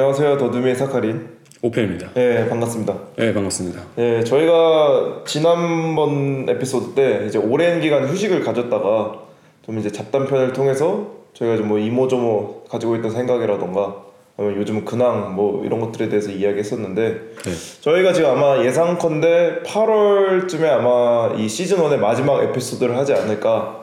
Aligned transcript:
안녕하세요. 0.00 0.38
더듬이의 0.38 0.76
사카린. 0.76 1.28
오편입니다. 1.60 2.14
네, 2.14 2.48
반갑습니다. 2.48 2.94
네 3.16 3.34
반갑습니다. 3.34 3.82
네, 3.96 4.24
저희가 4.24 5.24
지난번 5.26 6.46
에피소드 6.48 6.94
때 6.94 7.26
이제 7.26 7.36
오랜 7.36 7.82
기간 7.82 8.08
휴식을 8.08 8.42
가졌다가 8.42 9.18
좀 9.66 9.78
이제 9.78 9.92
잡담편을 9.92 10.54
통해서 10.54 11.06
저희가 11.34 11.58
좀뭐 11.58 11.78
이모저모 11.78 12.64
가지고 12.70 12.96
있던 12.96 13.10
생각이라던가 13.10 13.96
아니면 14.38 14.56
요즘 14.58 14.86
근황 14.86 15.34
뭐 15.34 15.66
이런 15.66 15.80
것들에 15.80 16.08
대해서 16.08 16.30
이야기했었는데 16.30 17.02
네. 17.44 17.52
저희가 17.82 18.14
지금 18.14 18.30
아마 18.30 18.64
예상컨대 18.64 19.64
8월쯤에 19.66 20.64
아마 20.64 21.34
이 21.36 21.46
시즌 21.46 21.76
1의 21.76 21.98
마지막 21.98 22.42
에피소드를 22.42 22.96
하지 22.96 23.12
않을까 23.12 23.79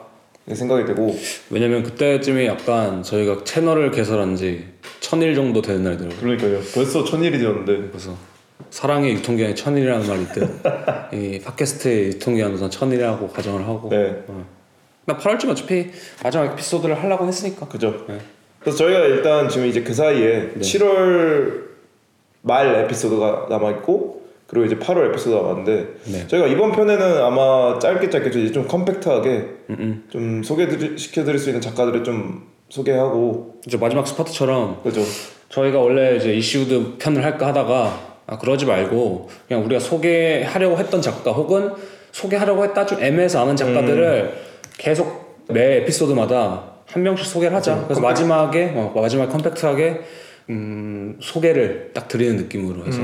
생각이 0.54 0.84
되고 0.86 1.16
왜냐면 1.50 1.82
그때쯤에 1.82 2.46
약간 2.46 3.02
저희가 3.02 3.44
채널을 3.44 3.90
개설한 3.90 4.36
지 4.36 4.64
천일 5.00 5.34
정도 5.34 5.62
되는 5.62 5.82
날이더라고요. 5.82 6.20
그러니까요. 6.20 6.60
벌써 6.74 7.04
천일이 7.04 7.38
되었는데 7.38 7.88
그래서 7.88 8.16
사랑의 8.70 9.14
유통기한이 9.14 9.54
천일이라는 9.54 10.06
말이 10.06 10.22
있듯 10.22 10.50
이 11.14 11.40
팟캐스트의 11.40 12.06
유통기한 12.08 12.52
우선 12.52 12.70
천일이라고 12.70 13.28
가정을 13.28 13.66
하고 13.66 13.88
네. 13.88 14.24
나 15.04 15.16
8월쯤 15.16 15.48
어차피 15.50 15.90
마지막 16.22 16.52
에피소드를 16.52 17.02
하려고 17.02 17.26
했으니까 17.26 17.66
그죠. 17.68 18.04
네. 18.08 18.18
그래서 18.60 18.78
저희가 18.78 19.00
일단 19.06 19.48
지금 19.48 19.66
이제 19.66 19.82
그 19.82 19.94
사이에 19.94 20.52
7월 20.58 21.68
말 22.42 22.84
에피소드가 22.84 23.46
남아 23.48 23.70
있고 23.72 24.27
그리고 24.48 24.64
이제 24.64 24.76
8월 24.76 25.10
에피소드가 25.10 25.42
남았는데 25.42 25.86
네. 26.06 26.26
저희가 26.26 26.48
이번 26.48 26.72
편에는 26.72 27.22
아마 27.22 27.78
짧게 27.78 28.08
짧게 28.08 28.30
좀 28.30 28.42
이제 28.42 28.52
좀 28.52 28.66
컴팩트하게 28.66 29.28
음, 29.28 29.76
음. 29.78 30.04
좀 30.08 30.42
소개시켜드릴 30.42 31.38
수 31.38 31.50
있는 31.50 31.60
작가들을 31.60 32.02
좀 32.02 32.48
소개하고 32.70 33.60
이제 33.66 33.76
마지막 33.76 34.06
스파트처럼 34.06 34.82
그죠. 34.82 35.02
저희가 35.50 35.78
원래 35.78 36.16
이제 36.16 36.34
이씨 36.34 36.65
우드 36.65 36.96
편을 36.98 37.22
할까 37.24 37.48
하다가 37.48 38.08
아 38.26 38.38
그러지 38.38 38.64
말고 38.64 39.28
그냥 39.46 39.64
우리가 39.66 39.80
소개하려고 39.80 40.78
했던 40.78 41.02
작가 41.02 41.32
혹은 41.32 41.72
소개하려고 42.12 42.64
했다 42.64 42.86
좀 42.86 43.02
애매해서 43.02 43.42
아는 43.42 43.54
작가들을 43.54 44.32
계속 44.78 45.44
매 45.48 45.76
에피소드마다 45.78 46.72
한 46.86 47.02
명씩 47.02 47.26
소개를 47.26 47.54
하자. 47.54 47.84
그래서 47.84 48.00
마지막에 48.00 48.72
어, 48.74 48.92
마지막 48.94 49.28
compact하게 49.28 50.00
음, 50.50 51.18
소개를 51.20 51.90
딱 51.92 52.08
드리는 52.08 52.36
느낌으로 52.36 52.86
해서 52.86 53.02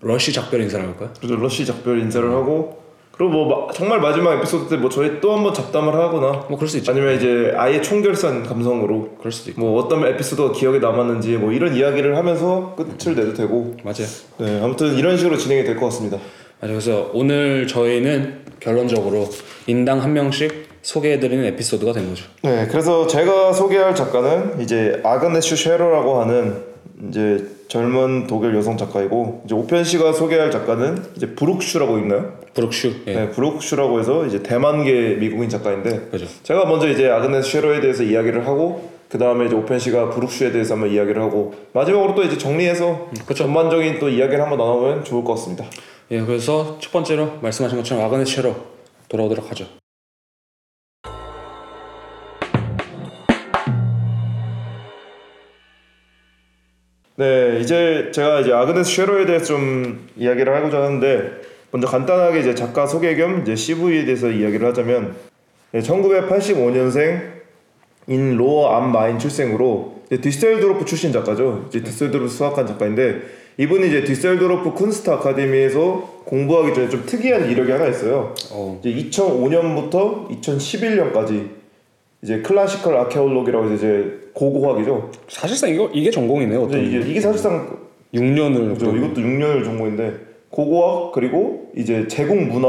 러쉬 0.00 0.32
작별 0.32 0.60
인사를 0.62 0.86
할까요? 0.86 1.10
그래서 1.18 1.34
러쉬 1.36 1.64
작별 1.66 1.98
인사를 2.00 2.28
하고 2.30 2.80
그리고 3.12 3.32
뭐 3.32 3.66
마- 3.66 3.72
정말 3.72 4.00
마지막 4.00 4.32
에피소드 4.38 4.68
때 4.70 4.76
뭐 4.80 4.88
저희 4.88 5.20
또 5.20 5.36
한번 5.36 5.52
잡담을 5.52 5.92
하거나 5.94 6.46
뭐 6.48 6.56
그럴 6.56 6.68
수 6.68 6.78
있죠. 6.78 6.90
아니면 6.92 7.14
이제 7.16 7.52
아예 7.56 7.82
총결산 7.82 8.44
감성으로 8.44 9.16
그럴 9.18 9.30
수도 9.30 9.50
있고 9.50 9.60
뭐 9.60 9.82
어떤 9.82 10.02
에피소드가 10.06 10.52
기억에 10.52 10.78
남았는지 10.78 11.36
뭐 11.36 11.52
이런 11.52 11.74
이야기를 11.76 12.16
하면서 12.16 12.74
끝을 12.76 13.14
내도 13.14 13.34
되고 13.34 13.76
맞아요. 13.84 14.06
네 14.38 14.60
아무튼 14.62 14.94
이런 14.96 15.18
식으로 15.18 15.36
진행이 15.36 15.64
될 15.64 15.76
것 15.76 15.86
같습니다. 15.86 16.16
맞아요. 16.60 16.74
그래서 16.74 17.10
오늘 17.12 17.66
저희는 17.66 18.40
결론적으로 18.58 19.28
인당 19.66 20.02
한 20.02 20.14
명씩 20.14 20.68
소개해드리는 20.82 21.44
에피소드가 21.44 21.92
된 21.92 22.08
거죠. 22.08 22.24
네, 22.42 22.66
그래서 22.70 23.06
제가 23.06 23.52
소개할 23.52 23.94
작가는 23.94 24.60
이제 24.62 24.98
아그네슈 25.04 25.56
쉐러라고 25.56 26.20
하는 26.22 26.62
이제 27.08 27.46
젊은 27.70 28.26
독일 28.26 28.56
여성 28.56 28.76
작가이고 28.76 29.42
이제 29.44 29.54
오편 29.54 29.84
씨가 29.84 30.12
소개할 30.12 30.50
작가는 30.50 31.04
이제 31.14 31.28
브룩슈라고 31.36 31.98
있나요? 31.98 32.32
브룩슈. 32.52 32.92
예. 33.06 33.14
네, 33.14 33.30
브룩슈라고 33.30 34.00
해서 34.00 34.26
이제 34.26 34.42
대만계 34.42 35.18
미국인 35.20 35.48
작가인데 35.48 36.08
그죠. 36.10 36.26
제가 36.42 36.64
먼저 36.64 36.88
이제 36.88 37.08
아그네스 37.08 37.48
쉐러에 37.48 37.80
대해서 37.80 38.02
이야기를 38.02 38.44
하고 38.44 38.90
그 39.08 39.18
다음에 39.18 39.46
이제 39.46 39.54
오편 39.54 39.78
씨가 39.78 40.10
브룩슈에 40.10 40.50
대해서 40.50 40.74
한번 40.74 40.90
이야기를 40.90 41.22
하고 41.22 41.54
마지막으로 41.72 42.16
또 42.16 42.24
이제 42.24 42.36
정리해서 42.36 43.08
그쵸. 43.24 43.44
전반적인 43.44 44.00
또 44.00 44.08
이야기를 44.08 44.42
한번 44.42 44.58
나누면 44.58 45.04
좋을 45.04 45.22
것 45.22 45.34
같습니다. 45.34 45.64
예, 46.10 46.20
그래서 46.22 46.76
첫 46.80 46.90
번째로 46.90 47.38
말씀하신 47.40 47.78
것처럼 47.78 48.04
아그네스 48.04 48.34
쉐러 48.34 48.56
돌아오도록 49.08 49.48
하죠. 49.52 49.66
네, 57.20 57.58
이제 57.60 58.10
제가 58.14 58.40
이제 58.40 58.50
아그네스 58.50 58.92
쉐러에 58.92 59.26
대해서 59.26 59.44
좀 59.44 60.08
이야기를 60.16 60.56
하고자 60.56 60.78
하는데 60.78 61.32
먼저 61.70 61.86
간단하게 61.86 62.40
이제 62.40 62.54
작가 62.54 62.86
소개 62.86 63.14
겸 63.14 63.42
이제 63.42 63.54
CV에 63.54 64.06
대해서 64.06 64.30
이야기를 64.30 64.66
하자면 64.68 65.16
네, 65.72 65.80
1985년생 65.80 67.20
인 68.06 68.38
로어 68.38 68.74
암 68.74 68.90
마인 68.90 69.18
출생으로 69.18 70.00
뒤셀도르프 70.08 70.86
출신 70.86 71.12
작가죠. 71.12 71.66
이제 71.68 71.82
뒤셀도르프 71.82 72.26
수학한 72.26 72.66
작가인데 72.66 73.20
이분이 73.58 73.88
이제 73.88 74.02
뒤셀도르프 74.02 74.72
Kunstakademie에서 74.72 76.22
공부하기 76.24 76.72
전에 76.72 76.88
좀 76.88 77.04
특이한 77.04 77.50
이력이 77.50 77.70
하나 77.70 77.86
있어요. 77.86 78.34
어, 78.50 78.80
이제 78.82 79.10
2005년부터 79.10 80.40
2011년까지 80.40 81.50
이제 82.22 82.40
classical 82.40 82.96
Archäologie라고 82.96 83.74
이제 83.74 84.29
고고학이죠. 84.34 85.10
사실상 85.28 85.70
이거 85.70 85.90
이게 85.92 86.10
전공이네요. 86.10 86.62
어떤 86.62 86.84
이게, 86.84 86.98
이게 86.98 87.20
사실상 87.20 87.78
6년을 88.14 88.74
그죠. 88.74 88.94
이것도 88.96 89.14
6년을 89.14 89.64
전공인데 89.64 90.14
고고학 90.50 91.12
그리고 91.12 91.70
이제 91.76 92.06
제국 92.08 92.36
문화 92.36 92.68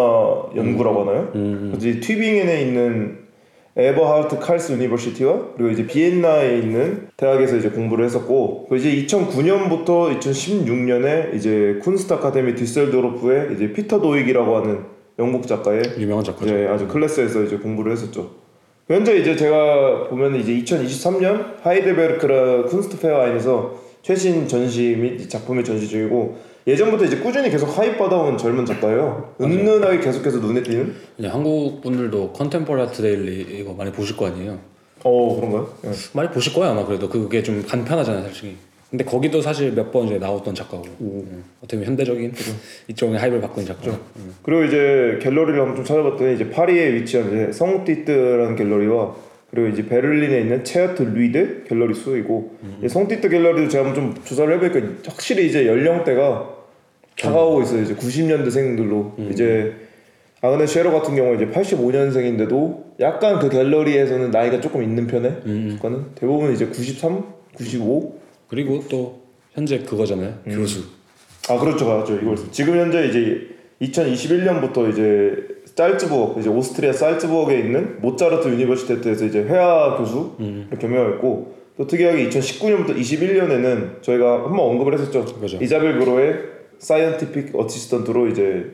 연구라고 0.55 1.01
하나요? 1.01 1.29
그래서 1.33 1.77
이제 1.77 1.99
튜빙엔에 1.99 2.61
있는 2.61 3.21
에버하르트 3.75 4.37
칼스 4.39 4.73
University와 4.73 5.53
그리고 5.55 5.71
이제 5.71 5.87
비엔나에 5.87 6.57
있는 6.59 7.07
대학에서 7.15 7.55
이제 7.55 7.69
공부를 7.69 8.03
했었고 8.05 8.67
그 8.67 8.75
이제 8.75 8.93
2009년부터 9.05 10.19
2016년에 10.19 11.33
이제 11.35 11.79
Kunstakademie 11.81 12.55
뒤셀도르프의 12.55 13.55
이제 13.55 13.71
피터 13.71 14.01
도익이라고 14.01 14.57
하는 14.57 14.79
영국 15.19 15.47
작가의 15.47 15.81
유명한 15.99 16.23
작가죠. 16.23 16.45
이제 16.47 16.67
아주 16.67 16.87
클래스에서 16.87 17.43
이제 17.43 17.57
공부를 17.57 17.93
했었죠. 17.93 18.31
현재 18.91 19.15
이제 19.15 19.37
제가 19.37 20.09
보면 20.09 20.35
이제 20.35 20.53
2023년 20.53 21.61
Heidelberger 21.61 22.65
Kunstverein에서 22.65 23.79
최신 24.01 24.47
전시 24.47 24.95
및 24.97 25.29
작품의 25.29 25.63
전시 25.63 25.87
중이고 25.87 26.37
예전부터 26.67 27.05
이제 27.05 27.17
꾸준히 27.17 27.49
계속 27.49 27.77
hype 27.77 27.97
받아온 27.97 28.37
젊은 28.37 28.65
작가예요. 28.65 29.33
은은하게 29.39 29.99
계속해서 30.01 30.39
눈에 30.39 30.61
띄는. 30.61 30.93
그냥 31.15 31.33
한국 31.33 31.81
분들도 31.81 32.33
Contemporary 32.33 32.81
Art 32.81 33.01
Daily 33.01 33.59
이거 33.59 33.73
많이 33.73 33.91
보실 33.91 34.17
거 34.17 34.27
아니에요. 34.27 34.59
어 35.03 35.35
그런가요? 35.35 35.73
예. 35.85 35.91
많이 36.13 36.29
보실 36.29 36.53
거예요 36.53 36.71
아마 36.73 36.85
그래도 36.85 37.09
그게 37.09 37.41
좀 37.41 37.63
간편하잖아요 37.65 38.25
솔직히. 38.25 38.57
근데 38.91 39.05
거기도 39.05 39.41
사실 39.41 39.71
몇 39.71 39.91
번 39.91 40.07
이제 40.07 40.17
나왔던 40.19 40.53
작가고. 40.53 40.83
음. 40.99 41.43
어떻게 41.59 41.77
보면 41.77 41.87
현대적인 41.87 42.33
이쪽에 42.89 43.17
hype을 43.17 43.39
있는 43.41 43.65
작가. 43.65 43.97
그리고 44.43 44.63
이제 44.65 45.17
갤러리를 45.21 45.57
한번 45.59 45.75
좀 45.77 45.85
찾아봤더니 45.85 46.35
이제 46.35 46.49
파리에 46.49 46.93
위치한 46.95 47.27
이제 47.27 47.51
성띠뜨라는 47.53 48.55
갤러리와 48.57 49.15
그리고 49.49 49.67
이제 49.69 49.85
베를린에 49.85 50.41
있는 50.41 50.63
체어트 50.63 51.03
루이드 51.03 51.63
갤러리 51.67 51.93
소속이고 51.93 52.55
이 52.83 52.87
성띠뜨 52.89 53.29
갤러리도 53.29 53.69
제가 53.69 53.85
한번 53.85 54.13
좀 54.13 54.23
조사를 54.23 54.53
해보니까 54.61 55.09
확실히 55.09 55.47
이제 55.47 55.65
연령대가 55.67 56.49
다가오고 57.19 57.61
있어요. 57.63 57.81
이제 57.83 57.95
90년대생들로. 57.95 59.31
이제 59.31 59.73
아그네스 60.41 60.65
쉐러 60.67 60.91
같은 60.91 61.15
경우 61.15 61.35
이제 61.35 61.45
85년생인데도 61.47 62.83
약간 62.99 63.39
그 63.39 63.49
갤러리에서는 63.49 64.31
나이가 64.31 64.59
조금 64.59 64.83
있는 64.83 65.07
편에 65.07 65.29
그거는 65.75 66.05
대부분 66.15 66.51
이제 66.53 66.65
93, 66.67 67.23
95 67.55 68.20
그리고 68.51 68.83
또 68.89 69.21
현재 69.53 69.79
그거잖아요 69.79 70.39
교수. 70.45 70.83
아 71.49 71.57
그렇죠 71.57 71.87
맞죠 71.87 72.15
이걸 72.17 72.35
지금 72.51 72.77
현재 72.77 73.07
이제 73.07 73.47
2021년부터 73.81 74.91
이제 74.91 75.35
잘츠부르크 75.73 76.35
이제 76.39 76.49
오스트리아 76.49 76.91
잘츠부르크에 76.91 77.59
있는 77.59 77.99
모차르트 78.01 78.49
Universität에서 78.49 79.25
이제 79.25 79.39
회화 79.43 79.97
교수를 79.97 80.67
겸임했고 80.79 81.55
또 81.77 81.87
특이하게 81.87 82.27
2019년부터 82.29 82.95
21년에는 82.97 84.03
저희가 84.03 84.43
한번 84.43 84.59
언급을 84.59 84.93
했었죠 84.95 85.23
그죠. 85.39 85.57
이자벨 85.61 85.97
브로의 85.99 86.35
scientific 86.79 87.55
assistant로 87.57 88.27
이제 88.27 88.65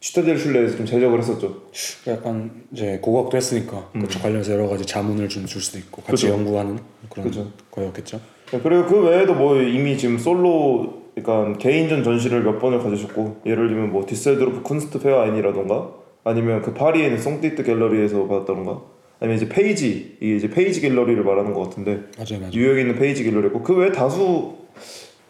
Städelschule에서 0.00 0.76
좀 0.76 0.86
제작을 0.86 1.18
했었죠 1.18 1.62
약간 2.06 2.50
이제 2.72 2.98
고고학도 3.02 3.36
했으니까 3.36 3.90
그쪽 3.92 4.22
관련해서 4.22 4.52
여러 4.52 4.68
가지 4.68 4.86
자문을 4.86 5.28
좀 5.28 5.44
줄 5.46 5.60
수도 5.60 5.78
있고 5.78 6.00
같이 6.02 6.26
그죠. 6.26 6.28
연구하는 6.28 6.78
그런 7.10 7.26
그죠. 7.26 7.50
거였겠죠. 7.72 8.20
네, 8.50 8.60
그리고 8.62 8.86
그 8.86 9.00
외에도 9.00 9.34
뭐 9.34 9.60
이미 9.60 9.96
지금 9.96 10.18
솔로 10.18 11.00
그러니까 11.14 11.58
개인전 11.58 12.02
전시를 12.02 12.42
몇 12.42 12.58
번을 12.58 12.80
가지셨고 12.80 13.42
예를 13.46 13.68
들면 13.68 13.92
뭐 13.92 14.04
뒤셀도르프 14.06 14.62
Kunstverein이라던가 14.62 15.90
아니면 16.24 16.62
그 16.62 16.74
파리에 16.74 17.04
있는 17.04 17.18
송띠트 17.18 17.62
갤러리에서 17.62 18.26
받았다던가 18.26 18.80
아니면 19.20 19.36
이제 19.36 19.48
페이지 19.48 20.16
이게 20.20 20.36
이제 20.36 20.48
페이지 20.48 20.80
갤러리를 20.80 21.22
말하는 21.22 21.52
것 21.52 21.64
같은데 21.64 22.02
맞아요, 22.16 22.40
맞아요. 22.40 22.50
뉴욕에 22.52 22.80
있는 22.80 22.96
페이지 22.96 23.24
갤러리고 23.24 23.62
그 23.62 23.76
외에 23.76 23.92
다수 23.92 24.54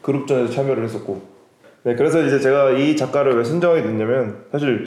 그룹전에서 0.02 0.52
참여를 0.52 0.84
했었고. 0.84 1.20
네 1.82 1.94
그래서 1.94 2.22
이제 2.24 2.38
제가 2.38 2.72
이 2.72 2.94
작가를 2.94 3.36
왜 3.36 3.44
선정하게 3.44 3.82
됐냐면 3.82 4.44
사실 4.52 4.84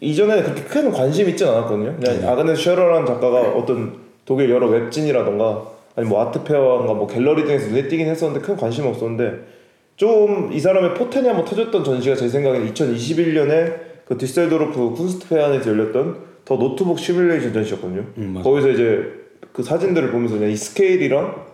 이전에 0.00 0.42
그렇게 0.42 0.62
큰 0.64 0.90
관심 0.90 1.28
있진 1.28 1.46
않았거든요. 1.46 1.96
그냥 2.00 2.28
아그네스 2.28 2.62
쉐러라는 2.62 3.06
작가가 3.06 3.40
어떤 3.40 3.94
독일 4.24 4.50
여러 4.50 4.66
웹진이라던가 4.66 5.77
아니 5.98 6.06
뭐 6.06 6.22
아트페어인가 6.22 6.94
뭐 6.94 7.08
갤러리 7.08 7.44
등에서 7.44 7.66
눈에 7.70 7.88
띄긴 7.88 8.06
했었는데 8.06 8.46
큰 8.46 8.56
관심 8.56 8.84
은 8.84 8.90
없었는데 8.90 9.32
좀 9.96 10.50
이 10.52 10.60
사람의 10.60 10.94
포텐이 10.94 11.26
한번 11.26 11.44
터졌던 11.44 11.82
전시가 11.82 12.14
제 12.14 12.28
생각에 12.28 12.60
2021년에 12.70 13.74
그 14.04 14.16
뒤셀도르프 14.16 14.94
Kunstverein에서 14.94 15.70
열렸던 15.70 16.16
The 16.44 16.56
Notebook 16.56 17.00
Simulation 17.00 17.52
전시였거든요. 17.52 18.04
음. 18.16 18.40
거기서 18.42 18.70
이제 18.70 19.12
그 19.52 19.64
사진들을 19.64 20.12
보면서 20.12 20.36
그냥 20.36 20.52
이 20.52 20.56
스케일이랑 20.56 21.46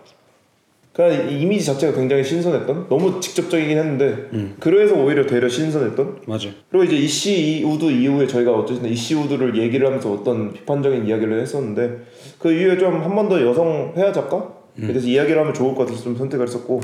그냥 0.93 1.29
이 1.29 1.41
이미지 1.41 1.65
자체가 1.65 1.97
굉장히 1.97 2.23
신선했던 2.23 2.87
너무 2.87 3.19
직접적이긴 3.19 3.77
했는데 3.79 4.29
그래서 4.59 4.95
오히려 4.95 5.25
되려 5.25 5.49
신선했던 5.49 6.21
맞아. 6.27 6.49
그리고 6.69 6.85
이제 6.85 6.95
이씨 6.95 7.63
우드 7.65 7.85
이후에 7.85 8.27
저희가 8.27 8.53
어쨌든 8.53 8.89
이씨 8.89 9.15
우드를 9.15 9.57
얘기를 9.57 9.87
하면서 9.87 10.13
어떤 10.13 10.53
비판적인 10.53 11.07
이야기를 11.07 11.41
했었는데 11.41 11.97
그 12.39 12.51
이후에 12.51 12.77
좀 12.77 13.01
한 13.01 13.15
번 13.15 13.29
더 13.29 13.41
여성 13.41 13.93
회화 13.95 14.11
작가에 14.11 14.41
대해서 14.77 15.07
이야기를 15.07 15.39
하면 15.39 15.53
좋을 15.53 15.73
것 15.75 15.85
같아서 15.85 16.03
좀 16.03 16.15
선택을 16.15 16.45
했었고 16.47 16.81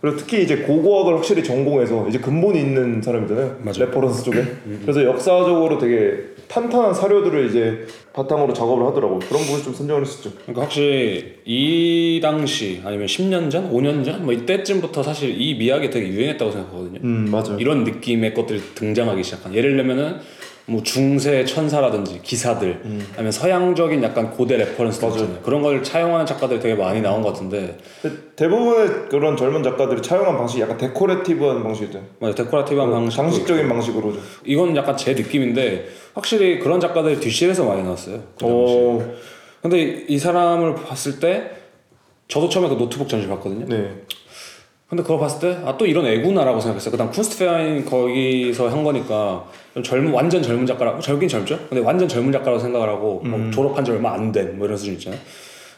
그리고 0.00 0.16
특히 0.16 0.42
이제 0.42 0.56
고고학을 0.56 1.14
확실히 1.14 1.44
전공해서 1.44 2.08
이제 2.08 2.18
근본이 2.18 2.58
있는 2.58 3.00
사람이잖아요. 3.00 3.58
맞아. 3.62 3.84
레퍼런스 3.84 4.24
쪽에. 4.24 4.42
그래서 4.82 5.04
역사적으로 5.04 5.78
되게 5.78 6.32
탄탄한 6.48 6.92
사료들을 6.92 7.46
이제 7.48 7.86
바탕으로 8.12 8.52
작업을 8.52 8.84
하더라고 8.88 9.20
그런 9.20 9.42
부분 9.42 9.62
좀 9.62 9.72
선정을 9.72 10.02
했었죠. 10.02 10.32
그러니까 10.42 10.62
확실히 10.62 11.36
이 11.44 12.18
당시 12.20 12.80
아니면 12.84 13.06
10년 13.06 13.48
전, 13.48 13.70
5년 13.72 14.04
전, 14.04 14.24
뭐 14.24 14.32
이때쯤부터 14.34 15.04
사실 15.04 15.40
이 15.40 15.54
미학이 15.54 15.88
되게 15.90 16.08
유행했다고 16.08 16.50
생각하거든요. 16.50 16.98
음 17.04 17.28
맞아요. 17.30 17.56
이런 17.60 17.84
느낌의 17.84 18.34
것들이 18.34 18.60
등장하기 18.74 19.22
시작한. 19.22 19.54
예를 19.54 19.76
들면은 19.76 20.16
뭐 20.66 20.82
중세 20.82 21.44
천사라든지 21.44 22.20
기사들, 22.22 22.80
아니면 23.14 23.32
서양적인 23.32 24.02
약간 24.04 24.30
고대 24.30 24.56
레퍼런스들 24.56 25.08
맞아요. 25.08 25.20
있잖아요. 25.22 25.42
그런 25.42 25.60
걸 25.62 25.82
차용하는 25.82 26.24
작가들이 26.24 26.60
되게 26.60 26.74
많이 26.76 27.00
나온 27.00 27.20
것 27.20 27.32
같은데, 27.32 27.76
대부분의 28.36 29.08
그런 29.10 29.36
젊은 29.36 29.62
작가들이 29.64 30.00
차용한 30.02 30.36
방식이 30.36 30.62
약간 30.62 30.76
decorative한 30.78 31.62
방식이죠 31.64 32.00
뭐 32.20 32.32
decorative한 32.32 32.90
방식, 32.92 33.16
장식적인 33.16 33.68
방식으로 33.68 34.12
죠 34.12 34.20
이건 34.44 34.76
약간 34.76 34.96
제 34.96 35.14
느낌인데 35.14 35.88
확실히 36.14 36.60
그런 36.60 36.78
작가들이 36.78 37.18
뒤셀에서 37.18 37.64
많이 37.64 37.82
나왔어요. 37.82 38.20
그. 38.38 38.44
어, 38.46 39.14
근데 39.62 39.80
이- 39.82 40.04
이 40.10 40.18
사람을 40.18 40.76
봤을 40.76 41.18
때 41.18 41.50
저도 42.28 42.48
처음에 42.48 42.68
그 42.68 42.74
노트북 42.76 43.08
전시 43.08 43.26
봤거든요. 43.28 43.66
네. 43.66 43.90
근데 44.92 45.02
그거 45.02 45.16
봤을 45.16 45.40
때 45.40 45.56
아 45.64 45.74
또 45.78 45.86
이런 45.86 46.04
애구나라고 46.04 46.60
생각했어요. 46.60 46.90
그다음 46.92 47.10
Kunstverein 47.10 47.86
거기서 47.86 48.68
한 48.68 48.84
거니까 48.84 49.42
좀 49.72 49.82
젊은 49.82 50.12
완전 50.12 50.42
젊은 50.42 50.66
작가라고 50.66 51.00
젊긴 51.00 51.30
젊죠. 51.30 51.58
근데 51.70 51.82
완전 51.82 52.06
젊은 52.06 52.30
작가라고 52.30 52.58
생각을 52.60 52.86
하고 52.90 53.22
뭐 53.24 53.50
졸업한 53.50 53.82
지 53.86 53.90
얼마 53.92 54.12
안 54.12 54.30
된 54.32 54.58
뭐 54.58 54.66
이런 54.66 54.76
수준 54.76 54.92
있잖아요. 54.92 55.18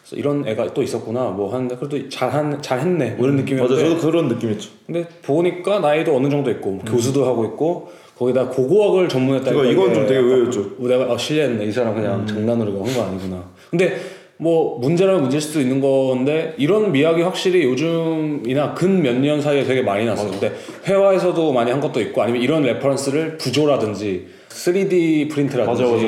그래서 0.03 0.17
이런 0.17 0.45
애가 0.49 0.75
또 0.75 0.83
있었구나 0.83 1.27
뭐 1.31 1.55
하는데 1.55 1.77
그래도 1.77 2.09
잘한 2.09 2.61
잘했네 2.61 3.11
뭐 3.13 3.27
이런 3.29 3.37
맞아 3.37 3.43
느낌이었는데 3.45 3.89
저도 3.89 4.01
그런 4.01 4.27
느낌이었죠 4.29 4.71
근데 4.85 5.07
보니까 5.23 5.79
나이도 5.79 6.17
어느 6.17 6.29
정도 6.29 6.51
있고 6.51 6.71
뭐 6.73 6.85
교수도 6.85 7.25
하고 7.25 7.45
있고 7.45 7.93
거기다 8.19 8.49
고고학을 8.49 9.09
전문했다. 9.09 9.53
그거 9.53 9.65
이건 9.65 9.95
좀 9.95 10.07
되게 10.09 10.19
의외였죠. 10.19 10.73
내가 10.81 11.13
아, 11.15 11.17
실례했네 11.17 11.65
이 11.67 11.71
사람 11.71 11.95
그냥 11.95 12.27
장난으로 12.27 12.85
한 12.85 12.93
거 12.93 13.05
아니구나. 13.05 13.45
근데 13.71 13.97
뭐 14.37 14.79
문제라면 14.81 15.23
문제일 15.23 15.41
수도 15.41 15.61
있는 15.61 15.81
건데 15.81 16.55
이런 16.59 16.91
미학이 16.93 17.23
확실히 17.23 17.63
요즘이나 17.65 18.75
근 18.75 19.01
몇 19.03 19.15
년 19.21 19.41
사이에 19.41 19.65
되게 19.65 19.83
많이 19.83 20.05
났어요. 20.05 20.31
근데 20.31 20.53
회화에서도 20.87 21.53
많이 21.53 21.71
한 21.71 21.81
것도 21.81 22.01
있고 22.01 22.23
아니면 22.23 22.43
이런 22.43 22.63
reference를 22.63 23.39
부조라든지 23.39 24.27
3D 24.49 25.31
프린트라든지 25.31 25.83
맞아, 25.83 25.93
맞아. 25.95 26.07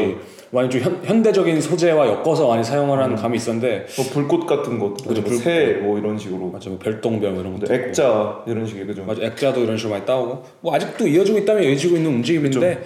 많이 0.51 0.71
좀 0.71 0.81
현, 0.81 1.01
현대적인 1.05 1.61
소재와 1.61 2.07
엮어서 2.07 2.49
많이 2.49 2.63
사용하는 2.65 3.17
감이 3.17 3.37
있었는데 3.37 3.87
뭐 3.97 4.07
불꽃 4.13 4.47
같은 4.47 4.79
것, 4.79 4.95
그죠, 5.07 5.21
뭐 5.23 5.33
새, 5.37 5.79
뭐 5.83 5.99
이런 5.99 6.17
식으로. 6.19 6.47
맞아 6.51 6.69
뭐 6.71 6.79
별똥별 6.79 7.33
이런 7.37 7.59
것도 7.61 7.73
액자 7.73 8.43
이런 8.47 8.67
식의 8.67 8.87
그죠. 8.87 9.05
맞아 9.05 9.23
액자도 9.23 9.63
이런 9.63 9.77
식으로 9.77 9.95
많이 9.95 10.07
따오고 10.07 10.43
뭐 10.63 10.75
아직도 10.75 11.07
이어지고 11.07 11.39
있다면 11.39 11.63
이어지고 11.65 11.97
있는 11.97 12.11
움직임인데 12.11 12.83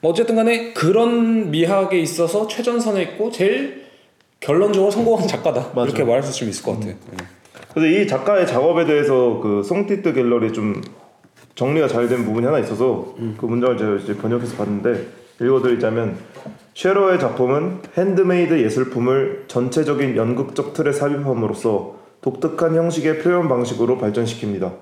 뭐 0.00 0.10
어쨌든 0.12 0.34
간에 0.36 0.72
그런 0.72 1.50
미학에 1.50 1.98
있어서 1.98 2.46
최전선에 2.48 3.02
있고 3.02 3.30
제일 3.30 3.79
결론적으로 4.40 4.90
성공한 4.90 5.28
작가다 5.28 5.70
맞아. 5.74 5.86
이렇게 5.86 6.02
말할 6.02 6.22
수 6.22 6.44
있을 6.44 6.64
것 6.64 6.78
같아. 6.78 6.90
요 6.90 6.94
근데 7.74 8.00
이 8.02 8.06
작가의 8.06 8.46
작업에 8.46 8.84
대해서 8.84 9.38
그 9.40 9.62
Sans 9.62 9.84
titre 9.84 10.12
갤러리 10.12 10.52
좀 10.52 10.82
정리가 11.54 11.88
잘 11.88 12.08
된 12.08 12.24
부분이 12.24 12.46
하나 12.46 12.58
있어서 12.58 13.14
그 13.38 13.46
문장을 13.46 13.76
제가 13.76 13.96
이제 13.96 14.16
번역해서 14.16 14.56
봤는데 14.56 15.06
읽어드리자면 15.40 16.16
쉐러의 16.74 17.20
작품은 17.20 17.82
핸드메이드 17.96 18.62
예술품을 18.62 19.44
전체적인 19.48 20.16
연극적 20.16 20.72
틀에 20.72 20.92
삽입함으로써 20.92 21.96
독특한 22.22 22.74
형식의 22.74 23.18
표현 23.20 23.48
방식으로 23.48 23.98
발전시킵니다. 23.98 24.72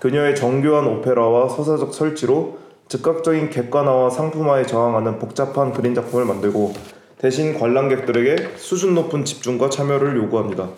그녀의 0.00 0.36
정교한 0.36 0.86
오페라와 0.86 1.48
서사적 1.48 1.94
설치로 1.94 2.58
즉각적인 2.88 3.50
객관화와 3.50 4.10
상품화에 4.10 4.66
저항하는 4.66 5.18
복잡한 5.18 5.72
그림 5.72 5.94
작품을 5.94 6.26
만들고 6.26 6.74
대신 7.18 7.58
관람객들에게 7.58 8.54
수준 8.56 8.94
높은 8.94 9.24
집중과 9.24 9.70
참여를 9.70 10.16
요구합니다. 10.16 10.70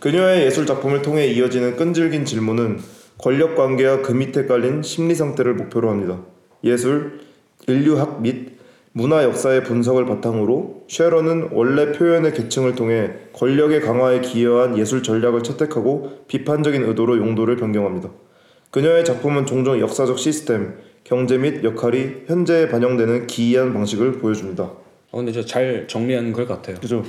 그녀의 0.00 0.44
예술 0.44 0.66
작품을 0.66 1.02
통해 1.02 1.26
이어지는 1.26 1.76
끈질긴 1.76 2.24
질문은 2.24 2.80
권력 3.18 3.56
관계와 3.56 4.02
그 4.02 4.12
밑에 4.12 4.46
깔린 4.46 4.82
심리 4.82 5.14
상태를 5.14 5.54
목표로 5.54 5.88
합니다. 5.88 6.20
예술, 6.62 7.20
인류학 7.66 8.20
및 8.20 8.54
문화 8.92 9.24
역사의 9.24 9.64
분석을 9.64 10.06
바탕으로 10.06 10.84
쉐러는 10.88 11.48
원래 11.52 11.92
표현의 11.92 12.32
계층을 12.32 12.74
통해 12.74 13.10
권력의 13.32 13.80
강화에 13.80 14.20
기여한 14.20 14.78
예술 14.78 15.02
전략을 15.02 15.42
채택하고 15.42 16.24
비판적인 16.28 16.84
의도로 16.84 17.16
용도를 17.16 17.56
변경합니다. 17.56 18.10
그녀의 18.70 19.04
작품은 19.04 19.46
종종 19.46 19.80
역사적 19.80 20.18
시스템, 20.18 20.74
경제 21.02 21.38
및 21.38 21.64
역할이 21.64 22.24
현재에 22.26 22.68
반영되는 22.68 23.26
기이한 23.26 23.72
방식을 23.72 24.18
보여줍니다. 24.18 24.83
어, 25.14 25.18
근데 25.18 25.30
진짜 25.30 25.46
잘 25.46 25.86
정리한 25.86 26.32
걸 26.32 26.44
같아요. 26.44 26.74
그죠. 26.80 27.02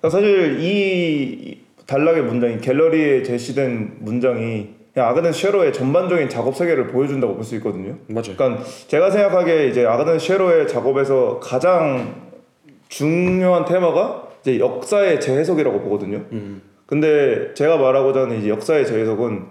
그러니까 0.00 0.10
사실 0.10 0.58
이 0.60 1.60
단락의 1.86 2.24
문장이 2.24 2.58
갤러리에 2.60 3.22
제시된 3.22 3.98
문장이 4.00 4.70
그냥 4.92 5.08
아그네 5.08 5.30
쉐로의 5.30 5.72
전반적인 5.72 6.28
작업 6.28 6.56
세계를 6.56 6.88
보여준다고 6.88 7.34
볼 7.34 7.44
수 7.44 7.54
있거든요. 7.56 7.96
맞아요. 8.08 8.34
그러니까 8.36 8.64
제가 8.88 9.10
생각하기에 9.12 9.68
이제 9.68 9.86
아그네 9.86 10.18
쉐로의 10.18 10.66
작업에서 10.66 11.38
가장 11.40 12.30
중요한 12.88 13.64
테마가 13.64 14.28
이제 14.40 14.58
역사의 14.58 15.20
재해석이라고 15.20 15.80
보거든요. 15.82 16.24
근데 16.86 17.54
제가 17.54 17.76
말하고자 17.78 18.22
하는 18.22 18.40
이제 18.40 18.48
역사의 18.48 18.86
재해석은 18.86 19.44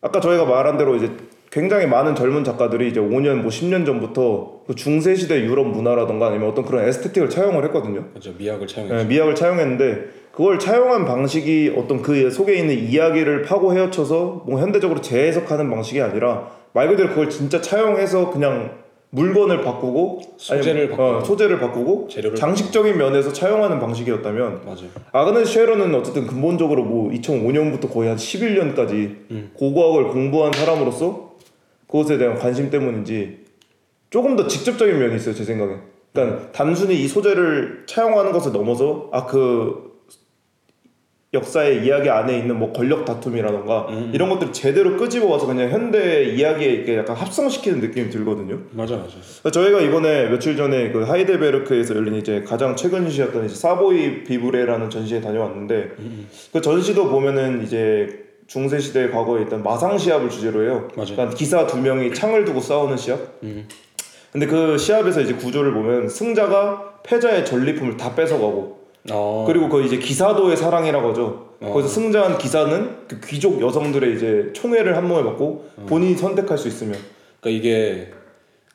아까 0.00 0.20
저희가 0.20 0.44
말한 0.44 0.78
대로 0.78 0.94
이제 0.94 1.10
굉장히 1.50 1.86
많은 1.86 2.14
젊은 2.14 2.44
작가들이 2.44 2.88
이제 2.88 3.00
5년 3.00 3.42
뭐 3.42 3.50
10년 3.50 3.84
전부터 3.84 4.52
그 4.54 4.55
중세 4.74 5.14
시대 5.14 5.40
유럽 5.42 5.68
문화라던가 5.68 6.28
아니면 6.28 6.48
어떤 6.48 6.64
그런 6.64 6.86
에스테틱을 6.88 7.30
차용을 7.30 7.64
했거든요. 7.66 8.04
맞아 8.14 8.30
미학을 8.36 8.66
차용해. 8.66 8.94
네, 8.94 9.04
미학을 9.04 9.34
차용했는데 9.34 10.26
그걸 10.32 10.58
차용한 10.58 11.04
방식이 11.04 11.74
어떤 11.76 12.02
그 12.02 12.30
속에 12.30 12.56
있는 12.56 12.76
이야기를 12.76 13.42
파고 13.42 13.72
헤엄쳐서 13.72 14.44
뭐 14.46 14.60
현대적으로 14.60 15.00
재해석하는 15.00 15.70
방식이 15.70 16.00
아니라 16.02 16.50
말 16.72 16.88
그대로 16.88 17.10
그걸 17.10 17.30
진짜 17.30 17.60
차용해서 17.60 18.30
그냥 18.30 18.70
물건을 19.10 19.62
바꾸고 19.62 20.20
소재를 20.36 20.80
아니면, 20.82 20.90
바꾸고. 20.90 21.16
어, 21.18 21.24
소재를 21.24 21.58
바꾸고 21.58 22.08
장식적인 22.36 22.98
면에서 22.98 23.32
차용하는 23.32 23.78
방식이었다면 23.78 24.62
맞아요. 24.66 24.88
아그네 25.12 25.44
쉐러는 25.44 25.94
어쨌든 25.94 26.26
근본적으로 26.26 26.84
뭐 26.84 27.10
2005년부터 27.12 27.90
거의 27.90 28.08
한 28.08 28.18
11년까지 28.18 29.16
음. 29.30 29.52
고고학을 29.54 30.08
공부한 30.08 30.52
사람으로서 30.52 31.36
그것에 31.86 32.18
대한 32.18 32.36
관심 32.36 32.68
때문인지 32.68 33.45
조금 34.16 34.34
더 34.34 34.46
직접적인 34.46 34.98
면이 34.98 35.16
있어요 35.16 35.34
제 35.34 35.44
생각에. 35.44 35.74
그러니까 36.14 36.50
단순히 36.50 37.04
이 37.04 37.06
소재를 37.06 37.84
차용하는 37.84 38.32
것을 38.32 38.50
넘어서 38.50 39.10
아그 39.12 39.92
역사의 41.34 41.84
이야기 41.84 42.08
안에 42.08 42.38
있는 42.38 42.58
뭐 42.58 42.72
권력 42.72 43.04
다툼이라던가 43.04 43.88
음. 43.90 44.12
이런 44.14 44.30
것들을 44.30 44.54
제대로 44.54 44.96
끄집어 44.96 45.26
와서 45.26 45.46
그냥 45.46 45.68
현대 45.68 46.24
이야기에 46.24 46.66
이렇게 46.66 46.96
약간 46.96 47.14
합성시키는 47.14 47.80
느낌이 47.80 48.08
들거든요. 48.08 48.58
맞아 48.70 48.96
맞아. 48.96 49.50
저희가 49.50 49.82
이번에 49.82 50.30
며칠 50.30 50.56
전에 50.56 50.92
그 50.92 51.02
하이델베르크에서 51.02 51.94
열린 51.94 52.14
이제 52.14 52.42
가장 52.42 52.74
최근 52.74 53.02
전시였던 53.02 53.44
이제 53.44 53.54
사보이 53.54 54.24
비브레라는 54.24 54.88
전시에 54.88 55.20
다녀왔는데 55.20 55.90
그 56.54 56.62
전시도 56.62 57.10
보면은 57.10 57.62
이제 57.62 58.24
중세 58.46 58.78
시대 58.78 59.10
과거에 59.10 59.42
있던 59.42 59.62
마상 59.62 59.98
시합을 59.98 60.30
주제로 60.30 60.62
해요. 60.62 60.88
맞아요. 60.96 61.12
그러니까 61.12 61.36
기사 61.36 61.66
두 61.66 61.76
명이 61.76 62.14
창을 62.14 62.46
두고 62.46 62.60
싸우는 62.62 62.96
시합. 62.96 63.20
음. 63.42 63.68
근데 64.36 64.46
그 64.48 64.76
시합에서 64.76 65.22
이제 65.22 65.32
구조를 65.32 65.72
보면 65.72 66.10
승자가 66.10 67.00
패자의 67.04 67.46
전리품을 67.46 67.96
다 67.96 68.14
뺏어가고 68.14 68.80
어. 69.10 69.44
그리고 69.46 69.70
그 69.70 69.82
이제 69.82 69.96
기사도의 69.96 70.58
사랑이라고 70.58 71.08
하죠. 71.08 71.52
어. 71.62 71.70
거기서 71.72 71.88
승자한 71.88 72.36
기사는 72.36 72.96
그 73.08 73.18
귀족 73.20 73.62
여성들의 73.62 74.14
이제 74.14 74.50
총애를 74.52 74.94
한 74.94 75.08
몸에 75.08 75.22
받고 75.22 75.70
어. 75.78 75.86
본인이 75.88 76.14
선택할 76.16 76.58
수 76.58 76.68
있으면 76.68 76.98
그러니까 77.40 77.58
이게 77.58 78.12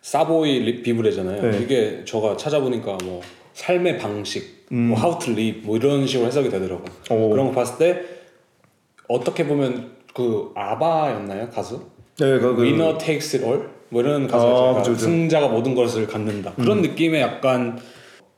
사보이 0.02 0.60
리- 0.62 0.82
비브레잖아요. 0.82 1.52
네. 1.52 1.60
이게 1.62 2.02
저가 2.06 2.38
찾아보니까 2.38 2.98
뭐 3.04 3.22
삶의 3.54 4.00
방식, 4.00 4.66
뭐 4.72 4.98
how 4.98 5.20
to 5.20 5.32
live 5.32 5.62
뭐 5.64 5.78
이런 5.78 6.08
식으로 6.08 6.26
해석이 6.26 6.50
되더라고. 6.50 6.86
오. 7.12 7.30
그런 7.30 7.50
거 7.50 7.52
봤을 7.52 7.78
때 7.78 8.02
어떻게 9.08 9.46
보면 9.46 9.92
그 10.16 10.50
아바였나요 10.56 11.52
가수? 11.52 11.82
네, 12.18 12.40
그, 12.40 12.56
그 12.56 12.98
takes 12.98 13.36
it 13.36 13.46
all 13.46 13.81
뭐 13.92 14.02
이런. 14.02 14.24
아, 14.24 14.28
그러니까 14.28 14.74
그죠, 14.80 14.92
그죠. 14.94 15.06
승자가 15.06 15.50
모든 15.50 15.76
것을 15.76 16.08
갖는다. 16.08 16.54
그런 16.56 16.82
느낌의 16.82 17.22
약간 17.22 17.78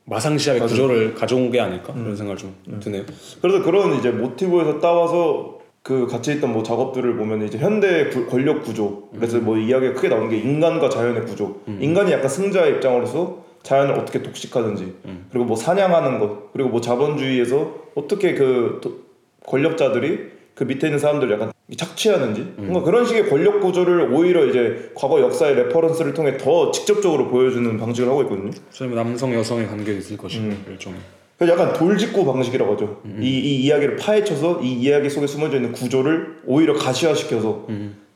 마상시합의 0.06 0.60
구조를 0.68 1.14
가져온 1.14 1.50
게 1.50 1.60
아닐까? 1.60 1.92
그런 1.94 2.14
생각 2.16 2.36
좀 2.36 2.54
드네요. 2.80 3.04
그래서 3.40 3.62
그런 3.62 3.94
이제 3.98 4.10
모티브에서 4.10 4.80
따와서 4.80 5.58
그 5.82 6.06
같이 6.06 6.32
있던 6.32 6.52
뭐 6.52 6.62
작업들을 6.62 7.16
보면 7.16 7.46
이제 7.46 7.56
현대 7.58 8.08
구- 8.08 8.26
권력 8.26 8.62
구조. 8.64 9.08
그래서 9.14 9.38
뭐 9.38 9.56
이야기가 9.56 9.94
크게 9.94 10.08
나오는 10.08 10.28
게 10.28 10.36
인간과 10.38 10.88
자연의 10.88 11.24
구조. 11.24 11.60
인간이 11.66 12.10
약간 12.12 12.28
승자의 12.28 12.74
입장으로서 12.74 13.44
자연을 13.62 13.94
어떻게 13.94 14.22
독식하는지. 14.22 14.94
그리고 15.30 15.44
뭐 15.46 15.56
사냥하는 15.56 16.18
것. 16.18 16.52
그리고 16.52 16.68
뭐 16.70 16.80
자본주의에서 16.80 17.74
어떻게 17.94 18.34
그 18.34 18.80
도- 18.82 19.04
권력자들이 19.46 20.18
그 20.54 20.64
밑에 20.64 20.86
있는 20.88 20.98
사람들을 20.98 21.32
약간 21.32 21.52
착취하는지 21.76 22.54
뭔가 22.56 22.82
그런 22.82 23.06
식의 23.06 23.30
권력 23.30 23.60
구조를 23.60 24.12
오히려 24.12 24.44
이제 24.46 24.90
과거 24.94 25.20
역사의 25.20 25.54
reference를 25.56 26.12
통해 26.12 26.36
더 26.36 26.70
직접적으로 26.70 27.28
보여주는 27.28 27.78
방식을 27.78 28.08
하고 28.08 28.22
있거든요. 28.22 28.50
저는 28.70 28.94
남성 28.94 29.32
여성의 29.32 29.66
관계가 29.68 29.98
있을 29.98 30.16
것이고 30.18 30.44
음. 30.44 30.64
일종의. 30.68 30.98
그 31.38 31.48
약간 31.48 31.72
돌직구 31.72 32.24
방식이라고 32.26 32.74
하죠. 32.74 33.00
이, 33.18 33.26
이 33.26 33.64
이야기를 33.64 33.96
파헤쳐서 33.96 34.60
이 34.62 34.74
이야기 34.74 35.08
속에 35.10 35.26
숨어져 35.26 35.56
있는 35.56 35.72
구조를 35.72 36.42
오히려 36.46 36.74
가시화시켜서 36.74 37.66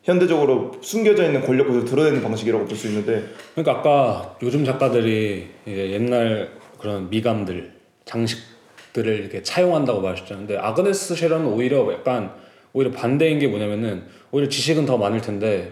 현대적으로 0.04 0.72
숨겨져 0.82 1.24
있는 1.24 1.40
권력 1.42 1.66
구조를 1.66 1.88
드러내는 1.88 2.22
방식이라고 2.22 2.66
볼 2.66 2.76
수 2.76 2.86
있는데 2.86 3.24
그러니까 3.54 3.78
아까 3.80 4.36
요즘 4.42 4.64
작가들이 4.64 5.48
옛날 5.66 6.50
그런 6.78 7.10
미감들, 7.10 7.72
장식들을 8.04 9.20
이렇게 9.20 9.42
차용한다고. 9.42 10.02
근데 10.28 10.56
아그네스 10.56 11.16
쉐런은 11.16 11.46
오히려 11.46 11.92
약간 11.92 12.32
오히려 12.72 12.90
반대인 12.92 13.38
게 13.38 13.46
뭐냐면은 13.48 14.02
오히려 14.30 14.48
지식은 14.48 14.86
더 14.86 14.96
많을 14.98 15.20
텐데 15.20 15.70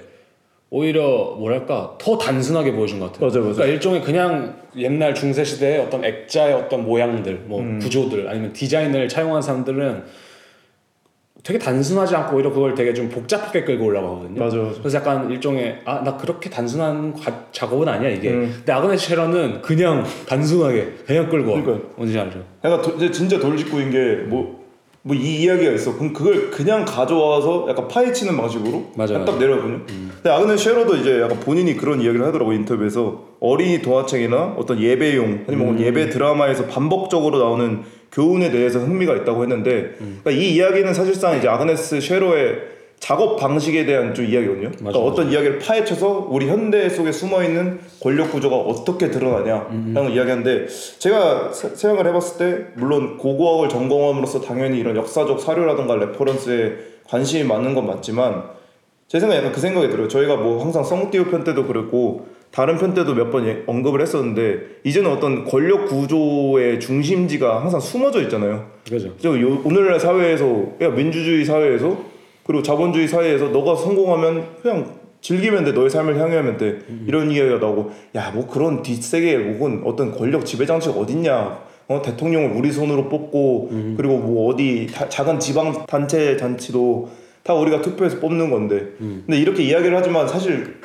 오히려 0.71 1.37
뭐랄까 1.39 1.97
더 1.99 2.19
단순하게 2.19 2.73
보여준 2.73 2.99
것 2.99 3.13
같아요. 3.13 3.29
맞아요, 3.29 3.41
맞아요. 3.43 3.55
그러니까 3.55 3.75
일종의 3.75 4.03
그냥 4.03 4.57
옛날 4.77 5.15
중세 5.15 5.45
시대의 5.45 5.79
어떤 5.81 6.05
액자의 6.05 6.55
어떤 6.55 6.85
모양들, 6.85 7.43
뭐 7.47 7.61
음. 7.61 7.79
구조들 7.79 8.29
아니면 8.29 8.53
디자인을 8.53 9.09
차용한 9.09 9.41
사람들은 9.43 10.03
되게 11.45 11.61
단순하지 11.61 12.17
않고 12.17 12.35
오히려 12.37 12.51
그걸 12.51 12.75
되게 12.75 12.93
좀 12.93 13.09
복잡하게 13.09 13.63
끌고 13.63 13.85
올라가거든요. 13.85 14.41
맞아 14.43 14.57
맞아. 14.57 14.79
그래서 14.81 14.99
약간 14.99 15.31
일종의 15.31 15.79
아 15.85 16.03
나 16.03 16.17
그렇게 16.17 16.51
단순한 16.51 17.13
과- 17.15 17.45
작업은 17.53 17.87
아니야 17.89 18.11
이게. 18.11 18.31
음. 18.31 18.53
근데 18.57 18.73
아그네스 18.73 19.11
쉐런은 19.11 19.63
그냥 19.63 20.05
단순하게 20.27 20.89
그냥 21.07 21.29
끌고 21.31 21.53
와. 21.53 21.63
그러니까요. 21.63 21.91
뭔지 21.95 22.19
알죠? 22.19 22.43
약간 22.65 22.83
도, 22.83 23.11
진짜 23.13 23.39
돌직구인 23.39 23.91
게 23.93 24.27
뭐 24.29 24.66
뭐 25.07 25.15
이 25.17 25.43
이야기가 25.43 25.71
있어. 25.73 25.95
그럼 25.97 26.13
그걸 26.13 26.51
그냥 26.51 26.85
가져와서 26.85 27.67
약간 27.69 27.87
파헤치는 27.87 28.37
방식으로. 28.37 28.91
딱 29.25 29.39
내려거든요. 29.39 29.81
근데 29.87 30.31
아그네 30.31 30.57
쉐러도 30.57 30.97
이제 30.97 31.21
약간 31.21 31.39
본인이 31.39 31.77
그런 31.77 32.01
이야기를 32.01 32.27
하더라고 32.27 32.53
인터뷰에서 32.53 33.23
어린이 33.39 33.81
동화책이나 33.83 34.55
어떤 34.59 34.81
예배용 34.81 35.45
아니면 35.47 35.79
예배 35.81 36.11
드라마에서 36.11 36.67
반복적으로 36.67 37.39
나오는 37.39 37.83
교훈에 38.11 38.51
대해서 38.51 38.81
흥미가 38.81 39.15
있다고 39.17 39.43
했는데 39.43 39.95
그러니까 39.99 40.31
이 40.33 40.55
이야기는 40.55 40.93
사실상 40.93 41.37
이제 41.39 41.47
아그네스 41.49 42.01
쉐러의 42.01 42.59
작업 42.99 43.37
방식에 43.37 43.85
대한 43.85 44.15
좀 44.15 44.25
이야기거든요. 44.25 44.71
그러니까 44.79 44.99
어떤 44.99 45.31
이야기를 45.31 45.59
파헤쳐서 45.59 46.29
우리 46.31 46.49
현대 46.49 46.89
속에 46.89 47.13
숨어 47.13 47.43
있는 47.45 47.79
권력 48.03 48.33
구조가 48.33 48.57
어떻게 48.57 49.11
드러나냐라는 49.11 50.11
이야기인데 50.13 50.67
제가 50.99 51.53
세- 51.53 51.75
생각을 51.75 52.07
해봤을 52.11 52.39
때 52.39 52.65
물론 52.75 53.17
고고학을 53.19 53.69
전공함으로써 53.69 54.41
당연히 54.41 54.79
이런 54.79 54.97
역사적 54.97 55.41
사료라든가 55.41 55.95
reference에 55.97 56.73
관심이 57.05 57.45
많은 57.45 57.75
건 57.75 57.87
맞지만 57.87 58.45
제 59.09 59.21
생각에 59.21 59.39
약간 59.39 59.53
그 59.53 59.61
생각이 59.61 59.89
들어요. 59.89 60.09
저희가 60.09 60.37
뭐 60.37 60.61
항상 60.65 60.83
성띠우 60.83 61.27
편 61.27 61.45
때도 61.45 61.67
그랬고 61.67 62.27
다른 62.51 62.77
편 62.79 62.95
때도 62.95 63.15
몇 63.15 63.31
번 63.31 63.63
언급을 63.67 64.01
했었는데 64.01 64.59
이제는 64.85 65.11
어떤 65.13 65.45
권력 65.45 65.87
구조의 65.87 66.81
중심지가 66.81 67.61
항상 67.61 67.79
숨어져 67.79 68.23
있잖아요. 68.23 68.67
그죠? 68.89 69.31
오늘날 69.65 70.01
사회에서 70.01 70.47
야 70.81 70.89
민주주의 70.89 71.45
사회에서 71.45 72.16
그리고 72.47 72.63
자본주의 72.63 73.09
사회에서 73.09 73.49
너가 73.49 73.75
성공하면 73.75 74.45
그냥 74.63 74.95
즐기면 75.21 75.65
돼. 75.65 75.73
너의 75.73 75.91
삶을 75.91 76.19
향유하면 76.21 76.57
돼. 76.57 76.79
이런 77.07 77.31
이야기가 77.31 77.59
나오고 77.59 77.91
야 78.15 78.31
뭐 78.33 78.47
그런 78.47 78.83
뒷세계 78.83 79.35
혹은 79.55 79.83
어떤 79.85 80.13
권력 80.13 80.47
지배 80.47 80.65
장치가 80.65 80.95
어딨냐. 80.95 81.67
어 81.89 82.03
대통령을 82.03 82.51
우리 82.57 82.71
손으로 82.73 83.09
뽑고 83.09 83.71
그리고 83.97 84.19
뭐 84.19 84.53
어디 84.53 84.89
다- 84.93 85.09
작은 85.09 85.39
지방 85.39 85.87
단체 85.87 86.37
잔치도 86.37 87.09
다 87.45 87.55
우리가 87.55 87.81
투표해서 87.81 88.19
뽑는 88.21 88.51
건데. 88.51 88.89
근데 88.99 89.39
이렇게 89.39 89.63
이야기를 89.65 89.97
하지만 89.97 90.27
사실 90.29 90.77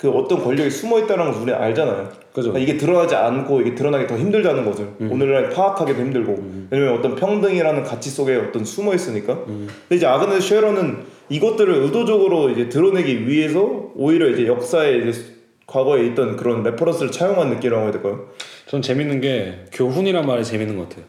그 0.00 0.08
어떤 0.08 0.42
권력이 0.42 0.70
숨어 0.70 1.00
있다는 1.00 1.26
걸 1.26 1.42
우리는 1.42 1.54
알잖아요. 1.54 2.08
그죠. 2.32 2.52
그러니까 2.52 2.58
이게 2.58 2.78
드러나지 2.78 3.14
않고 3.14 3.60
이게 3.60 3.74
드러나기 3.74 4.06
더 4.06 4.16
힘들다는 4.16 4.64
거죠. 4.64 4.94
오늘날 4.98 5.50
파악하기도 5.50 6.00
힘들고 6.00 6.42
왜냐면 6.70 6.98
어떤 6.98 7.16
평등이라는 7.16 7.82
가치 7.82 8.08
속에 8.08 8.34
어떤 8.36 8.64
숨어 8.64 8.94
있으니까. 8.94 9.44
근데 9.44 9.96
이제 9.96 10.06
아그네 10.06 10.40
쉐러는 10.40 11.04
이것들을 11.28 11.74
의도적으로 11.74 12.48
이제 12.48 12.70
드러내기 12.70 13.28
위해서 13.28 13.92
오히려 13.94 14.30
이제 14.30 14.46
역사에 14.46 14.98
이제 15.00 15.20
과거에 15.66 16.06
있던 16.06 16.36
그런 16.36 16.62
reference를 16.62 17.12
차용한 17.12 17.50
느낌이라고 17.50 17.82
해야 17.82 17.92
될까요? 17.92 18.30
전 18.68 18.80
재밌는 18.80 19.20
게 19.20 19.66
교훈이란 19.72 20.26
말이 20.26 20.44
재밌는 20.44 20.78
것 20.78 20.88
같아요. 20.88 21.04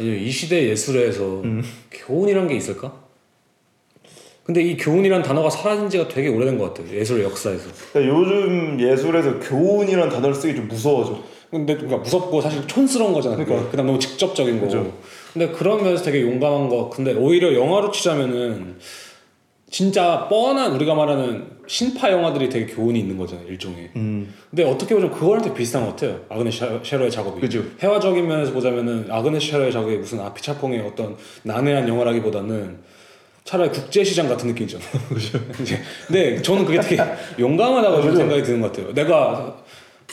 왜냐면 0.00 0.20
이 0.20 0.30
시대 0.30 0.68
예술에서 0.68 1.42
음. 1.42 1.62
교훈이란 1.92 2.48
게 2.48 2.56
있을까? 2.56 2.92
근데 4.44 4.62
이 4.62 4.76
교훈이란 4.76 5.22
단어가 5.22 5.48
사라진 5.50 5.88
지가 5.88 6.08
되게 6.08 6.28
오래된 6.28 6.58
것 6.58 6.72
같아요. 6.74 6.92
예술 6.96 7.22
역사에서. 7.22 7.68
그러니까 7.92 8.16
요즘 8.18 8.80
예술에서 8.80 9.38
교훈이라는 9.38 10.08
단어를 10.08 10.34
쓰기 10.34 10.56
좀 10.56 10.66
무서워져. 10.66 11.20
근데 11.50 11.74
그러니까 11.74 11.98
무섭고 11.98 12.40
사실 12.40 12.66
촌스러운 12.66 13.12
거잖아. 13.12 13.34
그러니까 13.36 13.54
그러니까. 13.54 13.70
그다음 13.70 13.86
너무 13.88 13.98
직접적인 13.98 14.60
거. 14.60 14.66
그죠. 14.66 14.92
근데 15.32 15.48
그런 15.50 15.82
면에서 15.82 16.04
되게 16.04 16.22
용감한 16.22 16.68
거. 16.68 16.90
근데 16.90 17.12
오히려 17.14 17.54
영화로 17.54 17.90
치자면은 17.90 18.76
진짜 19.68 20.26
뻔한 20.28 20.72
우리가 20.74 20.94
말하는 20.94 21.44
신파 21.68 22.10
영화들이 22.10 22.48
되게 22.48 22.66
교훈이 22.72 22.98
있는 22.98 23.16
거잖아요. 23.16 23.46
일종의. 23.46 23.90
음. 23.94 24.34
근데 24.50 24.64
어떻게 24.64 24.94
보면 24.96 25.12
그거랑 25.12 25.42
되게 25.42 25.54
비슷한 25.54 25.84
것 25.84 25.90
같아요. 25.94 26.20
아그네 26.28 26.50
샤- 26.50 26.80
쉐러의 26.82 27.10
작업이. 27.12 27.40
그죠. 27.40 27.62
회화적인 27.80 28.26
면에서 28.26 28.52
보자면은 28.52 29.06
아그네 29.08 29.38
쉐러의 29.38 29.70
작업이 29.70 29.96
무슨 29.96 30.18
아피차퐁의 30.20 30.80
어떤 30.80 31.16
난해한 31.44 31.86
영화라기보다는 31.88 32.78
차라리 33.50 33.68
국제시장 33.70 34.28
같은 34.28 34.46
느낌이잖아. 34.46 34.84
그죠. 35.08 35.40
근데 36.06 36.40
저는 36.40 36.64
그게 36.64 36.78
되게 36.78 37.02
용감하다고 37.36 38.00
좀. 38.02 38.14
생각이 38.16 38.44
드는 38.44 38.60
것 38.60 38.70
같아요. 38.72 38.94
내가 38.94 39.56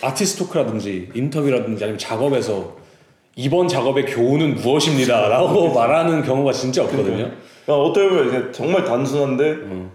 아티스트 0.02 0.40
토크라든지 0.40 1.10
인터뷰라든지 1.14 1.84
아니면 1.84 2.00
작업에서 2.00 2.76
이번 3.36 3.68
작업의 3.68 4.06
교훈은 4.08 4.56
무엇입니다 4.56 5.28
라고 5.28 5.70
말하는 5.72 6.24
경우가 6.24 6.52
진짜 6.52 6.84
없거든요. 6.86 7.30
그러니까 7.66 7.84
어떻게 7.86 8.10
보면 8.10 8.28
이제 8.30 8.52
정말 8.52 8.84
단순한데 8.84 9.44
음. 9.52 9.92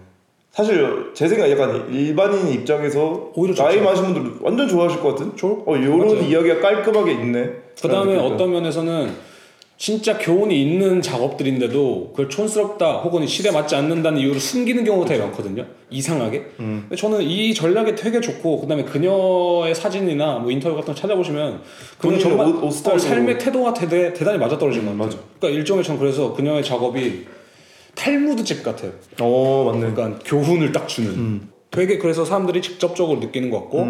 사실 0.51 1.11
제 1.13 1.27
생각 1.27 1.47
에 1.47 1.51
약간 1.51 1.93
일반인 1.93 2.47
입장에서 2.47 3.29
오히려 3.35 3.55
나이. 3.55 3.81
많으신 3.81 4.13
분들 4.13 4.31
완전 4.39 4.69
좋아하실 4.69 5.01
것 5.01 5.15
같은? 5.15 5.35
좋을- 5.35 5.67
어 5.67 5.75
요런 5.83 6.07
맞아요. 6.15 6.21
이야기가 6.21 6.61
깔끔하게 6.61 7.11
있네. 7.11 7.43
그 7.81 7.89
다음에 7.89 8.13
그러니까. 8.13 8.35
어떤 8.35 8.51
면에서는 8.53 9.32
진짜 9.83 10.17
교훈이 10.17 10.61
있는 10.61 11.01
작업들인데도 11.01 12.11
그걸 12.11 12.29
촌스럽다 12.29 12.99
혹은 12.99 13.27
시대에 13.27 13.51
맞지 13.51 13.75
않는다는 13.75 14.17
이유로 14.17 14.39
숨기는 14.39 14.81
경우가 14.85 15.05
되게 15.05 15.21
많거든요. 15.21 15.65
이상하게. 15.89 16.37
음. 16.61 16.85
근데 16.87 16.95
저는 16.95 17.21
이 17.21 17.53
전략이 17.53 17.93
되게 17.95 18.21
좋고 18.21 18.61
그다음에 18.61 18.85
그녀의 18.85 19.75
사진이나 19.75 20.37
뭐 20.39 20.51
인터뷰 20.51 20.75
같은 20.77 20.93
거 20.93 20.97
찾아보시면 21.01 21.63
그녀 21.97 22.17
정말 22.17 22.47
옷- 22.47 22.63
옷 22.63 22.87
어, 22.87 22.97
삶의 22.97 23.37
태도가 23.39 23.73
대대, 23.73 24.13
대단히 24.13 24.37
맞아떨어진 24.37 24.85
것 24.85 24.91
음, 24.93 24.99
같아요. 24.99 25.19
그러니까 25.37 25.59
일종의 25.59 25.83
전 25.83 25.99
그래서 25.99 26.31
그녀의 26.31 26.63
작업이 26.63 27.25
탈무드집 27.95 28.63
같아요. 28.63 28.93
어 29.19 29.65
맞네. 29.69 29.91
그러니까 29.93 30.19
교훈을 30.23 30.71
딱 30.71 30.87
주는. 30.87 31.09
음. 31.09 31.49
되게 31.71 31.97
그래서 31.97 32.23
사람들이 32.23 32.61
직접적으로 32.61 33.19
느끼는 33.19 33.49
것 33.49 33.59
같고 33.63 33.85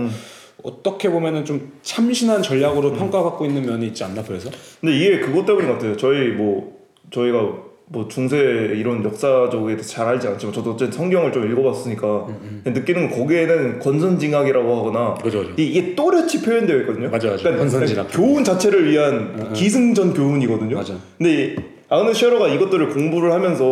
어떻게 0.61 1.09
보면은 1.09 1.43
좀 1.45 1.71
참신한 1.81 2.41
전략으로 2.43 2.89
음. 2.89 2.95
평가받고 2.97 3.45
있는 3.45 3.65
면이 3.65 3.87
있지 3.87 4.03
않나 4.03 4.23
그래서? 4.23 4.49
근데 4.79 4.95
이게 4.95 5.19
그것 5.19 5.45
때문인 5.45 5.67
것 5.69 5.73
같아요. 5.75 5.97
저희 5.97 6.29
뭐 6.29 6.77
저희가 7.11 7.63
뭐 7.87 8.07
중세 8.07 8.37
이런 8.37 9.03
역사적에 9.03 9.75
대해서 9.75 9.89
잘 9.89 10.07
알지 10.07 10.27
않지만 10.27 10.53
저도 10.53 10.71
어쨌든 10.71 10.97
성경을 10.97 11.31
좀 11.33 11.51
읽어봤으니까 11.51 12.25
그냥 12.63 12.73
느끼는 12.79 13.09
건 13.09 13.19
거기에는 13.19 13.79
권선징악이라고 13.79 14.77
하거나 14.77 15.13
그죠, 15.15 15.39
그죠. 15.41 15.53
이- 15.57 15.65
이게 15.67 15.93
또렷이 15.93 16.41
표현되어 16.41 16.77
있거든요. 16.81 17.09
맞아, 17.09 17.29
맞아. 17.31 17.55
권선징악. 17.55 18.07
교훈 18.11 18.43
자체를 18.43 18.89
위한 18.89 19.51
기승전 19.53 20.13
교훈이거든요. 20.13 20.77
맞아. 20.77 20.95
근데 21.17 21.33
이 21.43 21.55
아그네 21.89 22.13
쉐러가 22.13 22.47
이것들을 22.47 22.89
공부를 22.89 23.33
하면서 23.33 23.65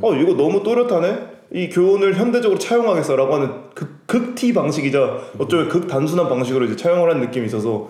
어 0.00 0.14
이거 0.14 0.34
너무 0.34 0.62
또렷하네. 0.62 1.35
이 1.52 1.68
교훈을 1.68 2.14
현대적으로 2.14 2.58
차용하겠어라고 2.58 3.34
하는 3.34 3.48
극, 3.74 4.06
극티 4.06 4.52
방식이자 4.52 5.18
어쩌면 5.38 5.68
극 5.68 5.86
단순한 5.86 6.28
방식으로 6.28 6.64
이제 6.66 6.76
차용을 6.76 7.10
한 7.10 7.20
느낌이 7.20 7.46
있어서 7.46 7.88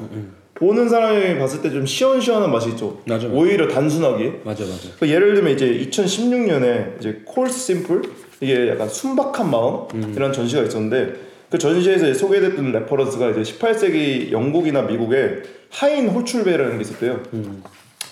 보는 0.55 0.89
사람이 0.89 1.39
봤을 1.39 1.61
때 1.63 1.71
좀 1.71 1.85
시원시원한 1.85 2.51
맛이 2.51 2.71
있죠. 2.71 2.99
맞아, 3.07 3.27
맞아. 3.29 3.39
오히려 3.39 3.69
단순하게. 3.69 4.41
맞아 4.45 4.65
맞아. 4.65 4.89
그 4.99 5.09
예를 5.09 5.35
들면 5.35 5.53
이제 5.55 5.67
2016년에 5.91 6.99
이제 6.99 7.23
Cœur 7.27 7.59
simple 7.59 8.03
이게 8.41 8.69
약간 8.69 8.89
순박한 8.89 9.51
마음이라는 9.51 10.33
전시가 10.33 10.63
있었는데 10.63 11.15
그 11.51 11.59
전시에서 11.59 12.13
소개됐던 12.13 12.73
reference가 12.73 13.31
이제 13.31 13.41
18세기 13.43 14.33
영국이나 14.33 14.83
미국에 14.83 15.43
하인 15.71 16.09
호출배라는 16.09 16.77
게 16.77 16.83
있었대요. 16.83 17.21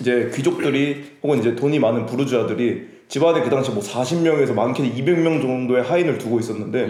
이제 0.01 0.31
귀족들이 0.35 1.05
혹은 1.23 1.39
이제 1.39 1.55
돈이 1.55 1.79
많은 1.79 2.07
부르주아들이 2.07 2.94
집안에 3.09 3.43
그 3.43 3.51
당시 3.51 3.71
뭐 3.71 3.83
40명에서 3.83 4.55
많게는 4.55 4.93
200명 4.95 5.41
정도의 5.43 5.83
하인을 5.83 6.19
두고 6.19 6.41
있었는데 6.41 6.87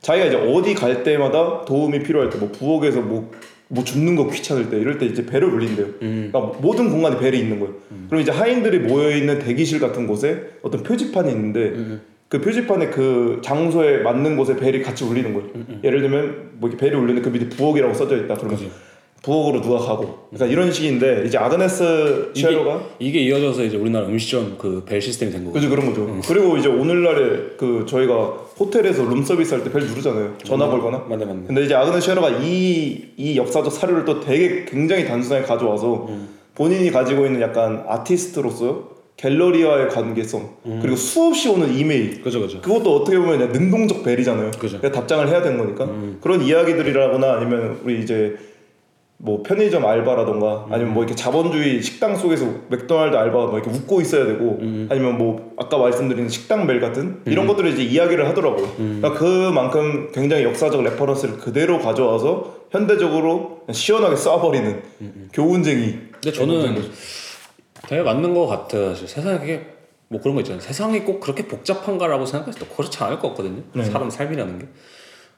자기가 0.00 0.26
이제 0.26 0.36
어디 0.36 0.74
갈 0.74 1.02
때마다 1.04 1.64
도움이 1.64 2.02
필요할 2.02 2.30
때 2.30 2.38
뭐 2.38 2.50
부엌에서 2.50 3.00
뭐, 3.02 3.30
뭐 3.68 3.84
줍는 3.84 4.16
거 4.16 4.28
귀찮을 4.28 4.68
때 4.70 4.78
이럴 4.78 4.98
때 4.98 5.06
이제 5.06 5.24
배를 5.24 5.48
울린대요. 5.48 5.86
그러니까 6.32 6.40
모든 6.60 6.90
공간에 6.90 7.18
벨이 7.18 7.38
있는 7.38 7.60
거예요. 7.60 7.74
그럼 8.08 8.20
이제 8.22 8.32
하인들이 8.32 8.80
모여 8.80 9.14
있는 9.16 9.38
대기실 9.38 9.78
같은 9.80 10.06
곳에 10.06 10.42
어떤 10.62 10.82
표지판이 10.82 11.30
있는데 11.30 11.72
그 12.28 12.40
표지판에 12.40 12.88
그 12.88 13.40
장소에 13.44 13.98
맞는 13.98 14.36
곳에 14.36 14.56
벨이 14.56 14.82
같이 14.82 15.04
울리는 15.04 15.32
거예요. 15.34 15.48
예를 15.84 16.00
들면 16.00 16.50
뭐 16.54 16.68
이렇게 16.70 16.84
벨이 16.84 16.98
울리는데 16.98 17.22
그 17.22 17.28
밑에 17.28 17.48
부엌이라고 17.50 17.94
써져 17.94 18.16
있다. 18.16 18.34
그러면 18.36 18.58
부엌으로 19.22 19.60
누가 19.62 19.78
가고. 19.78 20.26
그러니까 20.30 20.46
이런 20.52 20.72
식인데 20.72 21.22
이제 21.26 21.38
아그네스 21.38 22.32
이게, 22.34 22.40
쉐러가 22.48 22.80
이게 22.98 23.20
이어져서 23.20 23.62
이제 23.64 23.76
우리나라 23.76 24.06
음식점 24.06 24.56
그 24.58 24.82
벨 24.84 25.00
시스템이 25.00 25.30
된 25.30 25.44
거고. 25.44 25.54
그죠 25.54 25.70
그런 25.70 25.86
거죠. 25.86 26.20
그리고 26.26 26.56
이제 26.56 26.68
오늘날에 26.68 27.54
그 27.56 27.84
저희가 27.86 28.14
호텔에서 28.58 29.04
룸 29.04 29.22
서비스 29.22 29.54
할 29.54 29.62
때 29.62 29.70
벨 29.72 29.82
누르잖아요. 29.86 30.34
전화 30.44 30.66
걸거나. 30.66 31.04
맞네 31.08 31.24
맞네. 31.24 31.42
근데 31.46 31.64
이제 31.64 31.74
아그네 31.74 32.00
쉐러가 32.00 32.30
이, 32.42 33.04
이 33.16 33.36
역사적 33.36 33.72
사료를 33.72 34.04
또 34.04 34.20
되게 34.20 34.64
굉장히 34.64 35.04
단순하게 35.06 35.46
가져와서 35.46 36.08
본인이 36.56 36.90
가지고 36.90 37.24
있는 37.24 37.40
약간 37.40 37.84
아티스트로서 37.86 38.90
갤러리와의 39.16 39.88
관계성 39.90 40.56
그리고 40.80 40.96
수없이 40.96 41.48
오는 41.48 41.72
이메일 41.72 42.22
그죠 42.22 42.40
그죠. 42.40 42.60
그것도 42.60 42.96
어떻게 42.96 43.16
보면 43.18 43.52
능동적 43.52 44.02
벨이잖아요. 44.02 44.50
그죠. 44.58 44.78
그러니까 44.78 44.90
답장을 45.00 45.28
해야 45.28 45.42
되는 45.42 45.58
거니까 45.58 45.88
그런 46.20 46.42
이야기들이라거나 46.42 47.34
아니면 47.34 47.78
우리 47.84 48.00
이제 48.02 48.36
뭐 49.24 49.40
편의점 49.44 49.86
알바라던가 49.86 50.66
아니면 50.68 50.94
뭐 50.94 51.04
이렇게 51.04 51.14
자본주의 51.14 51.80
식당 51.80 52.16
속에서 52.16 52.44
맥도날드 52.68 53.14
알바가 53.16 53.46
뭐 53.46 53.58
이렇게 53.60 53.70
웃고 53.70 54.00
있어야 54.00 54.26
되고 54.26 54.58
아니면 54.60 55.16
뭐 55.16 55.52
아까 55.56 55.78
말씀드린 55.78 56.28
식당 56.28 56.66
벨 56.66 56.80
같은 56.80 57.20
이런 57.26 57.46
것들을 57.46 57.70
이제 57.70 57.84
이야기를 57.84 58.28
하더라고요. 58.28 58.68
그러니까 58.76 59.12
그만큼 59.12 60.10
굉장히 60.12 60.42
역사적 60.42 60.82
reference를 60.82 61.36
그대로 61.36 61.78
가져와서 61.78 62.62
현대적으로 62.72 63.62
시원하게 63.70 64.16
쏴버리는 64.16 64.82
교훈쟁이. 65.32 65.98
근데 66.14 66.32
저는 66.32 66.82
되게 67.86 68.02
맞는 68.02 68.34
것 68.34 68.48
같아요. 68.48 68.88
사실 68.88 69.06
세상에 69.06 69.60
뭐 70.08 70.20
그런 70.20 70.34
거 70.34 70.40
있잖아요. 70.40 70.60
세상이 70.60 71.04
꼭 71.04 71.20
그렇게 71.20 71.46
복잡한가라고 71.46 72.26
생각했을 72.26 72.66
때 72.66 72.74
그렇지 72.74 73.00
않을 73.04 73.20
것 73.20 73.28
같거든요. 73.28 73.62
사람 73.84 74.10
삶이라는 74.10 74.58
게 74.58 74.66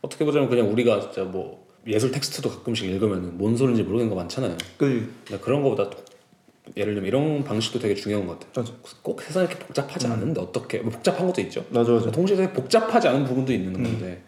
어떻게 0.01 0.25
보자면 0.25 0.49
그냥 0.49 0.73
우리가 0.73 1.01
진짜 1.01 1.23
뭐 1.25 1.67
예술 1.87 2.11
텍스트도 2.11 2.49
가끔씩 2.51 2.89
읽으면 2.91 3.37
뭔 3.39 3.57
소리인지 3.57 3.83
모르겠는 3.83 4.11
거 4.11 4.17
많잖아요. 4.17 4.57
그 4.79 5.13
근데 5.27 5.41
그런 5.43 5.63
거보다 5.63 5.91
예를 6.77 6.95
들면 6.95 7.09
이런 7.09 7.45
방식도 7.45 7.79
되게 7.79 7.95
중요한 7.95 8.27
것 8.27 8.39
같아요. 8.39 8.51
맞아. 8.57 8.73
꼭 9.03 9.21
세상이 9.21 9.47
이렇게 9.47 9.59
복잡하지 9.65 10.07
않은데 10.07 10.41
어떻게 10.41 10.79
뭐 10.79 10.91
복잡한 10.91 11.27
것도 11.27 11.41
있죠. 11.43 11.65
맞아 11.71 11.93
맞아. 11.93 12.11
동시에 12.11 12.37
되게 12.37 12.53
복잡하지 12.53 13.09
않은 13.09 13.25
부분도 13.25 13.53
있는 13.53 13.73
건데 13.75 14.23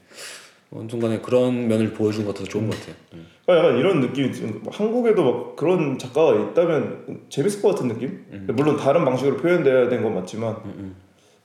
어느 0.70 0.86
순간에 0.88 1.20
그런 1.20 1.66
면을 1.68 1.92
보여주는 1.94 2.26
것도 2.26 2.44
좋은 2.44 2.68
것 2.68 2.78
같아요. 2.78 2.94
음. 3.14 3.26
그러니까 3.46 3.66
약간 3.68 3.80
이런 3.80 4.00
느낌이 4.00 4.32
지금 4.32 4.62
한국에도 4.70 5.24
막 5.24 5.56
그런 5.56 5.98
작가가 5.98 6.34
있다면 6.34 7.22
재밌을 7.30 7.62
것 7.62 7.68
같은 7.74 7.88
느낌? 7.88 8.24
물론 8.48 8.76
다른 8.76 9.04
방식으로 9.04 9.36
표현돼야 9.38 9.88
된 9.88 10.02
건 10.02 10.14
맞지만 10.14 10.56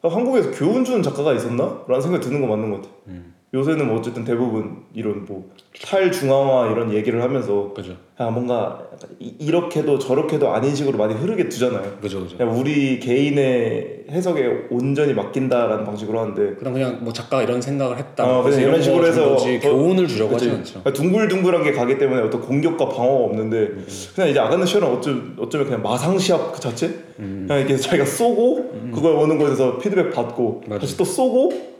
아, 0.02 0.08
한국에서 0.10 0.52
교훈 0.52 0.84
주는 0.84 1.02
작가가 1.04 1.32
있었나? 1.34 1.86
라는 1.88 2.02
생각이 2.02 2.26
드는 2.26 2.42
거 2.42 2.48
맞는 2.48 2.72
것 2.72 2.78
같아. 2.82 2.90
요 2.90 3.22
새는 3.54 3.88
뭐 3.88 3.98
어쨌든 4.00 4.24
대부분 4.24 4.78
이런 4.94 5.26
뭐 5.26 5.50
탈중앙화 5.86 6.72
이런 6.72 6.94
얘기를 6.94 7.22
하면서 7.22 7.74
그죠, 7.76 7.98
야 8.18 8.30
뭔가 8.30 8.82
이- 9.20 9.36
이렇게도 9.40 10.00
저렇게도 10.00 10.50
아닌 10.54 10.74
식으로 10.74 10.98
많이 10.98 11.14
흐르게 11.14 11.50
두잖아요. 11.50 11.98
그죠, 12.02 12.22
그죠. 12.22 12.38
그냥 12.38 12.58
우리 12.58 12.98
개인의 13.02 14.06
해석에 14.10 14.68
온전히 14.70 15.14
맡긴다라는 15.14 15.84
방식으로 15.84 16.22
하는데 16.22 16.56
그냥 16.56 16.74
그냥 16.74 16.98
뭐 17.02 17.12
작가가 17.12 17.44
이런 17.44 17.62
생각을 17.62 17.98
했다. 17.98 18.24
어, 18.40 18.42
그래서 18.42 18.62
이런 18.62 18.82
식으로 18.82 19.06
해서 19.06 19.22
정도지 19.38 19.60
더- 19.60 19.70
교훈을 19.74 20.08
주려고 20.08 20.32
그치? 20.36 20.48
하지 20.48 20.58
않죠. 20.60 20.80
그러니까 20.84 20.94
둥글둥글한 20.94 21.64
게 21.64 21.72
가기 21.74 21.98
때문에 21.98 22.22
어떤 22.22 22.40
공격과 22.40 22.88
방어가 22.88 23.26
없는데 23.26 23.68
그냥 24.16 24.30
이제 24.30 24.40
아가는 24.40 24.66
시어는 24.66 24.88
어쩌, 24.88 25.12
어쩌면 25.38 25.68
그냥 25.68 25.82
마상시합 25.82 26.54
그 26.54 26.60
자체 26.62 26.88
그냥 27.18 27.60
이렇게 27.60 27.76
자기가 27.76 28.06
쏘고 28.06 28.92
그걸 28.94 29.16
오는 29.16 29.38
곳에서 29.38 29.78
피드백 29.78 30.14
받고 30.14 30.62
맞아. 30.68 30.80
다시 30.80 30.96
또 30.96 31.04
쏘고 31.04 31.72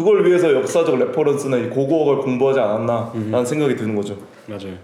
그걸 0.00 0.26
위해서 0.26 0.52
역사적 0.54 0.98
reference나 0.98 1.58
이 1.58 1.68
고고학을 1.68 2.22
공부하지 2.22 2.58
않았나라는 2.58 3.44
생각이 3.44 3.76
드는 3.76 3.94
거죠. 3.94 4.16
맞아요. 4.46 4.74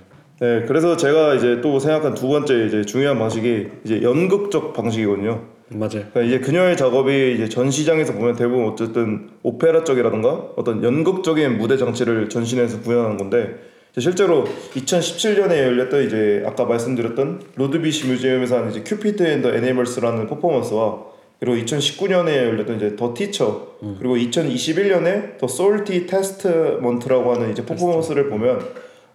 네, 0.41 0.65
그래서 0.69 0.97
제가 0.97 1.35
이제 1.35 1.61
또 1.63 1.79
생각한 1.79 2.13
두 2.13 2.29
번째 2.29 2.67
이제 2.67 2.85
중요한 2.85 3.19
방식이 3.19 3.69
이제 3.85 4.03
연극적 4.03 4.75
방식이거든요. 4.75 5.41
맞아요. 5.69 6.05
그러니까 6.13 6.23
이제 6.23 6.39
그녀의 6.41 6.77
작업이 6.77 7.35
이제 7.35 7.49
전 7.49 7.71
시장에서 7.71 8.13
보면 8.13 8.37
대부분 8.37 8.69
어쨌든 8.69 9.31
오페라 9.43 9.83
쪽이라던가 9.83 10.51
어떤 10.57 10.85
연극적인 10.85 11.57
무대 11.57 11.79
장치를 11.79 12.29
전시내에서 12.29 12.83
구현하는 12.83 13.17
건데 13.17 13.57
실제로 13.99 14.45
2017년에 14.75 15.57
열렸던 15.57 16.05
이제 16.05 16.45
아까 16.47 16.67
말씀드렸던 16.67 17.41
로드비시 17.57 18.09
Museum에서 18.09 18.59
하는 18.59 18.71
이제 18.71 18.83
Cupid 18.85 19.23
and 19.23 19.39
the 19.39 19.55
Animals라는 19.55 20.27
퍼포먼스와 20.27 21.16
그리고 21.39 21.57
2019년에 21.57 22.29
열렸던 22.29 22.77
이제 22.77 22.97
The 22.97 23.13
Teacher 23.13 23.67
그리고 23.99 24.17
2021년에 24.17 25.39
The 25.39 25.47
Salty 25.47 26.07
Testament라고 26.07 27.35
하는 27.35 27.51
이제 27.53 27.65
퍼포먼스를 27.65 28.31
보면 28.31 28.61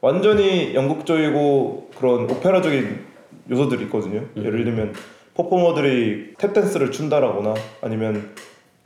완전히 0.01 0.73
연극적이고 0.75 1.89
그런 1.97 2.29
오페라적인 2.29 2.99
요소들이 3.49 3.83
있거든요. 3.85 4.23
예를 4.37 4.63
들면 4.65 4.93
퍼포머들이 5.33 6.33
탭댄스를 6.37 6.91
춘다라거나 6.91 7.53
아니면 7.81 8.29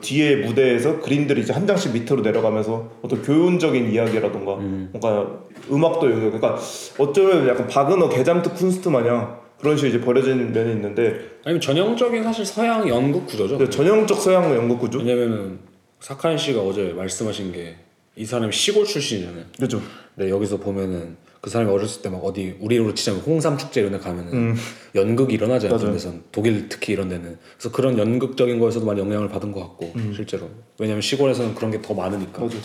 뒤에 0.00 0.36
무대에서 0.36 1.00
그림들이 1.00 1.40
이제 1.42 1.52
한 1.52 1.66
장씩 1.66 1.92
밑으로 1.92 2.20
내려가면서 2.22 2.90
어떤 3.02 3.22
교훈적인 3.22 3.90
이야기라던가 3.92 4.56
뭔가 4.56 5.38
음악도 5.70 6.10
연결 6.10 6.32
그러니까 6.32 6.58
어쩌면 6.98 7.48
약간 7.48 7.66
바그너 7.66 8.08
게잠트 8.10 8.54
쿤스트 8.54 8.90
마냥 8.90 9.40
그런 9.60 9.76
식으로 9.76 9.94
이제 9.96 10.00
버려진 10.04 10.52
면이 10.52 10.72
있는데 10.72 11.20
아니면 11.44 11.60
전형적인 11.60 12.22
사실 12.22 12.44
서양 12.44 12.88
연극 12.88 13.26
구조죠. 13.26 13.58
근데 13.58 13.70
전형적 13.70 14.20
서양 14.20 14.54
연극 14.54 14.78
구조 14.78 14.98
왜냐면은 14.98 15.58
사카인 16.00 16.36
씨가 16.38 16.60
어제 16.60 16.92
말씀하신 16.96 17.52
게 17.52 17.76
이 18.18 18.24
사람이 18.24 18.50
시골 18.50 18.86
출신이잖아요. 18.86 19.44
그죠 19.60 19.78
근데 20.14 20.30
여기서 20.30 20.56
보면은 20.56 21.18
그 21.42 21.50
사람이 21.50 21.70
어렸을 21.70 22.00
때 22.00 22.08
막 22.08 22.24
어디 22.24 22.56
우리로 22.60 22.94
치자면 22.94 23.20
홍삼 23.20 23.58
축제 23.58 23.80
이런 23.82 23.92
데 23.92 23.98
가면은 23.98 24.54
연극이. 24.94 25.36
음. 25.36 25.48
맞아요. 25.48 25.76
그런 25.76 25.92
데선 25.92 26.22
독일 26.32 26.66
특히 26.70 26.94
이런 26.94 27.10
데는 27.10 27.36
그래서 27.58 27.70
그런 27.76 27.98
연극적인 27.98 28.58
거에서도 28.58 28.86
많이 28.86 29.00
영향을 29.00 29.28
받은 29.28 29.52
것 29.52 29.60
같고 29.60 29.92
음. 29.96 30.12
실제로 30.16 30.48
왜냐면 30.78 31.02
시골에서는 31.02 31.54
그런 31.54 31.70
게 31.70 31.82
더 31.82 31.92
많으니까. 31.92 32.40
맞아. 32.40 32.56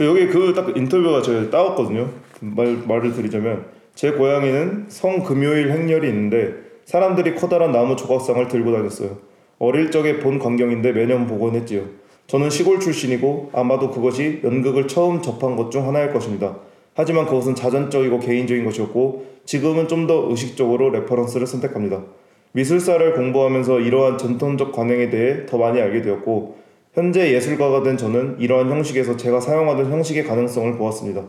여기 0.00 0.26
그 0.28 0.54
딱 0.54 0.74
인터뷰가 0.74 1.20
제가 1.20 1.50
따왔거든요. 1.50 2.10
말 2.40 2.78
말을 2.86 3.12
드리자면 3.12 3.66
제 3.96 4.10
고향에는 4.12 4.84
성금요일 4.88 5.70
행렬이 5.72 6.06
있는데 6.08 6.52
사람들이 6.84 7.34
커다란 7.34 7.72
나무 7.72 7.96
조각상을 7.96 8.46
들고 8.46 8.70
다녔어요. 8.72 9.16
어릴 9.58 9.90
적에 9.90 10.20
본 10.20 10.38
광경인데 10.38 10.92
매년 10.92 11.26
보곤 11.26 11.54
했지요. 11.54 11.82
저는 12.26 12.50
시골 12.50 12.78
출신이고 12.78 13.50
아마도 13.54 13.90
그것이 13.90 14.40
연극을 14.44 14.86
처음 14.86 15.22
접한 15.22 15.56
것 15.56 15.70
중 15.70 15.88
하나일 15.88 16.12
것입니다. 16.12 16.58
하지만 16.94 17.24
그것은 17.24 17.54
자전적이고 17.54 18.20
개인적인 18.20 18.66
것이었고 18.66 19.24
지금은 19.46 19.88
좀 19.88 20.06
더 20.06 20.26
의식적으로 20.28 20.90
reference를 20.90 21.46
선택합니다. 21.46 22.02
미술사를 22.52 23.14
공부하면서 23.14 23.80
이러한 23.80 24.18
전통적 24.18 24.72
관행에 24.72 25.08
대해 25.08 25.46
더 25.46 25.56
많이 25.56 25.80
알게 25.80 26.02
되었고 26.02 26.56
현재 26.92 27.32
예술가가 27.32 27.82
된 27.82 27.96
저는 27.96 28.36
이러한 28.40 28.70
형식에서 28.70 29.16
제가 29.16 29.40
사용하던 29.40 29.90
형식의 29.90 30.24
가능성을 30.24 30.76
보았습니다. 30.76 31.22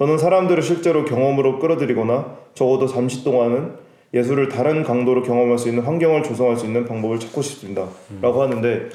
저는 0.00 0.16
사람들을 0.16 0.62
실제로 0.62 1.04
경험으로 1.04 1.58
끌어들이거나 1.58 2.38
적어도 2.54 2.86
잠시 2.86 3.22
동안은 3.22 3.72
예술을 4.14 4.48
다른 4.48 4.82
강도로 4.82 5.22
경험할 5.22 5.58
수 5.58 5.68
있는 5.68 5.82
환경을 5.82 6.22
조성할 6.22 6.56
수 6.56 6.64
있는 6.64 6.86
방법을 6.86 7.20
찾고 7.20 7.42
싶습니다. 7.42 7.86
라고 8.22 8.40
하는데, 8.40 8.88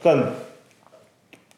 그러니까 0.00 0.32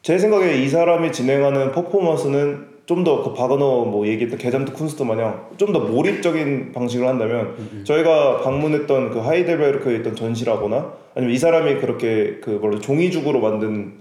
제 0.01 0.17
생각에 0.17 0.57
이 0.57 0.67
사람이 0.67 1.13
진행하는 1.13 1.71
퍼포먼스는 1.71 2.73
좀 2.85 3.05
더 3.05 3.23
그 3.23 3.33
바그너 3.33 3.85
뭐 3.85 4.05
얘기했던 4.05 4.37
게잠트 4.37 4.73
쿤스트 4.73 5.05
마냥 5.05 5.47
좀 5.55 5.71
더 5.71 5.79
몰입적인 5.79 6.73
방식을 6.73 7.07
한다면 7.07 7.55
저희가 7.85 8.41
방문했던 8.41 9.11
그 9.11 9.19
하이델베르크에 9.19 9.95
있던 9.99 10.17
전시라거나 10.17 10.91
아니면 11.15 11.33
이 11.33 11.37
사람이 11.37 11.75
그렇게 11.79 12.41
그 12.43 12.49
뭐라 12.49 12.79
종이죽으로 12.79 13.39
만든 13.39 13.93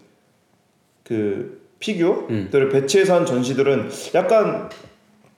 그 1.05 1.62
피규어들을 1.83 2.69
배치해서 2.71 3.15
한 3.17 3.27
전시들은 3.27 3.91
약간 4.15 4.71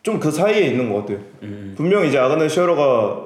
좀 0.03 0.21
그 0.21 0.31
사이에 0.31 0.67
있는 0.67 0.93
것 0.93 1.01
같아요. 1.01 1.19
음. 1.43 1.73
분명 1.77 2.05
이제 2.05 2.19
아가네 2.19 2.49
쉐어러가 2.51 3.25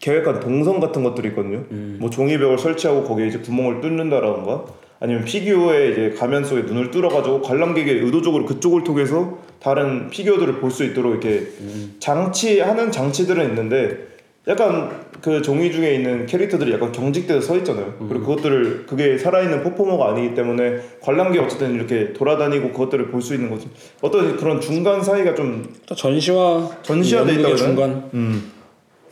계획한 0.00 0.38
동선 0.38 0.78
같은 0.78 1.02
것들이 1.02 1.28
있거든요. 1.30 1.64
음. 1.72 1.96
뭐 1.98 2.08
종이벽을 2.08 2.56
설치하고 2.58 3.02
거기에 3.02 3.26
이제 3.26 3.38
구멍을 3.38 3.80
뚫는다라던가 3.80 4.64
아니면 5.00 5.24
피규어의 5.24 5.92
이제 5.92 6.14
가면 6.16 6.44
속에 6.44 6.62
눈을 6.62 6.92
뚫어가지고 6.92 7.42
관람객이 7.42 7.90
의도적으로 7.90 8.46
그쪽을 8.46 8.84
통해서 8.84 9.38
다른 9.60 10.08
피규어들을 10.08 10.60
볼 10.60 10.70
수 10.70 10.84
있도록 10.84 11.12
이렇게 11.12 11.48
음. 11.60 11.96
장치하는 11.98 12.92
장치들은 12.92 13.48
있는데 13.48 14.06
약간 14.46 15.03
그 15.24 15.40
종이 15.40 15.72
중에 15.72 15.94
있는 15.94 16.26
캐릭터들이 16.26 16.70
약간 16.74 16.92
경직돼서 16.92 17.40
서 17.40 17.56
있잖아요. 17.56 17.94
음. 17.98 18.08
그리고 18.10 18.26
그것들을 18.26 18.84
그게 18.84 19.16
살아있는 19.16 19.62
퍼포머가 19.64 20.10
아니기 20.10 20.34
때문에 20.34 20.80
관람객 21.00 21.42
어쨌든 21.42 21.74
이렇게 21.74 22.12
돌아다니고 22.12 22.72
그것들을 22.72 23.08
볼 23.08 23.22
수 23.22 23.32
있는 23.34 23.48
거지. 23.48 23.70
어떤 24.02 24.36
그런 24.36 24.60
중간 24.60 25.02
사이가 25.02 25.34
좀또 25.34 25.94
전시와 25.94 26.82
전시화돼 26.82 27.36
있다고 27.36 27.56
중간 27.56 28.10
음. 28.12 28.52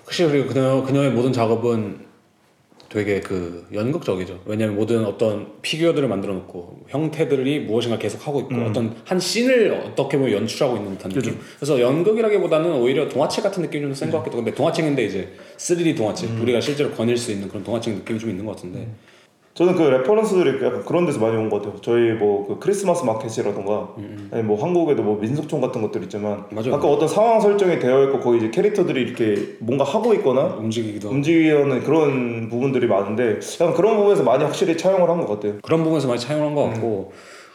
확실히 0.05 0.33
그리고 0.33 0.49
그녀 0.49 0.83
그녀의 0.83 1.13
모든 1.13 1.33
작업은 1.33 2.01
되게 2.93 3.21
그 3.21 3.67
연극적이죠. 3.73 4.41
왜냐하면 4.45 4.77
모든 4.77 5.07
어떤 5.07 5.47
figure들을 5.63 6.07
만들어 6.09 6.35
놓고 6.35 6.81
형태들이 6.89 7.61
무엇인가 7.61 7.99
계속 7.99 8.27
하고 8.27 8.41
있고 8.41 8.55
어떤 8.67 8.95
한 9.07 9.19
scene을 9.19 9.73
어떻게 9.73 10.19
보면 10.19 10.33
연출하고 10.35 10.77
있는 10.77 10.99
듯한 10.99 11.11
느낌. 11.11 11.39
그래서 11.57 11.81
연극이라기보다는 11.81 12.71
오히려 12.75 13.09
동화책 13.09 13.45
같은 13.45 13.63
느낌이 13.63 13.83
좀 13.83 13.93
센 13.95 14.11
것 14.11 14.19
같기도. 14.19 14.37
근데 14.37 14.53
동화책인데 14.53 15.05
이제 15.05 15.29
3D 15.57 15.97
동화책 15.97 16.39
우리가 16.39 16.61
실제로 16.61 16.91
거닐 16.91 17.17
수 17.17 17.33
있는 17.33 17.49
그런 17.49 17.65
동화책 17.65 17.95
느낌이 17.95 18.19
좀 18.19 18.29
있는 18.29 18.45
것 18.45 18.57
같은데. 18.57 18.87
저는 19.55 19.75
그 19.75 19.83
reference들이 19.83 20.65
약간 20.65 20.83
그런 20.85 21.05
데서 21.05 21.21
많이 21.21 21.37
온 21.37 21.51
것 21.51 21.61
같아요. 21.63 21.79
저희 21.83 22.13
뭐 22.13 22.47
그 22.47 22.59
크리스마스 22.59 23.05
마켓이라던가 23.05 23.95
아니 24.31 24.43
뭐 24.43 24.61
한국에도 24.63 25.03
뭐 25.03 25.19
민속촌 25.21 25.61
같은 25.61 25.83
것들 25.83 26.03
있지만 26.05 26.45
맞아요. 26.51 26.75
아까 26.75 26.89
어떤 26.89 27.07
상황 27.07 27.39
설정이 27.41 27.79
되어 27.79 28.05
있고 28.05 28.21
거기 28.21 28.39
이제 28.39 28.51
캐릭터들이 28.51 29.03
이렇게 29.03 29.57
뭔가 29.61 29.85
하고 29.85 30.15
있거나 30.15 30.57
움직이기도. 30.57 31.11
움직이는 31.11 31.83
그런 31.85 32.49
부분들이 32.49 32.87
많은데 32.87 33.41
약간 33.61 33.75
그런 33.75 33.97
부분에서 33.99 34.23
많이 34.23 34.43
확실히 34.43 34.77
차용을 34.77 35.09
한 35.11 35.21
것 35.21 35.27
같아요. 35.29 35.59
그런 35.63 35.83
부분에서 35.85 36.09
많이 36.09 36.19
차용한 36.19 36.55
것 36.55 36.65
같고 36.71 37.13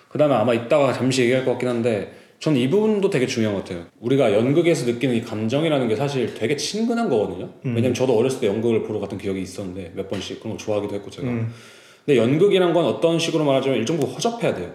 그다음에 0.09 0.35
아마 0.35 0.53
이따가 0.53 0.93
잠시 0.93 1.23
얘기할 1.23 1.45
것 1.45 1.51
같긴 1.51 1.67
한데 1.69 2.11
저는 2.39 2.59
이 2.59 2.69
부분도 2.69 3.09
되게 3.09 3.25
중요한 3.25 3.55
것 3.55 3.65
같아요. 3.65 3.85
우리가 3.99 4.31
연극에서 4.33 4.85
느끼는 4.85 5.15
이 5.15 5.21
감정이라는 5.21 5.87
게 5.87 5.95
사실 5.95 6.35
되게 6.35 6.55
친근한 6.55 7.09
거거든요. 7.09 7.49
왜냐면 7.63 7.95
저도 7.95 8.15
어렸을 8.15 8.39
때 8.41 8.47
연극을 8.47 8.83
보러 8.83 8.99
갔던 8.99 9.17
기억이 9.17 9.41
있었는데 9.41 9.93
몇 9.95 10.07
번씩 10.07 10.39
그런 10.41 10.55
거 10.55 10.63
좋아하기도 10.63 10.93
했고 10.93 11.09
제가. 11.09 11.27
근데 12.07 12.21
연극이란 12.21 12.73
건 12.73 12.85
어떤 12.85 13.19
식으로 13.19 13.43
말하자면 13.43 13.79
일정 13.79 13.99
부분 13.99 14.15
허접해야 14.15 14.55
돼요. 14.55 14.71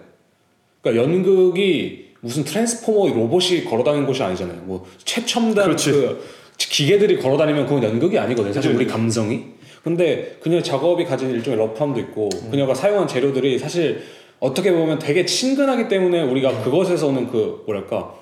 그러니까 0.81 1.03
연극이 1.03 2.11
무슨 2.21 2.43
트랜스포머 2.43 3.11
로봇이 3.15 3.65
걸어다니는 3.65 4.05
곳이 4.05 4.21
아니잖아요. 4.21 4.61
뭐 4.65 4.85
최첨단 5.03 5.65
그렇지. 5.65 5.91
그 5.91 6.23
기계들이 6.57 7.17
걸어다니면 7.17 7.65
그건 7.65 7.83
연극이 7.83 8.19
아니거든요. 8.19 8.53
사실 8.53 8.71
그치. 8.71 8.83
우리 8.83 8.89
감성이. 8.89 9.45
근데 9.83 10.37
그녀의 10.41 10.63
작업이 10.63 11.05
가진 11.05 11.31
일종의 11.31 11.57
러프함도 11.57 11.99
있고 12.01 12.29
그녀가 12.51 12.75
사용한 12.75 13.07
재료들이 13.07 13.57
사실 13.57 14.03
어떻게 14.39 14.71
보면 14.71 14.99
되게 14.99 15.25
친근하기 15.25 15.87
때문에 15.87 16.21
우리가 16.21 16.63
그것에서 16.63 17.07
오는 17.07 17.27
그 17.27 17.63
뭐랄까 17.65 18.13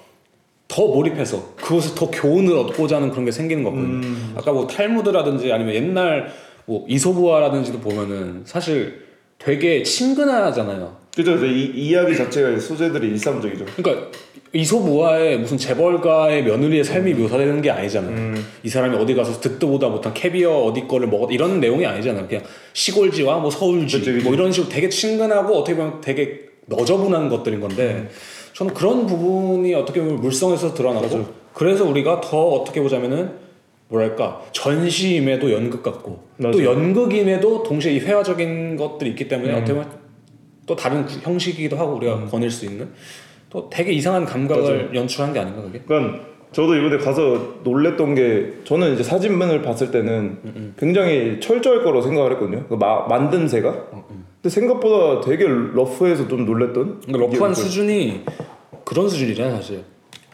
더 0.69 0.87
몰입해서 0.87 1.55
그것을 1.57 1.95
더 1.95 2.09
교훈을 2.09 2.55
얻고자 2.57 2.95
하는 2.95 3.09
그런 3.11 3.25
게 3.25 3.31
생기는 3.31 3.61
거거든요. 3.63 4.07
아까 4.37 4.53
뭐 4.53 4.67
탈무드라든지 4.67 5.51
아니면 5.51 5.75
옛날 5.75 6.31
뭐 6.65 6.85
이소부화라든지도 6.87 7.79
보면은 7.79 8.41
사실 8.45 9.05
되게 9.37 9.83
친근하잖아요. 9.83 11.01
그죠? 11.15 11.35
이제 11.35 11.47
이 11.47 11.87
이야기 11.87 12.15
자체가 12.15 12.57
소재들이 12.59 13.09
일상적이죠. 13.09 13.65
그러니까 13.75 14.07
이소부화의 14.53 15.39
무슨 15.39 15.57
재벌가의 15.57 16.43
며느리의 16.43 16.83
삶이 16.83 17.13
묘사되는 17.13 17.61
게 17.61 17.69
아니잖아요. 17.69 18.35
이 18.63 18.69
사람이 18.69 18.95
어디 18.97 19.15
가서 19.15 19.39
듣도 19.39 19.69
보다 19.69 19.87
못한 19.87 20.13
캐비어 20.13 20.51
어디 20.63 20.87
거를 20.87 21.07
먹었 21.07 21.31
이런 21.31 21.59
내용이 21.59 21.85
아니잖아요. 21.85 22.27
그냥 22.27 22.43
시골지와 22.73 23.39
뭐 23.39 23.49
서울지 23.49 23.99
그치, 23.99 24.11
그치. 24.13 24.23
뭐 24.23 24.33
이런 24.33 24.51
식으로 24.51 24.69
되게 24.69 24.89
친근하고 24.89 25.57
어떻게 25.57 25.75
보면 25.75 26.01
되게 26.01 26.41
너저분한 26.67 27.29
것들인 27.29 27.59
건데 27.59 28.09
저는 28.53 28.73
그런 28.73 29.05
부분이 29.05 29.73
어떻게 29.73 30.01
보면 30.01 30.21
물성에서 30.21 30.73
드러나고 30.73 31.25
그래서 31.53 31.85
우리가 31.85 32.21
더 32.21 32.49
어떻게 32.49 32.81
보자면은 32.81 33.31
뭐랄까 33.91 34.41
전시임에도 34.53 35.51
연극 35.51 35.83
같고 35.83 36.23
또 36.41 36.47
맞아요. 36.47 36.63
연극임에도 36.65 37.61
동시에 37.63 37.93
이 37.93 37.99
회화적인 37.99 38.77
것들이 38.77 39.09
있기 39.11 39.27
때문에 39.27 39.53
어떻게 39.53 39.73
보면 39.73 39.89
또 40.65 40.75
다른 40.75 41.05
구- 41.05 41.19
형식이기도 41.21 41.75
하고 41.77 41.95
우리가 41.95 42.25
거닐 42.25 42.49
수 42.49 42.65
있는 42.65 42.89
또 43.49 43.69
되게 43.69 43.91
이상한 43.91 44.25
감각을 44.25 44.91
연출한 44.95 45.33
게 45.33 45.39
아닌가 45.39 45.61
그게? 45.61 45.81
그러니까 45.85 46.19
저도 46.53 46.75
이번에 46.75 46.97
가서 46.97 47.55
놀랬던 47.63 48.15
게 48.15 48.53
저는 48.63 48.93
이제 48.93 49.03
사진만을 49.03 49.61
봤을 49.61 49.91
때는 49.91 50.73
굉장히 50.77 51.39
철저할 51.41 51.79
거라고 51.83 52.01
생각을 52.01 52.31
했거든요. 52.33 52.65
그 52.69 52.75
마, 52.75 53.05
만듦새가. 53.07 53.89
근데 54.41 54.49
생각보다 54.49 55.21
되게 55.21 55.45
러프해서 55.47 56.27
좀 56.29 56.45
놀랬던. 56.45 57.01
그러니까 57.05 57.17
러프한 57.33 57.53
수준이 57.53 58.21
그런 58.85 59.07
수준이잖아요 59.09 59.55
사실. 59.57 59.83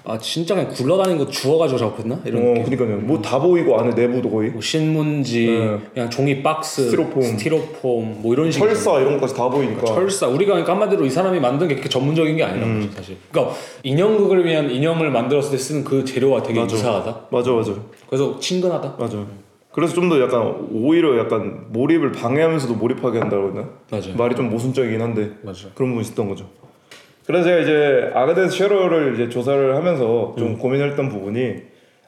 아 0.10 0.18
진짜 0.20 0.56
그냥 0.56 0.72
굴러다니는 0.72 1.18
거 1.18 1.30
주워가지고 1.30 1.78
작업했나 1.80 2.22
이런 2.24 2.42
어, 2.42 2.54
느낌. 2.54 2.78
그러니까요. 2.78 3.06
뭐 3.06 3.22
다 3.22 3.40
보이고 3.40 3.78
안에 3.78 3.94
내부도 3.94 4.30
거의 4.30 4.52
뭐 4.52 4.62
신문지, 4.62 5.48
네. 5.48 5.78
그냥 5.94 6.10
종이 6.10 6.42
박스, 6.42 6.86
스티로폼. 6.86 7.22
스티로폼, 7.22 8.22
뭐 8.22 8.34
이런 8.34 8.50
식. 8.50 8.60
철사 8.60 9.00
이런 9.02 9.16
것까지 9.16 9.36
다 9.36 9.50
보이니까. 9.50 9.86
철사 9.86 10.28
우리가 10.28 10.54
그러니까 10.54 10.72
한마디로 10.72 11.06
이 11.06 11.10
사람이 11.10 11.42
만든 11.42 11.68
게 11.68 11.76
그렇게 11.76 11.90
전문적인 11.90 12.38
게 12.38 12.44
아니란 12.46 12.70
음. 12.70 12.82
거죠 12.84 12.94
사실. 12.96 13.18
그러니까 13.32 13.56
인형극을 13.84 14.46
위한 14.46 14.70
인형을 14.72 15.12
만들었을 15.12 15.52
때 15.52 15.58
쓰는 15.58 15.84
그 15.84 16.06
재료가 16.06 16.42
되게 16.42 16.62
맞아. 16.62 16.74
유사하다. 16.76 17.22
맞아 17.30 17.52
맞아 17.52 17.74
그래서 18.08 18.40
친근하다. 18.40 18.96
맞아. 18.98 19.26
그래서 19.74 19.94
좀 19.94 20.08
더 20.10 20.20
약간 20.22 20.70
오히려 20.72 21.20
약간 21.20 21.66
몰입을 21.70 22.14
방해하면서도 22.14 22.76
몰입하게 22.76 23.20
한다고 23.20 23.50
했나? 23.50 23.70
맞아요. 23.92 24.16
말이 24.18 24.36
좀 24.36 24.50
모순적이긴 24.50 25.02
한데 25.02 25.32
맞아. 25.44 25.68
그런 25.76 25.90
부분이 25.90 26.02
있었던 26.06 26.30
거죠. 26.30 26.46
그래서 27.28 27.44
제가 27.44 27.58
이제 27.60 28.12
아가덴 28.14 28.50
쉐러를 28.50 29.14
이제 29.16 29.28
조사를 29.30 29.76
하면서 29.76 30.34
좀 30.38 30.48
음. 30.48 30.58
고민했던 30.58 31.10
부분이 31.10 31.56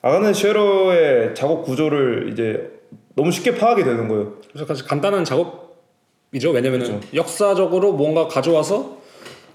아가덴 0.02 0.34
쉐러의 0.34 1.36
작업 1.36 1.64
구조를 1.66 2.30
이제 2.32 2.72
너무 3.16 3.30
쉽게 3.30 3.56
파악이 3.56 3.84
되는 3.84 4.08
거예요. 4.08 4.34
그래서 4.50 4.66
사실 4.66 4.86
간단한 4.88 5.26
작업이죠. 5.26 6.52
왜냐면은 6.54 7.02
역사적으로 7.14 7.92
뭔가 7.92 8.30
가져와서 8.30 8.98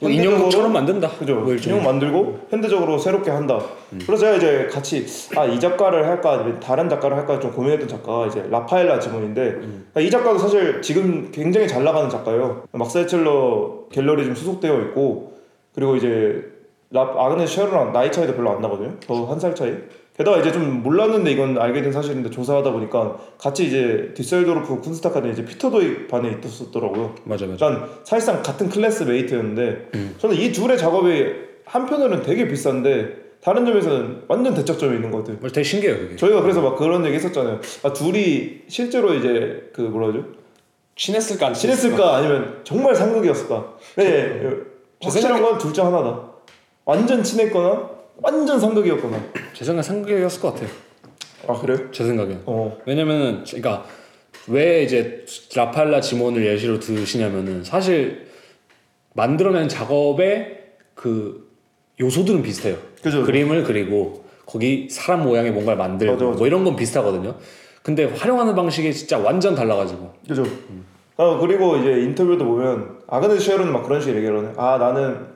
뭐 0.01 0.11
인형극처럼 0.11 0.71
만든다. 0.71 1.09
그죠? 1.13 1.37
뭐. 1.37 1.55
인형 1.55 1.83
만들고 1.83 2.41
현대적으로 2.51 2.99
새롭게 2.99 3.31
한다. 3.31 3.59
음. 3.95 4.01
그래서 4.05 4.27
제가 4.27 4.37
이제 4.37 4.69
같이 4.71 5.07
아 5.35 5.47
이 5.47 5.59
작가를 5.59 6.07
할까 6.07 6.33
아니면 6.33 6.61
다른 6.61 6.91
작가를 6.91 7.17
할까 7.17 7.41
좀 7.41 7.53
고민했던 7.53 7.89
작가가 7.89 8.27
이제 8.27 8.45
라파엘라 8.51 8.99
지몬인데 9.01 9.41
음. 9.41 9.87
이 9.99 10.11
작가도 10.11 10.37
사실 10.37 10.83
지금 10.83 11.31
굉장히 11.33 11.67
잘 11.67 11.85
나가는 11.85 12.11
작가예요. 12.11 12.65
막사이첼러 12.73 13.85
갤러리 13.93 14.25
좀 14.27 14.35
소속되어 14.35 14.79
있고 14.83 15.34
그리고 15.75 15.97
이제 15.97 16.43
라 16.91 17.03
아그네 17.03 17.47
쉐르랑 17.47 17.93
나이 17.93 18.13
차이도 18.13 18.35
별로 18.35 18.51
안 18.51 18.61
나거든요. 18.61 18.95
더한살 19.01 19.55
차이. 19.55 19.75
게다가 20.17 20.39
이제 20.39 20.53
좀 20.53 20.83
몰랐는데 20.85 21.33
이건 21.33 21.59
알게 21.59 21.83
된 21.83 21.91
사실인데 21.91 22.31
조사하다 22.31 22.71
보니까 22.71 23.17
같이 23.37 23.67
이제 23.67 24.13
뒤셀도르프 24.15 24.81
Kunstakademie 24.81 25.33
이제 25.33 25.45
피터 25.45 25.71
도이 25.71 26.07
반에 26.07 26.39
있었더라고요. 26.45 27.17
맞아 27.25 27.47
맞아. 27.47 27.67
그러니까 27.67 27.89
사실상 28.05 28.41
같은 28.43 28.69
classmate였는데 28.69 29.89
음. 29.95 30.15
저는 30.19 30.37
이 30.37 30.53
둘의 30.53 30.79
작업이 30.79 31.33
한편으로는 31.65 32.23
되게 32.23 32.47
비슷한데 32.47 33.25
다른 33.43 33.67
점에서는 33.67 34.23
완전 34.29 34.55
대척점이 34.55 34.95
있는 34.95 35.11
것 35.11 35.19
같아요. 35.25 35.39
되게 35.51 35.65
신기해요 35.65 35.99
그게. 35.99 36.17
저희가 36.17 36.43
그래서 36.43 36.63
막 36.63 36.77
그런 36.77 37.05
얘기 37.05 37.17
했었잖아요. 37.17 37.59
아 37.83 37.93
둘이 37.93 38.61
실제로 38.69 39.15
이제 39.15 39.71
그 39.75 39.81
뭐라 39.81 40.09
하죠? 40.09 40.25
친했을까 40.95 41.49
안 41.49 41.55
친했을까 41.55 42.17
아니면 42.17 42.61
정말 42.63 42.95
상극이었을까? 42.95 43.75
네, 43.97 44.05
제 44.05 44.74
확실한 45.05 45.43
건 45.43 45.59
둘 45.59 45.73
중 45.73 45.87
하나다. 45.87 46.21
완전 46.85 47.23
친했거나 47.23 47.91
완전 48.23 48.59
상극이었거나. 48.61 49.21
제 49.55 49.65
생각 49.65 49.83
상극이었을 49.83 50.41
것 50.41 50.55
같아요. 50.55 50.71
아 51.49 51.59
그래요? 51.61 51.91
제 51.93 52.05
생각엔. 52.05 52.43
어. 52.47 52.77
왜냐면은 52.87 53.45
그러니까 53.45 53.85
왜 54.47 54.83
이제 54.83 55.25
라팔라 55.55 56.01
지몬을 56.01 56.45
예시로 56.47 56.79
드시냐면은 56.81 57.65
사실 57.65 58.29
만들어낸 59.15 59.69
작업의 59.69 60.63
그 60.95 61.51
요소들은 62.01 62.43
비슷해요. 62.43 62.77
그죠. 63.03 63.25
그림을 63.25 63.65
그리고 63.65 64.25
거기 64.47 64.89
사람 64.91 65.23
모양의 65.25 65.53
뭔가를 65.53 65.79
만들고 65.79 66.13
맞아, 66.15 66.25
맞아. 66.27 66.39
뭐 66.39 66.47
이런 66.47 66.65
건 66.65 66.77
비슷하거든요. 66.77 67.37
근데 67.83 68.05
활용하는 68.05 68.55
방식이 68.55 68.93
진짜 68.95 69.19
완전 69.19 69.55
달라가지고 69.55 70.13
그죠. 70.27 70.45
아 71.17 71.39
그리고 71.41 71.77
이제 71.77 72.01
인터뷰도 72.01 72.45
보면 72.45 72.99
아그네 73.07 73.39
쉐어는 73.39 73.73
막 73.73 73.85
그런 73.85 74.01
식으로 74.01 74.17
얘기를 74.19 74.39
하네. 74.39 74.53
아 74.57 74.79
나는 74.79 75.27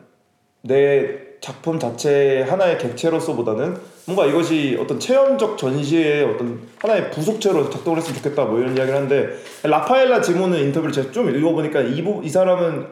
내 0.62 1.28
작품 1.40 1.78
자체 1.78 2.42
하나의 2.42 2.78
객체로서보다는 2.78 3.76
뭔가 4.06 4.26
이것이 4.26 4.76
어떤 4.80 4.98
체험적 4.98 5.56
전시의 5.56 6.24
어떤 6.24 6.60
하나의 6.78 7.10
부속체로 7.12 7.70
작동을 7.70 7.98
했으면 7.98 8.16
좋겠다 8.16 8.44
뭐 8.46 8.58
이런 8.58 8.76
이야기를 8.76 8.94
하는데 8.96 9.28
라파엘라 9.62 10.20
지모는 10.20 10.58
인터뷰를 10.58 10.92
제가 10.92 11.12
좀 11.12 11.28
읽어보니까 11.34 11.82
이, 11.82 12.02
부, 12.02 12.22
이 12.24 12.28
사람은 12.28 12.86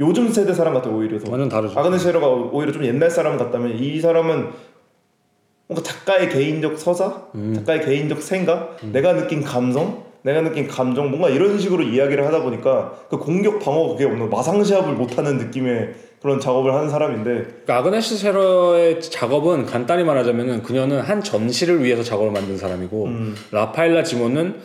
요즘 0.00 0.28
세대 0.30 0.52
사람 0.52 0.74
같아 0.74 0.90
오히려 0.90 1.18
더. 1.18 1.30
완전 1.30 1.48
다르죠. 1.48 1.78
아그네 1.78 1.96
쉐어가 1.98 2.26
오히려 2.28 2.72
좀 2.72 2.84
옛날 2.84 3.08
사람 3.10 3.38
같다면 3.38 3.78
이 3.78 4.00
사람은 4.00 4.50
뭔가 5.68 5.82
작가의 5.82 6.28
개인적 6.28 6.78
서사, 6.78 7.28
작가의 7.54 7.84
개인적 7.86 8.20
생각, 8.20 8.76
내가 8.82 9.14
느낀 9.14 9.42
감성, 9.42 10.04
내가 10.22 10.40
느낀 10.42 10.68
감정 10.68 11.10
뭔가 11.10 11.28
이런 11.28 11.58
식으로 11.58 11.82
이야기를 11.82 12.26
하다 12.26 12.42
보니까 12.42 12.94
그 13.10 13.18
공격 13.18 13.60
방어 13.60 13.88
그게 13.88 14.04
없는 14.04 14.30
마상시합을 14.30 14.94
못하는 14.94 15.38
느낌의 15.38 15.94
그런 16.22 16.38
작업을 16.38 16.72
하는 16.72 16.88
사람인데 16.88 17.30
그러니까 17.30 17.78
아그네스 17.78 18.16
셰러의 18.16 19.00
작업은 19.00 19.66
간단히 19.66 20.04
말하자면은 20.04 20.62
그녀는 20.62 21.00
한 21.00 21.22
전시를 21.22 21.82
위해서 21.82 22.04
작업을 22.04 22.30
만든 22.30 22.56
사람이고 22.56 23.04
음. 23.06 23.36
라파엘라 23.50 24.04
지모는 24.04 24.56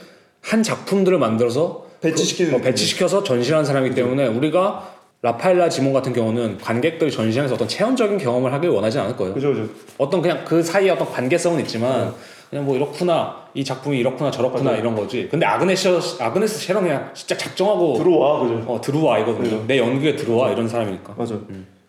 한 0.42 0.62
작품들을 0.62 1.18
만들어서 1.18 1.88
배치시키는 2.02 2.56
어, 2.56 2.58
배치시켜서 2.60 3.24
전시하는 3.24 3.66
사람이기 3.66 3.96
때문에 3.96 4.28
우리가 4.28 4.94
라파엘라 5.24 5.70
지몬 5.70 5.94
같은 5.94 6.14
경우는 6.14 6.60
관객들이 6.60 7.12
전시장에서 7.12 7.56
어떤 7.56 7.68
체험적인 7.68 8.20
경험을 8.20 8.54
하길 8.54 8.70
원하지 8.70 9.00
않을 9.00 9.18
거예요. 9.18 9.34
그죠 9.34 9.50
그죠 9.50 9.68
어떤 9.98 10.22
그냥 10.22 10.46
그 10.46 10.62
사이에 10.62 10.92
어떤 10.92 11.10
관계성은 11.10 11.60
있지만 11.62 12.14
그냥 12.50 12.66
뭐 12.66 12.76
이렇구나 12.76 13.48
이 13.54 13.64
작품이 13.64 13.98
이렇구나 14.00 14.32
저렇구나 14.32 14.76
이런 14.78 14.96
거지. 14.96 15.28
근데 15.30 15.46
아그네스 15.46 16.22
아그네스 16.22 16.74
그냥 16.74 17.12
진짜 17.14 17.36
작정하고 17.36 17.96
들어와 17.96 18.40
그죠 18.42 18.64
어 18.68 18.80
들어와 18.80 19.20
이거든요. 19.20 19.66
내 19.68 19.78
연극에 19.78 20.16
들어와 20.16 20.52
이런 20.52 20.68
사람이니까. 20.68 21.16
맞아. 21.18 21.40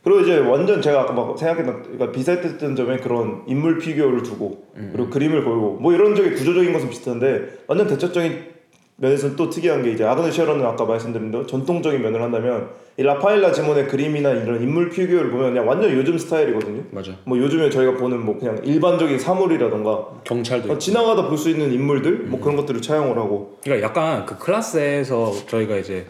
그리고 0.02 0.20
이제 0.20 0.38
완전 0.38 0.80
제가 0.80 1.02
아까 1.02 1.12
막 1.12 1.38
생각했던 1.38 1.82
그러니까 1.82 2.12
비슷했던 2.12 2.76
점에 2.76 2.96
그런 2.96 3.42
인물 3.46 3.78
피규어를 3.78 4.22
두고 4.22 4.64
그리고 4.92 5.10
그림을 5.10 5.44
걸고 5.44 5.78
뭐 5.80 5.92
이런 5.92 6.14
적이 6.14 6.30
구조적인 6.30 6.72
것은 6.72 6.88
비슷한데 6.88 7.64
완전 7.66 7.86
대척적인 7.86 8.58
면에서는 8.96 9.36
또 9.36 9.48
특이한 9.48 9.82
게 9.82 9.92
이제 9.92 10.04
아그네 10.04 10.30
셰러는 10.30 10.64
아까 10.64 10.84
말씀드린 10.84 11.30
대로 11.30 11.46
전통적인 11.46 12.00
면을 12.02 12.22
한다면 12.22 12.70
이 12.98 13.02
라파엘라 13.04 13.52
지몬의 13.52 13.86
그림이나 13.86 14.32
이런 14.32 14.60
인물 14.60 14.90
피규어를 14.90 15.30
보면 15.30 15.50
그냥 15.52 15.68
완전 15.68 15.92
요즘 15.92 16.18
스타일이거든요. 16.18 16.82
맞아. 16.90 17.12
뭐 17.22 17.38
요즘에 17.38 17.70
저희가 17.70 17.94
보는 17.94 18.24
뭐 18.24 18.36
그냥 18.36 18.58
일반적인 18.64 19.20
사물이라던가 19.20 20.04
경찰도. 20.24 20.72
어, 20.72 20.78
지나가다 20.78 21.28
볼 21.28 21.38
수 21.38 21.48
있는 21.48 21.72
인물들 21.72 22.24
뭐 22.26 22.40
그런 22.40 22.56
것들을 22.56 22.82
차용을 22.82 23.16
하고 23.16 23.56
그러니까 23.62 23.86
약간 23.88 24.26
그 24.26 24.36
클래스에서 24.38 25.32
저희가 25.46 25.76
이제 25.76 26.06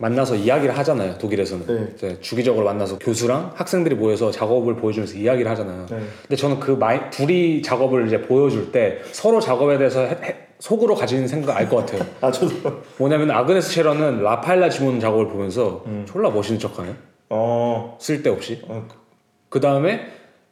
만나서 0.00 0.34
이야기를 0.34 0.76
하잖아요. 0.76 1.18
독일에서는 1.18 1.66
네. 1.68 1.92
이제 1.94 2.18
주기적으로 2.20 2.64
만나서 2.64 2.98
교수랑 2.98 3.52
학생들이 3.54 3.94
모여서 3.94 4.32
작업을 4.32 4.74
보여주면서 4.74 5.16
이야기를 5.16 5.48
하잖아요. 5.52 5.86
네. 5.88 5.98
근데 6.22 6.34
저는 6.34 6.58
그 6.58 6.72
마이, 6.72 6.98
둘이 7.10 7.62
작업을 7.62 8.08
이제 8.08 8.20
보여줄 8.20 8.72
때 8.72 8.98
서로 9.12 9.38
작업에 9.38 9.78
대해서 9.78 10.00
해- 10.00 10.18
해- 10.20 10.36
속으로 10.64 10.94
가지는 10.94 11.28
생각 11.28 11.58
알 11.58 11.68
것 11.68 11.76
같아요. 11.76 12.06
아 12.22 12.30
저도 12.30 12.54
뭐냐면 12.96 13.30
아그네스 13.30 13.70
셰러는 13.70 14.22
라파엘라 14.22 14.70
지몬 14.70 14.98
작업을 14.98 15.28
보면서 15.28 15.84
졸라 16.06 16.30
멋있는 16.30 16.58
척하네. 16.58 16.94
어, 17.28 17.98
쓸데없이. 18.00 18.62
어 18.68 18.82
그 19.50 19.60
다음에 19.60 20.06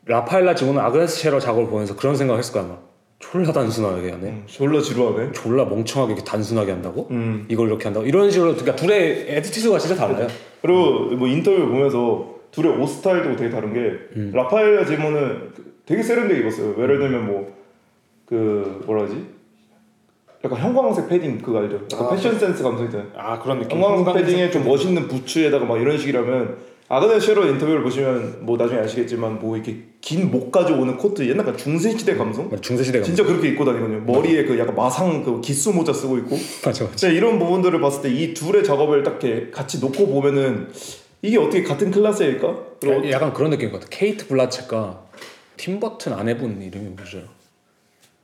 라파엘라 0.04 0.54
지몬은 0.54 0.80
아그네스 0.82 1.18
셰러 1.18 1.40
작업을 1.40 1.66
보면서 1.68 1.96
그런 1.96 2.14
생각을 2.14 2.38
했을 2.40 2.52
거야. 2.52 2.64
막 2.64 2.88
졸라 3.20 3.50
단순하게 3.52 4.10
하네. 4.10 4.28
음, 4.28 4.42
졸라 4.46 4.80
지루하네. 4.82 5.32
졸라 5.32 5.64
멍청하게 5.64 6.12
이렇게 6.12 6.24
단순하게 6.30 6.72
한다고? 6.72 7.08
음. 7.10 7.46
이걸 7.48 7.68
이렇게 7.68 7.84
한다고? 7.84 8.04
이런 8.06 8.30
식으로 8.30 8.50
그러니까 8.52 8.76
둘의 8.76 9.26
attitude가 9.28 9.78
진짜 9.78 9.96
달라요. 9.96 10.28
그리고 10.60 11.16
뭐 11.16 11.26
인터뷰 11.26 11.56
보면서 11.68 12.34
둘의 12.50 12.70
옷 12.80 12.86
스타일도 12.86 13.34
되게 13.36 13.48
다른 13.50 13.72
게 13.72 13.80
음. 14.16 14.30
라파엘라 14.34 14.84
지몬은 14.84 15.52
되게 15.86 16.02
세련되게 16.02 16.40
입었어요. 16.42 16.74
예를 16.82 16.98
들면 16.98 17.26
뭐 17.26 17.62
그 18.26 18.82
뭐라 18.86 19.02
하지? 19.04 19.26
약간 20.44 20.58
형광색 20.58 21.08
패딩 21.08 21.38
그거 21.38 21.58
알죠? 21.60 21.80
약간 21.92 22.06
아, 22.06 22.10
패션 22.10 22.38
센스 22.38 22.62
감성이 22.62 22.86
있잖아요. 22.86 23.08
아 23.16 23.38
그런 23.40 23.60
느낌. 23.60 23.78
형광색 23.80 24.24
패딩에 24.26 24.50
좀 24.50 24.64
멋있는 24.64 25.06
부츠에다가 25.08 25.64
막 25.64 25.80
이런 25.80 25.96
식이라면 25.98 26.72
아그네 26.88 27.20
쉐러 27.20 27.46
인터뷰를 27.46 27.82
보시면 27.84 28.38
뭐 28.40 28.56
나중에 28.56 28.80
아시겠지만 28.80 29.38
뭐 29.38 29.56
이렇게 29.56 29.76
긴 30.00 30.30
목까지 30.30 30.72
오는 30.72 30.96
코트 30.98 31.26
옛날 31.28 31.46
그 31.46 31.56
중세 31.56 31.96
시대 31.96 32.16
감성? 32.16 32.50
중세 32.60 32.82
시대가 32.84 33.04
진짜 33.04 33.24
그렇게 33.24 33.48
입고 33.48 33.64
다니거든요. 33.64 34.00
머리에 34.00 34.44
그 34.44 34.58
약간 34.58 34.74
마상 34.74 35.22
그 35.22 35.40
기수 35.40 35.72
모자 35.72 35.92
쓰고 35.92 36.18
있고 36.18 36.36
맞아 36.66 36.84
맞아. 36.84 36.96
진짜 36.96 37.08
이런 37.14 37.38
부분들을 37.38 37.80
봤을 37.80 38.02
때 38.02 38.10
이 38.12 38.34
둘의 38.34 38.64
작업을 38.64 39.02
딱 39.04 39.22
이렇게 39.24 39.50
같이 39.50 39.78
놓고 39.80 40.08
보면은 40.08 40.68
이게 41.22 41.38
어떻게 41.38 41.62
같은 41.62 41.90
클래스일까? 41.92 42.56
약간 43.10 43.32
그런 43.32 43.50
느낌인 43.50 43.70
것 43.72 43.80
같아. 43.80 43.88
케이트 43.96 44.26
블란쳇과 44.26 45.04
팀 45.56 45.78
버튼 45.78 46.12
아내분 46.14 46.60
이름이 46.60 46.88
뭐죠? 46.96 47.20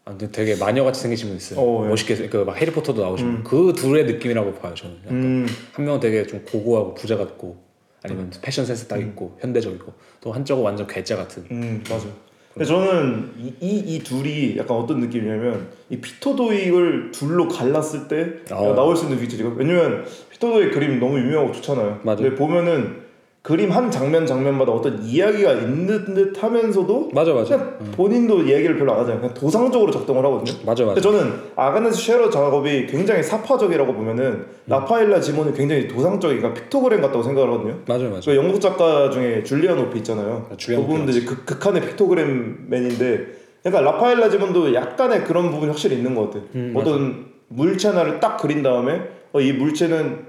아, 0.09 0.11
근데 0.11 0.31
되게 0.33 0.57
마녀같이 0.57 1.03
생기신 1.03 1.29
분 1.29 1.37
있어요. 1.37 1.61
어, 1.61 1.85
예. 1.85 1.89
멋있게 1.91 2.29
그막 2.29 2.57
해리포터도 2.57 3.03
나오시고 3.03 3.43
그 3.45 3.75
둘의 3.77 4.07
느낌이라고 4.07 4.55
봐요 4.55 4.73
저는. 4.75 4.97
약간. 5.05 5.17
음, 5.17 5.47
한 5.73 5.85
명은 5.85 6.01
되게 6.01 6.27
좀 6.27 6.43
고고하고 6.51 6.95
부자 6.95 7.19
같고 7.19 7.59
아니면 8.03 8.31
패션 8.41 8.65
센스 8.65 8.89
딱 8.89 8.99
있고 9.01 9.37
현대적이고 9.41 9.93
또 10.23 10.33
한쪽은 10.33 10.65
완전 10.65 10.87
괴짜 10.87 11.15
같은. 11.17 11.45
음 11.51 11.85
맞아. 11.91 12.07
근데 12.55 12.65
저는 12.65 13.33
이, 13.39 13.53
이, 13.61 13.79
이 13.97 13.99
둘이 13.99 14.57
약간 14.57 14.79
어떤 14.79 15.01
느낌이냐면 15.01 15.69
이 15.91 15.99
피터 15.99 16.35
도익을 16.35 17.11
둘로 17.13 17.47
갈랐을 17.47 18.09
때 18.09 18.33
어. 18.51 18.75
나올 18.75 18.97
수 18.97 19.05
있는 19.05 19.21
위치가 19.21 19.51
왜냐면 19.55 20.07
피터 20.31 20.49
도익 20.51 20.73
그림 20.73 20.99
너무 20.99 21.19
유명하고 21.19 21.53
좋잖아요. 21.53 22.01
맞아. 22.03 22.23
근데 22.23 22.35
보면은 22.35 23.08
그림 23.49 23.71
한 23.71 23.91
장면 23.91 24.27
장면마다 24.27 24.73
어떤 24.73 25.03
이야기가 25.03 25.55
있는 25.55 26.13
듯 26.13 26.43
하면서도 26.43 27.09
맞아 27.15 27.33
맞아. 27.33 27.57
그냥 27.57 27.79
본인도 27.93 28.47
얘기를 28.47 28.77
별로 28.77 28.93
안 28.93 29.01
하잖아요. 29.01 29.21
그냥 29.23 29.33
도상적으로 29.33 29.91
작동을 29.91 30.23
하거든요. 30.23 30.59
맞아 30.67 30.85
근데 30.85 31.01
맞아. 31.01 31.01
저는 31.01 31.33
아그네스 31.57 31.97
쉐러 31.97 32.29
작업이 32.29 32.85
굉장히 32.89 33.23
삽화적이라고 33.23 33.95
보면은 33.95 34.45
라파엘라 34.67 35.23
지몬이 35.23 35.55
굉장히 35.55 35.89
도상적인 35.89 36.37
그러니까 36.41 36.61
픽토그램 36.61 37.01
같다고 37.01 37.23
생각을 37.23 37.51
하거든요. 37.51 37.79
맞아 37.87 38.05
맞아. 38.05 38.31
그 38.31 38.37
영국 38.37 38.61
작가 38.61 39.09
중에 39.09 39.43
줄리안 39.43 39.79
오피 39.79 39.97
있잖아요. 40.01 40.47
아, 40.53 40.57
줄리안 40.59 40.87
그분도 40.87 41.13
이제 41.13 41.25
극, 41.25 41.47
극한의 41.47 41.81
픽토그램 41.81 42.67
man인데 42.69 43.29
그러니까 43.63 43.91
라파엘라 43.93 44.29
지몬도 44.29 44.75
약간의 44.75 45.25
그런 45.25 45.51
부분이 45.51 45.69
확실히 45.69 45.97
있는 45.97 46.15
것 46.15 46.25
같아요. 46.25 46.43
음, 46.55 46.75
어떤 46.77 47.29
물체 47.49 47.89
하나를 47.89 48.21
딱 48.21 48.37
그린 48.37 48.63
다음에 48.63 49.01
어, 49.33 49.41
이 49.41 49.55
물체는 49.55 50.27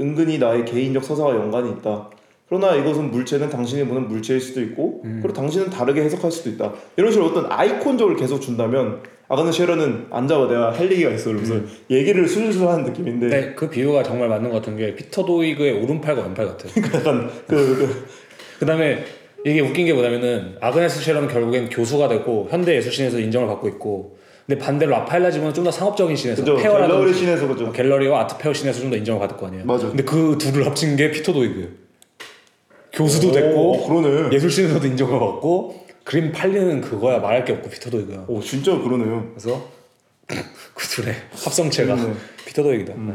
은근히 0.00 0.38
나의 0.38 0.64
개인적 0.64 1.04
서사와 1.04 1.36
연관이 1.36 1.70
있다. 1.70 2.10
그러나 2.52 2.74
이것은 2.74 3.10
물체는 3.10 3.48
당신이 3.48 3.86
보는 3.86 4.08
물체일 4.08 4.38
수도 4.38 4.60
있고 4.60 5.00
음. 5.06 5.20
그리고 5.22 5.34
당신은 5.34 5.70
다르게 5.70 6.02
해석할 6.02 6.30
수도 6.30 6.50
있다. 6.50 6.74
이런 6.98 7.10
식으로 7.10 7.30
어떤 7.30 7.50
아이콘적을 7.50 8.14
계속 8.16 8.40
준다면 8.40 9.00
아가는 9.26 9.50
쉐러는 9.50 10.08
앉아봐 10.10 10.48
내가 10.48 10.70
할 10.70 10.92
얘기가 10.92 11.10
있어 11.12 11.30
그러면서 11.30 11.54
음. 11.54 11.68
얘기를 11.88 12.28
술술 12.28 12.68
하는 12.68 12.84
느낌인데 12.84 13.26
네, 13.28 13.54
그 13.56 13.70
비유가 13.70 14.02
정말 14.02 14.28
맞는 14.28 14.50
것 14.50 14.56
같은 14.56 14.76
게 14.76 14.94
피터 14.94 15.24
도이그의 15.24 15.82
오른팔과 15.82 16.20
왼팔 16.24 16.46
같아요. 16.46 16.72
약간 16.94 17.30
그, 17.46 17.56
그 17.56 18.06
그다음에 18.58 19.02
이게 19.46 19.60
웃긴 19.60 19.86
게 19.86 19.94
뭐냐면은 19.94 20.56
아그네스 20.60 21.00
쉐러는 21.00 21.28
결국엔 21.28 21.70
교수가 21.70 22.08
되고 22.08 22.48
현대 22.50 22.76
예술신에서 22.76 23.18
인정을 23.18 23.48
받고 23.48 23.66
있고 23.68 24.18
근데 24.46 24.62
반대로 24.62 24.90
라파엘라 24.90 25.30
지몬은 25.30 25.54
좀 25.54 25.64
더 25.64 25.70
상업적인 25.70 26.14
신에서 26.16 26.42
그죠 26.42 26.56
갤러리 26.56 26.86
페어라든지 26.86 27.14
신에서 27.18 27.48
그죠 27.48 27.72
갤러리와 27.72 28.20
아트 28.20 28.36
페어 28.36 28.52
신에서 28.52 28.80
좀 28.82 28.90
더 28.90 28.96
인정을 28.98 29.18
받을 29.20 29.38
거 29.38 29.46
아니에요. 29.46 29.64
맞아. 29.64 29.88
근데 29.88 30.02
그 30.04 30.36
둘을 30.38 30.66
합친 30.66 30.96
게 30.96 31.10
피터 31.10 31.32
도이그예요. 31.32 31.68
교수도 32.92 33.28
오, 33.28 33.32
됐고 33.32 33.86
그러네. 33.86 34.34
예술신에서도 34.34 34.86
인정을 34.86 35.18
받고 35.18 35.82
그림 36.04 36.32
팔리는 36.32 36.80
그거야 36.80 37.18
말할 37.20 37.44
게 37.44 37.52
없고 37.54 37.70
피터 37.70 37.90
도이그야. 37.90 38.24
오 38.28 38.40
진짜 38.40 38.76
그러네요. 38.78 39.28
그래서 39.34 39.62
그 40.74 40.86
둘의 40.88 41.14
합성체가 41.32 41.94
음. 41.94 42.16
피터 42.46 42.62
도이그다. 42.62 42.94
네. 42.96 43.12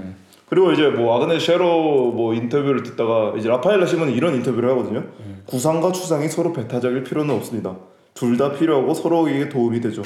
그리고 0.49 0.71
이제 0.71 0.87
뭐 0.87 1.15
아그네 1.17 1.39
쉐로 1.39 2.11
뭐 2.13 2.33
인터뷰를 2.33 2.83
듣다가 2.83 3.33
이제 3.37 3.49
라파엘라 3.49 3.85
시몬은 3.85 4.13
이런 4.13 4.33
인터뷰를 4.35 4.69
하거든요. 4.71 5.03
구상과 5.45 5.91
추상이 5.91 6.29
서로 6.29 6.53
배타적일 6.53 7.03
필요는 7.03 7.35
없습니다. 7.35 7.75
둘 8.13 8.37
다 8.37 8.51
필요하고 8.53 8.93
서로에게 8.93 9.49
도움이 9.49 9.81
되죠. 9.81 10.01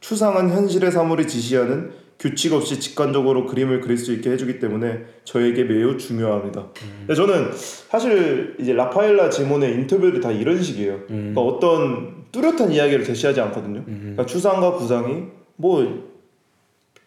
추상은 0.00 0.50
현실의 0.50 0.90
사물이 0.92 1.26
지시하는 1.28 1.92
규칙 2.24 2.54
없이 2.54 2.80
직관적으로 2.80 3.44
그림을 3.44 3.82
그릴 3.82 3.98
수 3.98 4.10
있게 4.14 4.30
해주기 4.30 4.58
때문에 4.58 5.00
저에게 5.24 5.64
매우 5.64 5.98
중요합니다. 5.98 6.68
근데 7.00 7.14
저는 7.14 7.50
사실 7.52 8.56
이제 8.58 8.72
라파엘라 8.72 9.28
지몬의 9.28 9.74
인터뷰들이 9.74 10.22
다 10.22 10.32
이런 10.32 10.62
식이에요. 10.62 11.00
그러니까 11.06 11.42
어떤 11.42 12.24
뚜렷한 12.32 12.72
이야기를 12.72 13.04
제시하지 13.04 13.42
않거든요. 13.42 13.84
그러니까 13.84 14.24
추상과 14.24 14.72
구상이 14.72 15.24
뭐 15.56 16.13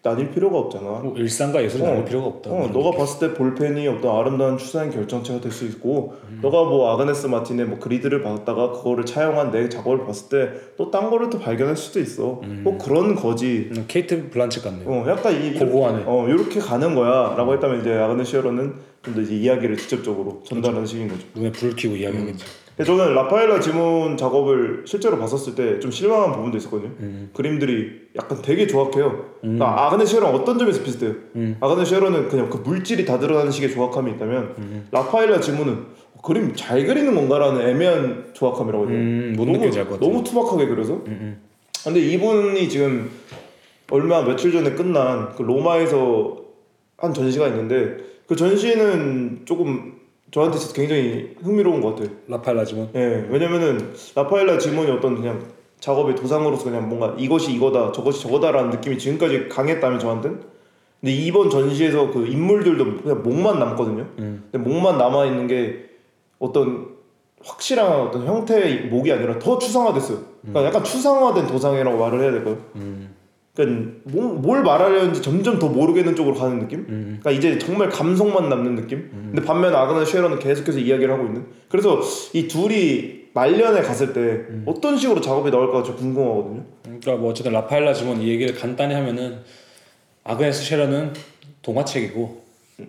나뉠 0.09 0.31
필요가 0.31 0.57
없잖아. 0.59 0.85
뭐 0.99 1.13
일상과 1.17 1.63
예술이 1.63 1.83
나눌 1.83 2.05
필요가 2.05 2.27
없다. 2.27 2.49
어, 2.51 2.67
너가 2.73 2.91
봤을 2.97 3.27
때 3.29 3.33
볼펜이 3.33 3.87
어떤 3.87 4.15
아름다운 4.15 4.57
추상의 4.57 4.91
결정체가 4.91 5.41
될 5.41 5.51
수 5.51 5.65
있고, 5.65 6.13
너가 6.41 6.63
뭐 6.65 6.91
아그네스 6.93 7.27
마틴의 7.27 7.65
뭐 7.65 7.79
그리드를 7.79 8.21
봤다가 8.23 8.71
그거를 8.71 9.05
차용한 9.05 9.51
내 9.51 9.69
작업을 9.69 10.05
봤을 10.05 10.29
때 10.29 10.75
또 10.77 10.91
딴 10.91 11.09
거를 11.09 11.29
또 11.29 11.39
발견할 11.39 11.75
수도 11.75 11.99
있어. 11.99 12.41
뭐 12.63 12.77
그런 12.77 13.15
거지. 13.15 13.69
음, 13.75 13.85
케이트 13.87 14.29
블란쳇 14.29 14.61
같네요. 14.61 14.89
어, 14.89 15.05
약간 15.09 15.33
이 15.43 15.53
고고하네. 15.53 16.03
어, 16.05 16.27
이렇게 16.27 16.59
가는 16.59 16.93
거야라고 16.95 17.53
했다면 17.53 17.81
이제 17.81 17.93
아그네스 17.95 18.31
쉐러는 18.31 18.73
좀 19.03 19.13
더 19.15 19.21
이제 19.21 19.35
이야기를 19.35 19.77
직접적으로 19.77 20.41
전달하는 20.43 20.85
식인 20.85 21.07
거죠. 21.07 21.21
눈에 21.33 21.51
불을 21.51 21.75
켜고 21.77 21.95
이야기하겠죠. 21.95 22.45
저는 22.83 23.15
라파엘라 23.15 23.59
지몬 23.59 24.17
작업을 24.17 24.83
실제로 24.85 25.17
봤었을 25.17 25.55
때 25.55 25.79
좀 25.79 25.89
실망한 25.89 26.31
부분도 26.33 26.57
있었거든요. 26.57 26.91
음. 26.99 27.29
그림들이 27.33 28.07
약간 28.15 28.39
되게 28.43 28.67
정확해요. 28.67 29.25
그러니까 29.41 29.85
아그네 29.87 30.05
쉐러랑 30.05 30.33
어떤 30.35 30.59
점에서 30.59 30.83
비슷해요? 30.83 31.13
음. 31.35 31.57
아그네 31.59 31.85
쉐러는 31.85 32.29
그냥 32.29 32.49
그 32.49 32.57
물질이 32.57 33.05
다 33.05 33.17
드러나는 33.17 33.51
식의 33.51 33.71
조악함이 33.71 34.11
있다면 34.11 34.55
음. 34.59 34.87
라파엘라 34.91 35.39
지몬은 35.39 35.85
그림 36.23 36.53
잘 36.55 36.85
그리는 36.85 37.13
건가라는 37.15 37.67
애매한 37.67 38.31
조각함이라고 38.33 38.85
해야 38.85 38.91
돼요. 38.91 38.99
음, 38.99 39.33
못 39.37 39.45
너무. 39.45 39.59
너무 39.99 40.23
투박하게 40.23 40.67
그려서 40.67 40.93
음, 41.07 41.41
근데 41.83 41.99
이분이 41.99 42.67
지금 42.69 43.09
얼마 43.89 44.21
며칠 44.23 44.51
전에 44.51 44.71
끝난 44.71 45.33
그 45.35 45.43
로마에서 45.43 46.37
한 46.97 47.13
전시가 47.13 47.47
있는데 47.47 47.97
그 48.27 48.35
전시는 48.35 49.43
조금 49.45 49.93
저한테 50.31 50.57
진짜 50.57 50.73
굉장히 50.75 51.35
흥미로운 51.41 51.81
것 51.81 51.95
같아요. 51.95 52.09
라파엘 52.27 52.57
라 52.57 52.65
지몬. 52.65 52.89
예, 52.95 53.25
왜냐면은 53.29 53.93
라파엘라 54.15 54.57
지몬이 54.57 54.91
어떤 54.91 55.15
그냥 55.15 55.41
작업의 55.79 56.15
도상으로서 56.15 56.65
그냥 56.65 56.89
뭔가 56.89 57.15
이것이 57.17 57.53
이거다 57.53 57.91
저것이 57.91 58.21
저거다라는 58.23 58.71
느낌이 58.71 58.97
지금까지 58.97 59.47
강했다면 59.47 59.99
저한테는 59.99 60.41
근데 60.99 61.11
이번 61.13 61.49
전시에서 61.49 62.11
그 62.11 62.25
인물들도 62.25 63.03
그냥 63.03 63.23
목만 63.23 63.59
남거든요. 63.59 64.07
근데 64.51 64.57
목만 64.57 64.97
남아 64.97 65.25
있는 65.27 65.47
게 65.47 65.85
어떤 66.39 66.97
확실한 67.43 68.01
어떤 68.01 68.25
형태의 68.25 68.87
목이 68.87 69.11
아니라 69.11 69.37
더 69.39 69.59
추상화됐어요. 69.59 70.17
그러니까 70.41 70.65
약간 70.65 70.83
추상화된 70.83 71.47
도상이라고 71.47 71.97
말을 71.97 72.21
해야 72.21 72.31
될까요? 72.31 72.57
그러니까 73.57 73.91
뭐- 74.03 74.33
뭘 74.35 74.61
말하려는지 74.61 75.21
점점 75.21 75.57
더 75.57 75.67
모르겠는 75.67 76.15
쪽으로 76.15 76.35
가는 76.35 76.59
느낌? 76.59 76.85
그러니까 76.85 77.31
이제 77.31 77.57
정말 77.57 77.89
감성만 77.89 78.49
남는 78.49 78.75
느낌? 78.75 79.09
근데 79.11 79.41
반면 79.41 79.73
아그나 79.75 80.05
쉐러는 80.05 80.37
계속해서 80.37 80.77
이야기를 80.77 81.11
하고 81.11 81.25
있는. 81.25 81.45
그래서 81.67 81.99
이 82.33 82.47
둘이 82.47 83.25
말년에 83.33 83.81
갔을 83.81 84.13
때 84.13 84.41
어떤 84.65 84.95
식으로 84.97 85.21
작업이 85.21 85.49
나올까 85.49 85.81
좀 85.83 85.95
궁금하거든요. 85.95 86.63
그러니까 86.83 87.15
뭐 87.15 87.31
어쨌든 87.31 87.51
라파엘 87.51 87.83
라 87.85 87.93
지몬 87.93 88.21
이 88.21 88.27
얘기를 88.29 88.53
간단히 88.55 88.93
하면은 88.93 89.39
아그네스 90.23 90.63
쉐러는 90.63 91.13
동화책이고 91.63 92.41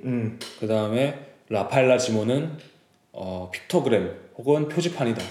음, 0.05 0.39
그 0.61 0.67
다음에 0.67 1.19
라파엘 1.49 1.89
라 1.89 1.97
지몬은 1.97 2.51
어, 3.13 3.51
픽토그램 3.53 4.11
혹은 4.37 4.69
표지판이다. 4.69 5.23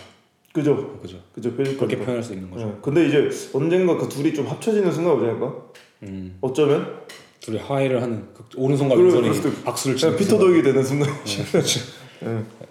그죠, 0.53 0.99
그죠? 1.01 1.17
그죠. 1.33 1.55
그렇게 1.55 1.97
표현할 1.97 2.23
수 2.23 2.33
있는 2.33 2.49
거죠. 2.49 2.65
네. 2.65 2.73
근데 2.81 3.07
이제 3.07 3.29
언젠가 3.53 3.95
그 3.97 4.09
둘이 4.09 4.33
좀 4.33 4.47
합쳐지는 4.47 4.91
순간이 4.91 5.17
오지 5.17 5.25
않을까? 5.29 5.55
음. 6.03 6.37
어쩌면 6.41 7.01
둘이 7.39 7.57
화해를 7.59 8.01
하는 8.01 8.27
그 8.33 8.43
오른손과 8.55 8.95
왼손이 8.95 9.63
박수를 9.63 9.95
치는 9.97 10.17
피터 10.17 10.37
덕이 10.37 10.61
되는 10.63 10.83
순간. 10.83 11.09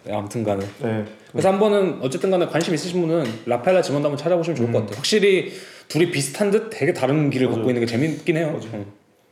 네, 0.05 0.13
아무튼간에 0.13 0.67
네. 0.83 1.05
그래서 1.31 1.49
한 1.53 1.59
번은 1.61 2.01
어쨌든간에 2.03 2.47
관심 2.47 2.75
있으신 2.75 3.01
분은 3.01 3.25
라파엘라 3.47 3.83
지몬도 3.83 4.09
한번 4.09 4.19
찾아보시면 4.19 4.57
좋을 4.57 4.73
것 4.73 4.81
같아요. 4.81 4.97
확실히 4.97 5.53
둘이 5.89 6.11
비슷한 6.11 6.51
듯 6.51 6.71
되게 6.71 6.93
다른 6.93 7.31
길을 7.31 7.49
걷고 7.49 7.71
있는 7.71 7.81
게 7.81 7.87
재밌긴 7.87 8.37
해요. 8.37 8.61
응. 8.75 8.87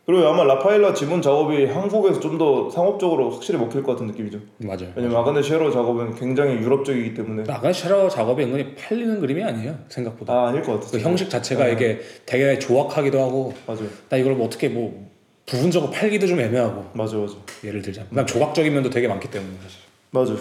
그리고 0.06 0.26
아마 0.26 0.44
라파엘라 0.44 0.92
지문 0.92 1.22
작업이 1.22 1.64
한국에서 1.66 2.20
좀 2.20 2.34
더 2.38 2.68
상업적으로 2.68 3.30
확실히 3.30 3.58
먹힐 3.58 3.82
것 3.82 3.92
같은 3.92 4.08
느낌이죠. 4.08 4.38
맞아요. 4.58 4.92
왜냐면 4.96 5.16
아가네 5.18 5.40
쉐러 5.40 5.70
작업은 5.70 6.16
굉장히 6.16 6.56
유럽적이기 6.56 7.14
때문에 7.14 7.44
아간 7.50 7.72
쉐러 7.72 8.08
작업이 8.10 8.42
은근히 8.42 8.74
팔리는 8.74 9.20
그림이 9.20 9.42
아니에요. 9.42 9.78
생각보다. 9.88 10.32
아 10.32 10.48
아닐 10.48 10.62
것그 10.62 10.86
같아요. 10.86 11.02
형식 11.02 11.30
자체가 11.30 11.68
이게 11.68 12.00
되게 12.26 12.58
조악하기도 12.58 13.20
하고 13.20 13.54
맞아요, 13.66 13.86
나 14.08 14.16
이걸 14.16 14.34
뭐 14.34 14.46
어떻게 14.46 14.68
뭐 14.68 15.08
부분적으로 15.46 15.90
팔기도 15.92 16.26
좀 16.26 16.40
애매하고 16.40 16.86
맞아, 16.94 17.16
맞아, 17.16 17.34
예를 17.62 17.80
들자면 17.82 18.08
그다음 18.10 18.26
조각적인 18.26 18.74
면도 18.74 18.90
되게 18.90 19.06
많기 19.06 19.30
때문에 19.30 19.52
사실. 19.62 19.78
맞아. 20.10 20.34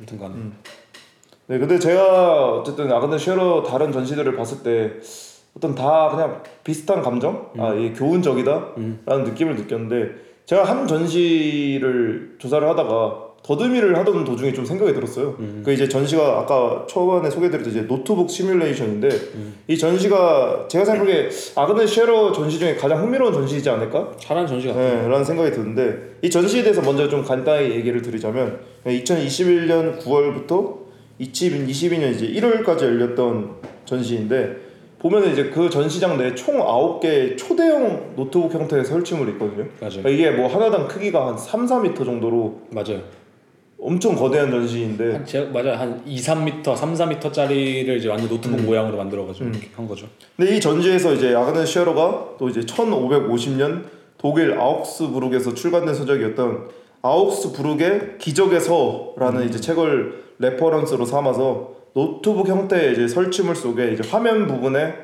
아무튼 0.00 0.18
간에 0.18 0.34
네, 1.46 1.58
근데 1.58 1.78
제가 1.78 2.52
어쨌든 2.58 2.90
아그네 2.92 3.16
쉐러 3.18 3.62
다른 3.62 3.92
전시들을 3.92 4.36
봤을 4.36 4.62
때 4.62 4.92
어떤 5.56 5.74
다 5.74 6.08
그냥 6.10 6.42
비슷한 6.62 7.02
감정, 7.02 7.50
아 7.58 7.74
이게 7.74 7.92
교훈적이다라는 7.92 9.24
느낌을 9.24 9.56
느꼈는데 9.56 10.10
제가 10.46 10.64
한 10.64 10.86
전시를 10.86 12.36
조사를 12.38 12.66
하다가 12.68 13.28
더듬이를 13.42 13.96
하던 13.98 14.24
도중에 14.24 14.52
좀 14.52 14.64
생각이 14.64 14.92
들었어요. 14.92 15.36
그 15.64 15.72
이제 15.72 15.88
전시가 15.88 16.40
아까 16.40 16.84
초반에 16.86 17.30
소개드렸던 17.30 17.70
이제 17.70 17.86
노트북 17.86 18.28
시뮬레이션인데 18.30 19.08
이 19.68 19.78
전시가 19.78 20.66
제가 20.68 20.84
생각에 20.84 21.28
아그네 21.54 21.86
쉐러 21.86 22.32
전시 22.32 22.58
중에 22.58 22.76
가장 22.76 23.02
흥미로운 23.02 23.32
전시이지 23.32 23.68
않을까? 23.70 24.12
잘한 24.18 24.46
전시 24.46 24.68
같아요. 24.68 25.02
네, 25.02 25.08
라는 25.08 25.24
생각이 25.24 25.50
드는데 25.52 26.16
이 26.22 26.28
전시에 26.30 26.62
대해서 26.62 26.82
먼저 26.82 27.08
좀 27.08 27.24
간단히 27.24 27.70
얘기를 27.70 28.02
드리자면 28.02 28.58
2021년 28.84 29.98
9월부터 30.00 30.78
2022년 31.20 32.12
이제 32.12 32.26
1월까지 32.28 32.82
열렸던 32.82 33.56
전시인데 33.86 34.67
보면은 34.98 35.32
이제 35.32 35.44
그 35.50 35.70
전시장 35.70 36.18
내에 36.18 36.34
총 36.34 36.58
9개의 36.58 37.38
초대형 37.38 38.14
노트북 38.16 38.52
형태의 38.52 38.84
설치물이 38.84 39.32
있거든요. 39.32 39.66
맞아요. 39.80 40.02
그러니까 40.02 40.08
이게 40.10 40.30
뭐 40.30 40.48
하나당 40.48 40.88
크기가 40.88 41.28
한 41.28 41.38
3, 41.38 41.66
4m 41.66 42.04
정도로 42.04 42.62
맞아요. 42.70 43.00
엄청 43.80 44.16
거대한 44.16 44.50
전시인데 44.50 45.12
한 45.12 45.24
제, 45.24 45.42
맞아요. 45.44 45.74
한 45.74 46.02
2, 46.04 46.16
3m, 46.16 46.76
3, 46.76 46.94
4m짜리를 46.94 47.96
이제 47.96 48.08
완전 48.08 48.28
노트북 48.28 48.60
모양으로 48.62 48.96
만들어 48.96 49.24
가지고 49.24 49.50
이렇게 49.50 49.68
한 49.76 49.86
거죠. 49.86 50.06
근데 50.36 50.56
이 50.56 50.60
전시에서 50.60 51.14
이제 51.14 51.32
아그네 51.32 51.64
쉐러가 51.64 52.30
또 52.38 52.48
이제 52.48 52.60
1550년 52.60 53.84
독일 54.18 54.58
아욱스부르크에서 54.58 55.54
출간된 55.54 55.94
서적이었던 55.94 56.68
아욱스부르크의 57.02 58.18
기적의 58.18 58.60
서라는 58.60 59.48
이제 59.48 59.60
책을 59.60 60.24
reference로 60.40 61.04
삼아서 61.04 61.77
노트북 61.98 62.46
형태의 62.46 62.92
이제 62.92 63.08
설치물 63.08 63.56
속에 63.56 63.90
이제 63.92 64.08
화면 64.08 64.46
부분에 64.46 64.94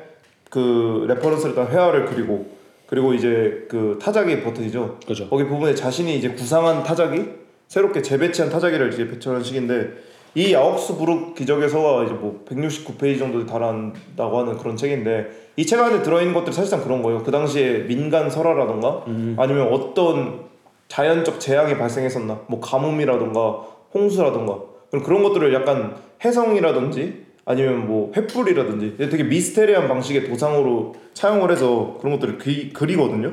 그 0.49 1.05
reference를 1.09 1.51
일단 1.51 1.67
회화를 1.67 2.05
그리고 2.05 2.45
그리고 2.87 3.13
이제 3.13 3.65
그 3.67 3.99
타자기 4.01 4.41
버튼이죠. 4.41 4.99
그죠. 5.05 5.27
거기 5.27 5.43
부분에 5.45 5.75
자신이 5.75 6.15
이제 6.15 6.29
구상한 6.29 6.83
타자기 6.83 7.25
새롭게 7.67 8.01
재배치한 8.01 8.49
타자기를 8.49 8.93
이제 8.93 9.09
배치하는 9.09 9.43
식인데 9.43 9.89
이 10.35 10.55
아욱스부르크 10.55 11.33
기적의 11.33 11.67
서가 11.67 12.05
이제 12.05 12.13
뭐 12.13 12.45
169페이지 12.47 13.19
정도 13.19 13.45
달한다고 13.45 14.39
하는 14.39 14.57
그런 14.57 14.77
책인데 14.77 15.43
이 15.57 15.65
책 15.65 15.79
안에 15.81 16.01
들어있는 16.01 16.33
것들이 16.33 16.53
사실상 16.53 16.81
그런 16.81 17.01
거예요. 17.01 17.23
그 17.23 17.31
당시에 17.31 17.79
민간 17.87 18.29
설화라던가 18.29 19.03
아니면 19.37 19.67
어떤 19.73 20.45
자연적 20.87 21.41
재앙이 21.41 21.77
발생했었나 21.77 22.39
뭐 22.47 22.61
가뭄이라던가 22.61 23.65
홍수라던가 23.93 24.59
그런 25.03 25.23
것들을 25.23 25.53
약간 25.53 25.95
해성이라든지 26.23 27.25
아니면 27.45 27.87
뭐 27.87 28.11
횃불이라든지 28.13 28.97
되게 28.97 29.23
미스테리한 29.23 29.87
방식의 29.87 30.27
도상으로 30.29 30.95
차용을 31.13 31.51
해서 31.51 31.97
그런 31.99 32.13
것들을 32.13 32.37
그리, 32.39 32.69
그리거든요. 32.73 33.31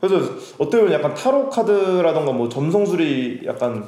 그래서 0.00 0.32
어떻게 0.58 0.78
보면 0.78 0.92
약간 0.92 1.14
타로 1.14 1.48
카드라던가 1.50 2.32
뭐 2.32 2.48
점성술이 2.48 3.40
약간 3.46 3.84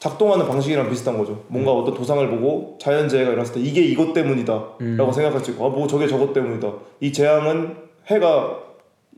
작동하는 0.00 0.46
방식이랑 0.46 0.88
비슷한 0.90 1.18
거죠. 1.18 1.44
뭔가 1.48 1.72
어떤 1.72 1.94
도상을 1.94 2.28
보고 2.30 2.78
자연재해가 2.80 3.30
일어났을 3.32 3.54
때 3.54 3.60
이게 3.60 3.82
이것 3.82 4.12
때문이다라고 4.12 5.12
생각할 5.12 5.40
수 5.44 5.50
있고 5.52 5.66
아 5.66 5.68
뭐 5.70 5.86
저게 5.88 6.06
저것 6.06 6.32
때문이다. 6.32 6.72
이 7.00 7.12
재앙은 7.12 7.76
해가 8.06 8.58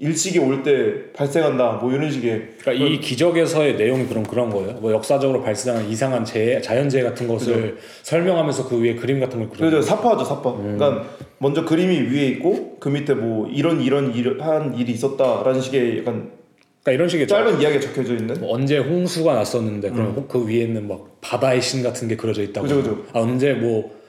일식이 0.02 0.38
올 0.38 0.62
때 0.62 1.12
발생한다. 1.12 1.72
뭐 1.82 1.92
이런 1.92 2.10
식의 2.10 2.48
그러니까 2.58 2.86
이 2.86 2.98
기적에서의 3.00 3.76
내용이 3.76 4.06
그런 4.06 4.22
그런 4.22 4.48
거예요. 4.48 4.72
뭐 4.80 4.92
역사적으로 4.92 5.42
발생한 5.42 5.88
이상한 5.90 6.24
재해, 6.24 6.58
자연재해 6.62 7.04
같은 7.04 7.28
것을 7.28 7.76
설명하면서 8.02 8.68
그 8.68 8.80
위에 8.80 8.94
그림 8.94 9.20
같은 9.20 9.38
걸 9.40 9.50
그려. 9.50 9.66
그죠 9.68 9.82
사파죠 9.82 10.24
사파. 10.24 10.54
그러니까 10.56 11.04
먼저 11.36 11.66
그림이 11.66 11.98
위에 12.14 12.28
있고 12.28 12.78
그 12.80 12.88
밑에 12.88 13.12
뭐 13.12 13.46
이런 13.48 13.82
이런 13.82 14.14
일, 14.14 14.40
한 14.40 14.74
일이 14.74 14.92
있었다라는 14.92 15.60
식의 15.60 15.98
약간 15.98 16.30
그러니까 16.82 16.92
이런 16.92 17.08
식의 17.10 17.28
짧은 17.28 17.60
이야기가 17.60 17.80
적혀져 17.82 18.14
있는. 18.14 18.40
뭐 18.40 18.54
언제 18.54 18.78
홍수가 18.78 19.34
났었는데 19.34 19.90
그럼 19.90 20.14
혹- 20.16 20.28
그 20.28 20.48
위에는 20.48 20.88
막 20.88 21.18
바다의 21.20 21.60
신 21.60 21.82
같은 21.82 22.08
게 22.08 22.16
그려져 22.16 22.42
있다고. 22.42 22.66
그죠, 22.66 22.76
그죠. 22.76 23.04
아 23.12 23.20
언제 23.20 23.52
뭐 23.52 23.99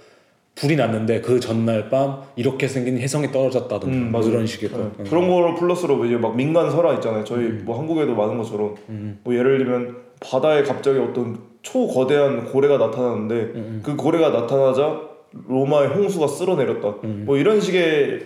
불이 0.56 0.76
났는데 0.76 1.22
그 1.22 1.40
전날 1.40 1.90
밤 1.90 2.22
이렇게 2.36 2.68
생긴 2.68 2.98
혜성이 2.98 3.32
떨어졌다든가 3.32 3.96
음, 3.96 4.12
뭐 4.12 4.20
맞아요. 4.20 4.34
이런 4.34 4.46
식의 4.46 4.70
거. 4.70 4.92
네. 4.98 5.10
그런 5.10 5.30
거로 5.30 5.56
플러스로 5.56 6.04
이제 6.06 6.18
막 6.18 6.36
민간 6.36 6.70
설화 6.70 6.94
있잖아요. 6.96 7.24
저희 7.24 7.48
뭐 7.48 7.78
한국에도 7.78 8.16
많은 8.16 8.38
것처럼 8.38 8.76
뭐 9.24 9.34
예를 9.36 9.60
들면 9.60 9.96
바다에 10.20 10.64
갑자기 10.64 11.00
어떤 11.00 11.40
초거대한 11.62 12.46
고래가 12.46 12.78
나타나는데 12.78 13.82
그 13.84 13.96
고래가 13.96 14.30
나타나자 14.30 15.02
로마의 15.48 15.90
홍수가 15.90 16.28
쓸어내렸다. 16.28 16.96
뭐 17.02 17.38
이런 17.38 17.62
식의 17.62 18.20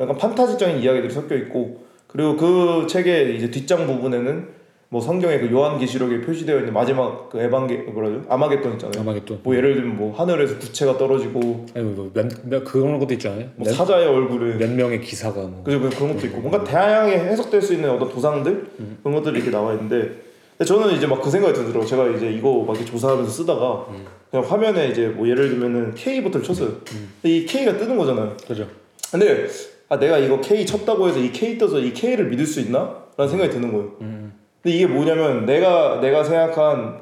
약간 0.00 0.16
판타지적인 0.16 0.78
이야기들이 0.82 1.12
섞여 1.12 1.36
있고 1.36 1.84
그리고 2.06 2.36
그 2.36 2.86
책의 2.88 3.36
이제 3.36 3.50
뒷장 3.50 3.86
부분에는 3.86 4.57
뭐 4.90 5.02
성경의 5.02 5.40
그 5.40 5.50
요한 5.52 5.78
계시록에 5.78 6.22
표시되어 6.22 6.60
있는 6.60 6.72
마지막 6.72 7.28
그 7.28 7.38
에반게 7.38 7.76
뭐라죠? 7.92 8.24
아마겟돈 8.28 8.72
있잖아요. 8.74 9.02
아마겟 9.02 9.22
또뭐 9.26 9.54
예를 9.54 9.74
들면 9.74 9.96
뭐 9.98 10.14
하늘에서 10.16 10.58
부채가 10.58 10.96
떨어지고 10.96 11.66
아니 11.74 11.84
뭐 11.84 12.10
몇, 12.14 12.26
몇 12.44 12.64
그런 12.64 12.98
것도 12.98 13.12
있잖아요. 13.14 13.50
뭐 13.56 13.66
몇, 13.66 13.72
사자의 13.74 14.06
얼굴에 14.06 14.56
몇 14.56 14.70
명의 14.70 15.02
기사가 15.02 15.42
뭐. 15.42 15.62
그죠 15.62 15.78
그- 15.78 15.90
그런 15.90 16.14
것도 16.14 16.26
있고 16.28 16.40
뭔가 16.40 16.64
다양하게 16.64 17.18
해석될 17.18 17.60
수 17.60 17.74
있는 17.74 17.90
어떤 17.90 18.08
도상들 18.08 18.66
그런 19.02 19.14
것들이 19.14 19.36
이렇게 19.36 19.50
나와 19.50 19.74
있는데 19.74 20.22
근데 20.56 20.64
저는 20.64 20.94
이제 20.96 21.06
막 21.06 21.20
그 21.20 21.30
생각이 21.30 21.52
들더라고 21.52 21.84
제가 21.84 22.08
이제 22.08 22.30
이거 22.32 22.64
막 22.66 22.74
이렇게 22.74 22.90
조사하면서 22.90 23.30
쓰다가 23.30 23.86
그냥 24.30 24.46
화면에 24.50 24.88
이제 24.88 25.08
뭐 25.08 25.28
예를 25.28 25.50
들면은 25.50 25.94
K 25.94 26.22
버튼을 26.22 26.42
쳤어요 26.44 26.68
근데 26.86 27.36
이 27.36 27.44
K가 27.44 27.76
뜨는 27.76 27.98
거잖아요 27.98 28.34
그죠. 28.46 28.66
근데 29.12 29.46
아 29.90 29.98
내가 29.98 30.16
이거 30.16 30.40
K 30.40 30.64
쳤다고 30.64 31.08
해서 31.08 31.18
이 31.18 31.30
K 31.30 31.58
떠서 31.58 31.78
이 31.78 31.92
K를 31.92 32.28
믿을 32.30 32.46
수 32.46 32.60
있나? 32.60 33.04
라는 33.18 33.30
생각이 33.30 33.50
드는 33.52 33.70
거예요 33.72 34.28
근데 34.62 34.76
이게 34.76 34.86
뭐냐면 34.86 35.46
내가 35.46 36.00
내가 36.00 36.24
생각한 36.24 36.98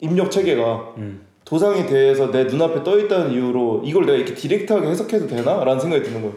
입력 0.00 0.30
체계가 0.30 0.94
도상이 1.44 1.86
돼서 1.86 2.30
내 2.30 2.44
눈앞에 2.44 2.82
떠 2.82 2.98
있다는 2.98 3.32
이유로 3.32 3.82
이걸 3.84 4.06
내가 4.06 4.16
이렇게 4.16 4.34
direct하게 4.34 4.86
해석해도 4.88 5.26
되나라는 5.26 5.78
생각이 5.78 6.02
드는 6.02 6.22
거예요. 6.22 6.34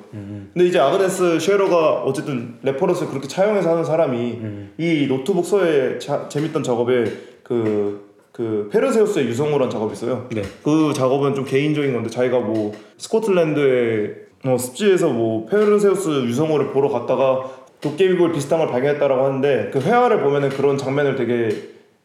근데 0.53 0.67
이제 0.67 0.79
아그네스 0.79 1.39
쉐러가 1.39 2.03
어쨌든 2.03 2.55
reference를 2.61 3.09
그렇게 3.09 3.27
차용해서 3.27 3.71
하는 3.71 3.83
사람이 3.85 4.39
이 4.77 5.07
노트북 5.07 5.45
서에 5.45 5.97
자, 5.99 6.27
재밌던 6.27 6.63
작업에 6.63 7.05
그, 7.43 8.05
그 8.33 8.69
페르세우스의 8.71 9.27
유성우라는 9.27 9.69
작업이 9.69 9.93
있어요. 9.93 10.27
네. 10.31 10.41
그 10.63 10.91
작업은 10.93 11.35
좀 11.35 11.45
개인적인 11.45 11.93
건데 11.93 12.09
자기가 12.09 12.39
뭐 12.39 12.73
스코틀랜드의 12.97 14.27
어, 14.45 14.57
습지에서 14.57 15.09
뭐 15.09 15.45
페르세우스 15.45 16.09
유성우를 16.25 16.71
보러 16.71 16.89
갔다가 16.89 17.49
도깨비불 17.81 18.31
비슷한 18.33 18.59
걸 18.59 18.69
발견했다라고 18.69 19.25
하는데 19.25 19.69
그 19.71 19.79
회화를 19.79 20.21
보면은 20.21 20.49
그런 20.49 20.77
장면을 20.77 21.15
되게 21.15 21.49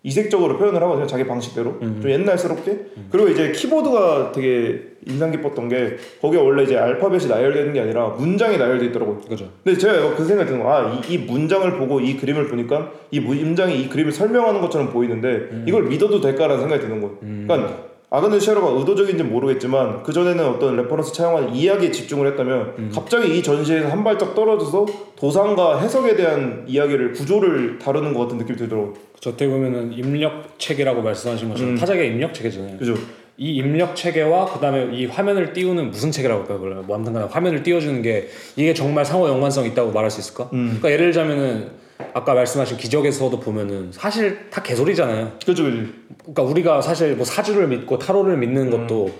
이색적으로 0.05 0.59
표현을 0.59 0.83
하거든요 0.83 1.07
자기 1.07 1.25
방식대로 1.27 1.79
좀 2.03 2.11
옛날스럽게 2.11 2.79
그리고 3.11 3.29
이제 3.29 3.53
키보드가 3.53 4.33
되게 4.33 4.83
인상 5.07 5.31
깊었던 5.31 5.69
게 5.69 5.97
거기에 6.21 6.41
원래 6.41 6.65
이제 6.65 6.77
알파벳이 6.77 7.27
나열되는 7.29 7.73
게 7.73 7.81
아니라 7.81 8.09
문장이 8.09 8.59
나열돼 8.59 8.87
있더라고요 8.87 9.21
그죠. 9.21 9.49
근데 9.63 9.79
제가 9.79 10.15
그 10.17 10.25
생각이 10.25 10.51
드는. 10.51 10.67
아, 10.67 11.01
이, 11.09 11.15
이 11.15 11.19
문장을 11.19 11.71
보고 11.79 12.01
이 12.01 12.17
그림을 12.17 12.49
보니까 12.49 12.91
이 13.13 13.21
문장이 13.21 13.81
이 13.81 13.89
그림을 13.89 14.11
설명하는 14.13 14.61
것처럼 14.61 14.91
보이는데 14.91 15.63
이걸 15.67 15.85
믿어도 15.85 16.21
될까라는 16.21 16.63
생각이 16.63 16.83
드는 16.83 17.01
거예요. 17.01 17.17
그러니까 17.47 17.85
아그네 18.15 18.41
쉐러가 18.41 18.79
의도적인지 18.79 19.23
는 19.23 19.33
모르겠지만 19.33 20.03
그 20.03 20.13
전에는 20.13 20.45
어떤 20.47 20.77
reference 20.77 21.15
차용한 21.15 21.55
이야기에 21.55 21.91
집중을 21.91 22.27
했다면 22.33 22.91
갑자기 22.95 23.39
이 23.39 23.43
전시에서 23.43 23.89
한 23.89 24.05
발짝 24.05 24.35
떨어져서 24.35 24.85
도상과 25.17 25.81
해석에 25.81 26.15
대한 26.15 26.65
이야기를 26.67 27.13
구조를 27.13 27.79
다루는 27.79 28.13
것 28.13 28.21
같은 28.21 28.37
느낌이 28.37 28.59
들더라고요. 28.59 28.93
저 29.19 29.31
어떻게 29.31 29.49
보면은 29.49 29.95
입력 29.95 30.59
체계라고 30.59 31.01
말씀하신 31.01 31.49
것처럼 31.49 31.75
타자기가 31.77 32.05
입력 32.05 32.35
체계잖아요. 32.35 32.77
그죠? 32.77 32.95
이 33.39 33.55
입력 33.55 33.97
체계와 33.97 34.45
그다음에 34.45 34.95
이 34.95 35.07
화면을 35.07 35.55
띄우는 35.55 35.91
무슨 35.91 36.11
체계라고 36.11 36.43
할까요? 36.43 36.59
그걸 36.59 36.83
뭐 36.83 36.97
아무튼 36.97 37.15
간에 37.15 37.25
화면을 37.31 37.63
띄워주는 37.63 38.03
게 38.03 38.29
이게 38.57 38.75
정말 38.75 39.07
상호 39.07 39.27
연관성 39.27 39.65
있다고 39.65 39.91
말할 39.91 40.11
수 40.11 40.21
있을까? 40.21 40.51
그러니까 40.51 40.91
예를 40.93 41.07
들자면은 41.07 41.82
아까 42.15 42.35
말씀하신 42.35 42.77
기적에서도 42.77 43.39
보면은 43.41 43.91
사실 43.93 44.51
다 44.51 44.63
개소리잖아요. 44.63 45.39
그죠, 45.45 45.65
그죠. 45.65 45.87
그러니까 46.21 46.43
우리가 46.43 46.81
사실 46.83 47.17
뭐 47.17 47.25
사주를 47.25 47.69
믿고 47.69 47.99
타로를 47.99 48.37
믿는 48.37 48.71
것도 48.71 49.11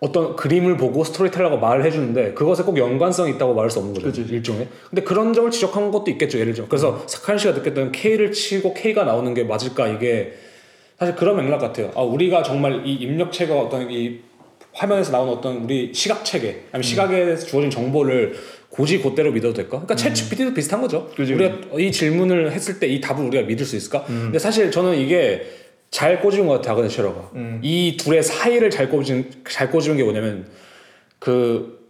어떤 0.00 0.36
그림을 0.36 0.76
보고 0.76 1.02
스토리텔러가 1.02 1.56
말을 1.56 1.84
해주는데 1.84 2.34
그것에 2.34 2.62
꼭 2.62 2.78
연관성이 2.78 3.32
있다고 3.32 3.54
말할 3.54 3.70
수 3.70 3.80
없는 3.80 3.94
거죠 3.94 4.06
그치. 4.06 4.20
일종의 4.32 4.68
근데 4.88 5.02
그런 5.02 5.32
점을 5.32 5.50
지적한 5.50 5.90
것도 5.90 6.10
있겠죠 6.12 6.38
예를 6.38 6.54
들어 6.54 6.68
그래서 6.68 7.02
사칸 7.06 7.36
씨가 7.36 7.54
느꼈던 7.54 7.90
K를 7.90 8.30
치고 8.30 8.74
K가 8.74 9.04
나오는 9.04 9.34
게 9.34 9.42
맞을까 9.42 9.88
이게 9.88 10.34
사실 10.98 11.16
그런 11.16 11.36
맥락 11.36 11.60
같아요 11.60 11.90
아 11.96 12.02
우리가 12.02 12.44
정말 12.44 12.86
이 12.86 12.94
입력체가 12.94 13.58
어떤 13.58 13.90
이 13.90 14.20
화면에서 14.72 15.10
나오는 15.10 15.32
어떤 15.32 15.64
우리 15.64 15.92
시각 15.92 16.24
체계 16.24 16.62
아니면 16.70 16.82
시각에 16.82 17.36
주어진 17.36 17.68
정보를 17.68 18.36
고지 18.78 18.98
곧대로 18.98 19.32
믿어도 19.32 19.54
될까? 19.54 19.80
그러니까 19.84 19.96
챗 19.96 20.14
GPT도 20.14 20.54
비슷한 20.54 20.80
거죠. 20.80 21.10
그지, 21.16 21.34
우리가 21.34 21.56
이 21.80 21.90
질문을 21.90 22.52
했을 22.52 22.78
때 22.78 22.86
이 22.88 23.00
답을 23.00 23.26
우리가 23.26 23.44
믿을 23.44 23.66
수 23.66 23.74
있을까? 23.74 24.04
근데 24.04 24.38
사실 24.38 24.70
저는 24.70 24.96
이게 24.96 25.42
잘 25.90 26.20
꽂은 26.20 26.46
것 26.46 26.54
같아 26.54 26.72
아그네 26.72 26.88
쉐러가 26.88 27.32
이 27.60 27.96
둘의 27.98 28.22
사이를 28.22 28.70
잘 28.70 28.88
꽂은 28.88 29.30
잘 29.50 29.68
꽂은 29.72 29.96
게 29.96 30.04
뭐냐면 30.04 30.46
그 31.18 31.80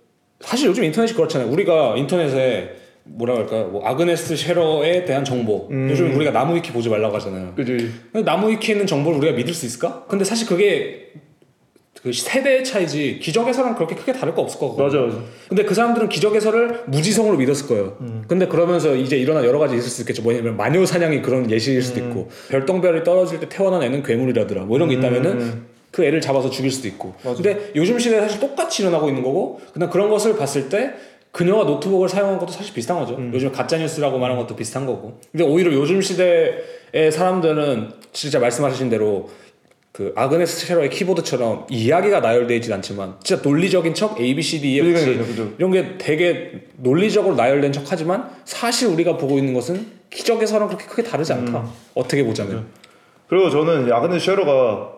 사실 0.41 0.69
요즘 0.69 0.83
인터넷이 0.85 1.15
그렇잖아요. 1.15 1.51
우리가 1.51 1.97
인터넷에 1.99 2.71
뭐라 3.05 3.37
할까 3.37 3.65
뭐 3.65 3.87
아그네스 3.87 4.35
쉐러에 4.37 5.05
대한 5.05 5.25
정보 5.27 5.69
요즘 5.71 6.15
우리가 6.17 6.31
나무 6.31 6.57
위키 6.57 6.73
보지 6.73 6.89
말라고 6.89 7.15
하잖아요. 7.17 7.53
그지. 7.55 7.91
근데 8.13 8.25
나무 8.25 8.49
위키에 8.51 8.75
있는 8.75 8.87
정보를 8.87 9.19
우리가 9.19 9.37
믿을 9.37 9.53
수 9.53 9.67
있을까? 9.67 10.07
근데 10.09 10.25
사실 10.25 10.47
그게 10.49 11.13
그 12.03 12.13
세대의 12.13 12.65
차이지 12.65 13.19
기적의 13.21 13.50
서랑 13.50 13.75
그렇게 13.75 13.95
크게 13.95 14.13
다를 14.13 14.35
거 14.35 14.43
없을 14.43 14.61
거고. 14.61 14.81
맞아, 14.83 14.99
맞아. 14.99 15.19
근데 15.49 15.65
그 15.65 15.75
사람들은 15.75 16.09
기적의 16.09 16.49
서를 16.49 16.85
무지성으로 16.87 17.37
믿었을 17.37 17.67
거예요. 17.67 17.97
근데 18.29 18.47
그러면서 18.47 18.95
이제 18.95 19.17
일어난 19.17 19.45
여러 19.45 19.59
가지 19.59 19.77
있을 19.77 19.89
수 19.89 20.03
있겠죠. 20.03 20.23
뭐냐면 20.23 20.57
마녀 20.57 20.85
사냥이 20.87 21.23
그런 21.23 21.51
예시일 21.51 21.83
수도 21.83 22.01
있고 22.01 22.29
별똥별이 22.51 23.03
떨어질 23.05 23.41
때 23.41 23.49
태어난 23.49 23.83
애는 23.83 24.03
괴물이라더라. 24.03 24.63
뭐 24.63 24.77
이런 24.77 24.89
게 24.89 24.95
있다면은 24.97 25.79
그 25.91 26.05
애를 26.05 26.21
잡아서 26.21 26.51
죽일 26.51 26.71
수도 26.71 26.87
있고. 26.87 27.15
근데 27.23 27.73
요즘 27.75 27.99
시대에 27.99 28.21
사실 28.21 28.39
똑같이 28.39 28.83
일어나고 28.83 29.09
있는 29.09 29.23
거고 29.23 29.61
그냥 29.73 29.91
그런 29.91 30.09
것을 30.09 30.37
봤을 30.37 30.69
때 30.69 30.93
그녀가 31.33 31.65
노트북을 31.65 32.09
사용한 32.09 32.39
것도 32.39 32.53
사실 32.53 32.73
비슷한 32.75 32.99
거죠. 32.99 33.19
요즘 33.35 33.51
가짜 33.53 33.77
뉴스라고 33.77 34.19
말하는 34.19 34.41
것도 34.43 34.55
비슷한 34.57 34.87
거고. 34.87 35.21
근데 35.33 35.45
오히려 35.45 35.73
요즘 35.73 36.01
시대의 36.01 37.11
사람들은 37.13 37.91
진짜 38.13 38.39
말씀하신 38.39 38.89
대로 38.89 39.29
그 39.99 40.13
아그네스 40.15 40.65
쉐러의 40.65 40.91
키보드처럼 40.91 41.67
이야기가 41.69 42.21
나열되어 42.21 42.57
있진 42.59 42.73
않지만 42.73 43.17
진짜 43.25 43.43
논리적인 43.43 43.95
척 43.95 44.21
A, 44.21 44.33
B, 44.33 44.43
C, 44.43 44.61
D, 44.61 44.75
E, 44.75 44.79
F, 44.79 44.97
G. 44.97 45.55
이런 45.59 45.73
게 45.73 45.99
되게 45.99 46.69
논리적으로 46.77 47.35
나열된 47.35 47.73
척하지만 47.73 48.31
사실 48.45 48.87
우리가 48.87 49.17
보고 49.17 49.39
있는 49.39 49.55
것은 49.55 49.85
기적의 50.11 50.42
서랑 50.42 50.69
그렇게 50.69 50.87
크게 50.87 51.03
다르지 51.03 51.33
않다. 51.33 51.69
어떻게 51.97 52.23
보자면. 52.23 52.69
그리고 53.27 53.51
저는 53.51 53.93
아그네스 53.93 54.21
쉐러가 54.21 54.98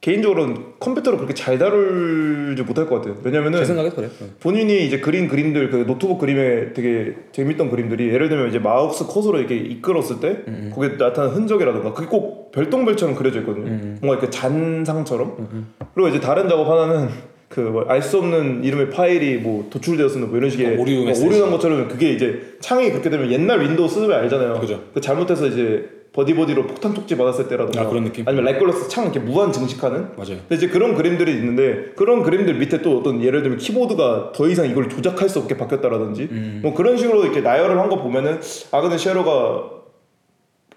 개인적으로는 0.00 0.56
컴퓨터를 0.78 1.18
그렇게 1.18 1.34
잘 1.34 1.58
다룰지 1.58 2.62
못할 2.62 2.86
것 2.86 2.96
같아요. 2.96 3.16
왜냐면은 3.24 3.58
제 3.58 3.64
생각에 3.64 3.90
그래. 3.90 4.08
본인이 4.40 4.86
이제 4.86 5.00
그린 5.00 5.26
그림들 5.26 5.70
그 5.70 5.86
노트북 5.86 6.18
그림에 6.20 6.72
되게 6.72 7.16
재밌던 7.32 7.68
그림들이 7.70 8.08
예를 8.12 8.28
들면 8.28 8.48
이제 8.48 8.60
마우스 8.60 9.06
커서로 9.06 9.38
이렇게 9.38 9.56
이끌었을 9.56 10.20
때 10.20 10.44
거기에 10.72 10.90
나타나는 10.98 11.34
흔적이라던가 11.34 11.94
그게 11.94 12.06
꼭 12.06 12.52
별똥별처럼 12.52 13.16
그려져 13.16 13.40
있거든요. 13.40 13.66
뭔가 14.00 14.20
이렇게 14.20 14.30
잔상처럼. 14.30 15.68
그리고 15.94 16.08
이제 16.08 16.20
다른 16.20 16.48
작업 16.48 16.68
하나는 16.68 17.08
그 17.48 17.67
뭐 17.67 17.92
알 17.92 18.05
수 18.05 18.18
없는 18.18 18.62
이름의 18.62 18.90
파일이 18.90 19.38
뭐 19.38 19.66
도출되었습니다. 19.70 20.28
뭐 20.28 20.38
이런 20.38 20.50
식의 20.50 20.76
어, 20.76 20.80
오류 20.80 21.00
어, 21.02 21.04
메시지. 21.06 21.26
오류난 21.26 21.50
것처럼 21.50 21.88
그게 21.88 22.12
이제 22.12 22.56
창이 22.60 22.90
그렇게 22.90 23.08
되면 23.10 23.32
옛날 23.32 23.62
윈도우 23.62 23.88
쓰면 23.88 24.12
알잖아요. 24.12 24.60
그죠. 24.60 24.80
그 24.92 25.00
잘못해서 25.00 25.46
이제 25.46 25.88
버디버디로 26.12 26.66
폭탄 26.66 26.94
쪽지 26.94 27.16
받았을 27.16 27.48
때라던가 27.48 27.82
아, 27.82 27.86
그런 27.88 28.04
느낌? 28.04 28.26
아니면 28.26 28.46
라이콜러스 28.46 28.88
창 28.88 29.04
이렇게 29.04 29.20
무한 29.20 29.52
증식하는 29.52 30.12
맞아요. 30.16 30.38
근데 30.48 30.54
이제 30.56 30.68
그런 30.68 30.94
그림들이 30.94 31.32
있는데 31.34 31.92
그런 31.96 32.22
그림들 32.22 32.54
밑에 32.54 32.82
또 32.82 32.98
어떤 32.98 33.22
예를 33.22 33.42
들면 33.42 33.58
키보드가 33.58 34.32
더 34.34 34.48
이상 34.48 34.68
이걸 34.68 34.88
조작할 34.88 35.28
수 35.28 35.38
없게 35.38 35.56
바뀌었다라든지 35.56 36.28
음. 36.30 36.60
뭐 36.62 36.74
그런 36.74 36.96
식으로 36.96 37.22
이렇게 37.24 37.40
나열을 37.40 37.78
한 37.78 37.88
거 37.88 37.96
보면은 38.02 38.40
아그네 38.72 38.98
쉐러가 38.98 39.70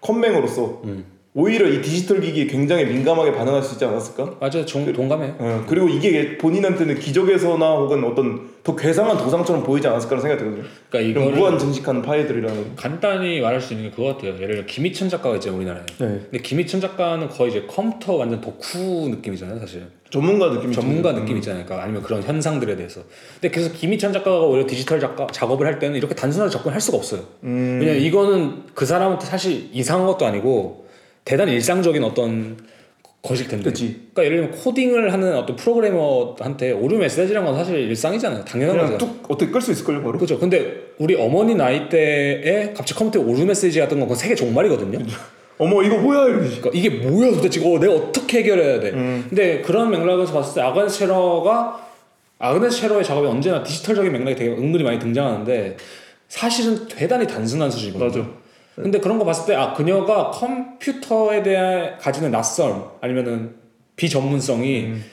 컴맹으로서 0.01 0.81
음. 0.85 1.05
오히려 1.33 1.65
이 1.65 1.81
디지털 1.81 2.19
기기에 2.19 2.45
굉장히 2.47 2.83
민감하게 2.85 3.31
반응할 3.31 3.63
수 3.63 3.75
있지 3.75 3.85
않았을까? 3.85 4.35
맞아요. 4.41 4.65
종, 4.65 4.91
동감해요. 4.91 5.35
어, 5.39 5.63
그리고 5.65 5.87
이게 5.87 6.37
본인한테는 6.37 6.99
기적에서나 6.99 7.71
혹은 7.77 8.03
어떤 8.03 8.49
더 8.63 8.75
괴상한 8.75 9.17
도상처럼 9.17 9.63
보이지 9.63 9.87
않았을까라는 9.87 10.21
생각이 10.21 10.43
들거든요. 10.43 10.69
그러니까 10.89 11.09
이런 11.21 11.33
무한 11.39 11.57
증식하는 11.57 12.01
파일들이라는. 12.01 12.75
간단히 12.75 13.39
말할 13.39 13.61
수 13.61 13.73
있는 13.73 13.89
게 13.89 13.95
그거 13.95 14.09
같아요. 14.13 14.33
예를 14.41 14.55
들어 14.55 14.65
김희천 14.65 15.07
작가가 15.07 15.35
있잖아요, 15.35 15.57
우리나라에. 15.59 15.85
네. 15.99 16.07
근데 16.29 16.37
김희천 16.39 16.81
작가는 16.81 17.29
거의 17.29 17.51
이제 17.51 17.63
컴퓨터 17.65 18.15
완전 18.15 18.41
덕후 18.41 19.07
느낌이잖아요, 19.09 19.57
사실. 19.59 19.83
전문가 20.09 20.49
느낌이 20.49 20.73
전문가 20.75 21.13
좀- 21.13 21.21
느낌 21.21 21.37
있잖아요. 21.37 21.63
그러니까 21.63 21.85
아니면 21.85 22.03
그런 22.03 22.21
현상들에 22.23 22.75
대해서. 22.75 23.03
근데 23.39 23.49
그래서 23.55 23.71
김희천 23.73 24.11
작가가 24.11 24.41
오히려 24.41 24.67
디지털 24.67 24.99
작가 24.99 25.27
작업을 25.31 25.65
할 25.65 25.79
때는 25.79 25.95
이렇게 25.95 26.13
단순하게 26.13 26.51
접근할 26.51 26.81
수가 26.81 26.97
없어요. 26.97 27.21
음. 27.45 27.77
왜냐면 27.79 28.01
이거는 28.01 28.63
그 28.75 28.85
사람한테 28.85 29.25
사실 29.25 29.69
이상한 29.71 30.05
것도 30.07 30.25
아니고 30.25 30.81
대단히 31.25 31.53
일상적인 31.53 32.03
어떤 32.03 32.57
것일 33.21 33.47
텐데. 33.47 33.65
그치. 33.65 34.09
그러니까 34.13 34.25
예를 34.25 34.37
들면 34.37 34.51
코딩을 34.63 35.13
하는 35.13 35.35
어떤 35.35 35.55
프로그래머한테 35.55 36.71
오류 36.71 36.97
메시지란 36.97 37.45
건 37.45 37.55
사실 37.55 37.77
일상이잖아요. 37.77 38.43
당연한 38.45 38.77
거잖아요. 38.77 38.97
뚝 38.97 39.31
어떻게 39.31 39.51
끌 39.51 39.61
수 39.61 39.71
있을걸요 39.71 40.01
바로? 40.01 40.13
그렇죠. 40.17 40.39
근데 40.39 40.93
우리 40.97 41.15
어머니 41.15 41.53
나이 41.53 41.87
때에 41.87 42.73
갑자기 42.73 42.95
컴퓨터에 42.95 43.23
오류 43.23 43.45
메시지 43.45 43.79
같은 43.79 43.99
건 43.99 44.07
그건 44.07 44.17
세계 44.17 44.33
종말이거든요. 44.33 44.99
어머 45.59 45.83
이거 45.83 45.97
뭐야 45.97 46.25
이러지. 46.29 46.61
그러니까 46.61 46.71
이게 46.73 46.89
뭐야 46.89 47.31
도대체 47.33 47.61
어, 47.63 47.77
내가 47.79 47.93
어떻게 47.93 48.39
해결해야 48.39 48.79
돼 48.79 48.89
음. 48.89 49.25
근데 49.29 49.61
그런 49.61 49.91
맥락에서 49.91 50.33
봤을 50.33 50.55
때 50.55 50.61
아그네스 50.61 50.97
쉐러가 50.97 51.87
아그네스 52.39 52.77
쉐러의 52.77 53.03
작업이 53.03 53.27
언제나 53.27 53.61
디지털적인 53.61 54.11
맥락이 54.11 54.35
되게 54.35 54.49
은근히 54.49 54.83
많이 54.83 54.97
등장하는데 54.97 55.77
사실은 56.27 56.87
대단히 56.87 57.27
단순한 57.27 57.69
수준이거든요 57.69 58.23
맞아. 58.23 58.40
근데 58.81 58.99
그런 58.99 59.17
거 59.19 59.25
봤을 59.25 59.45
때 59.47 59.55
아 59.55 59.73
그녀가 59.73 60.31
컴퓨터에 60.31 61.43
대해 61.43 61.93
가지는 61.99 62.31
낯섦 62.31 62.97
아니면은 63.01 63.55
비전문성이 63.95 64.85
음. 64.85 65.03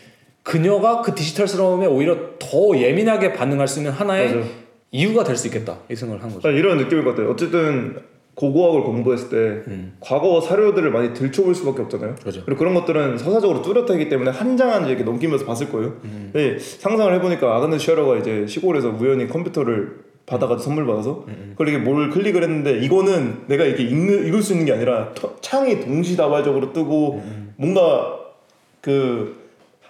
그녀가 0.42 1.02
그 1.02 1.14
디지털스러움에 1.14 1.86
오히려 1.86 2.16
더 2.38 2.76
예민하게 2.78 3.32
반응할 3.34 3.68
수 3.68 3.80
있는 3.80 3.92
하나의 3.92 4.34
맞아. 4.34 4.48
이유가 4.90 5.22
될 5.24 5.36
수 5.36 5.46
있겠다 5.48 5.78
이 5.90 5.94
생각을 5.96 6.22
한 6.22 6.32
거죠 6.32 6.48
난 6.48 6.56
이런 6.56 6.78
느낌일 6.78 7.04
것 7.04 7.10
같아요. 7.10 7.30
어쨌든 7.30 7.98
고고학을 8.34 8.82
공부했을 8.84 9.28
때 9.30 9.72
과거 10.00 10.40
사료들을 10.40 10.90
많이 10.92 11.12
들춰볼 11.12 11.54
수밖에 11.56 11.82
없잖아요. 11.82 12.10
음. 12.10 12.16
그렇죠. 12.20 12.40
리고 12.46 12.56
그런 12.56 12.72
것들은 12.74 13.18
서사적으로 13.18 13.62
뚜렷하기 13.62 14.08
때문에 14.08 14.30
한 14.30 14.56
장 14.56 14.70
한 14.70 14.82
장 14.82 14.88
이렇게 14.88 15.02
넘기면서 15.04 15.44
봤을 15.44 15.68
거예요. 15.70 15.94
음. 16.04 16.30
근데 16.32 16.58
상상을 16.58 17.12
해보니까 17.16 17.56
아그네 17.56 17.78
쉐러가 17.78 18.16
이제 18.18 18.46
시골에서 18.46 18.90
우연히 18.90 19.26
컴퓨터를 19.28 19.96
받아가지고 20.28 20.62
선물 20.62 20.86
받아서 20.86 21.24
음, 21.28 21.50
그걸 21.52 21.68
이게 21.68 21.78
뭘 21.78 22.10
클릭을 22.10 22.42
했는데 22.42 22.78
이거는 22.80 23.42
내가 23.46 23.64
이렇게 23.64 23.82
읽는, 23.84 24.26
읽을 24.28 24.42
수 24.42 24.52
있는 24.52 24.66
게 24.66 24.72
아니라 24.72 25.12
터- 25.14 25.34
창이 25.40 25.80
동시다발적으로 25.80 26.72
뜨고 26.72 27.22
음, 27.24 27.54
뭔가 27.56 28.18
그 28.80 29.36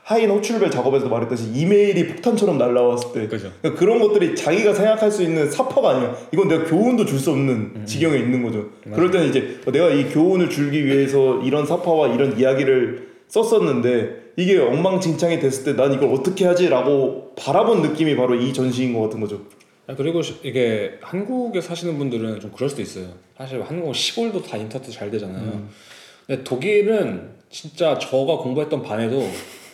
하인 0.04 0.30
호출벨 0.30 0.70
작업에서 0.70 1.06
말했듯이 1.08 1.50
이메일이 1.54 2.06
폭탄처럼 2.06 2.56
날라왔을 2.56 3.12
때 3.12 3.28
그죠. 3.28 3.50
그러니까 3.60 3.78
그런 3.78 4.00
것들이 4.00 4.34
자기가 4.34 4.72
생각할 4.72 5.10
수 5.10 5.22
있는 5.22 5.50
사파가 5.50 5.90
아니야. 5.90 6.16
이건 6.32 6.48
내가 6.48 6.64
교훈도 6.64 7.04
줄 7.04 7.18
수 7.18 7.30
없는 7.32 7.82
지경에 7.84 8.16
있는 8.16 8.42
거죠. 8.42 8.66
그럴 8.94 9.10
때는 9.10 9.28
이제 9.28 9.60
내가 9.70 9.90
이 9.90 10.08
교훈을 10.08 10.48
줄기 10.48 10.86
위해서 10.86 11.42
이런 11.42 11.66
사파와 11.66 12.08
이런 12.14 12.38
이야기를 12.38 13.08
썼었는데 13.28 14.28
이게 14.36 14.58
엉망진창이 14.58 15.40
됐을 15.40 15.64
때 15.64 15.82
난 15.82 15.92
이걸 15.92 16.08
어떻게 16.14 16.46
하지라고 16.46 17.32
바라본 17.36 17.82
느낌이 17.82 18.16
바로 18.16 18.34
이 18.34 18.54
전시인 18.54 18.94
것 18.94 19.02
같은 19.02 19.20
거죠. 19.20 19.40
아, 19.88 19.94
그리고 19.96 20.20
시- 20.22 20.36
이게 20.44 20.98
한국에 21.00 21.60
사시는 21.60 21.96
분들은 21.98 22.40
좀 22.40 22.52
그럴 22.52 22.68
수도 22.68 22.82
있어요. 22.82 23.08
사실 23.36 23.62
한국은 23.62 23.92
시골도 23.94 24.42
다 24.42 24.56
인터넷 24.56 24.90
잘 24.92 25.10
되잖아요. 25.10 25.66
근데 26.26 26.44
독일은 26.44 27.30
진짜 27.50 27.98
저가 27.98 28.36
공부했던 28.38 28.82
반에도 28.82 29.26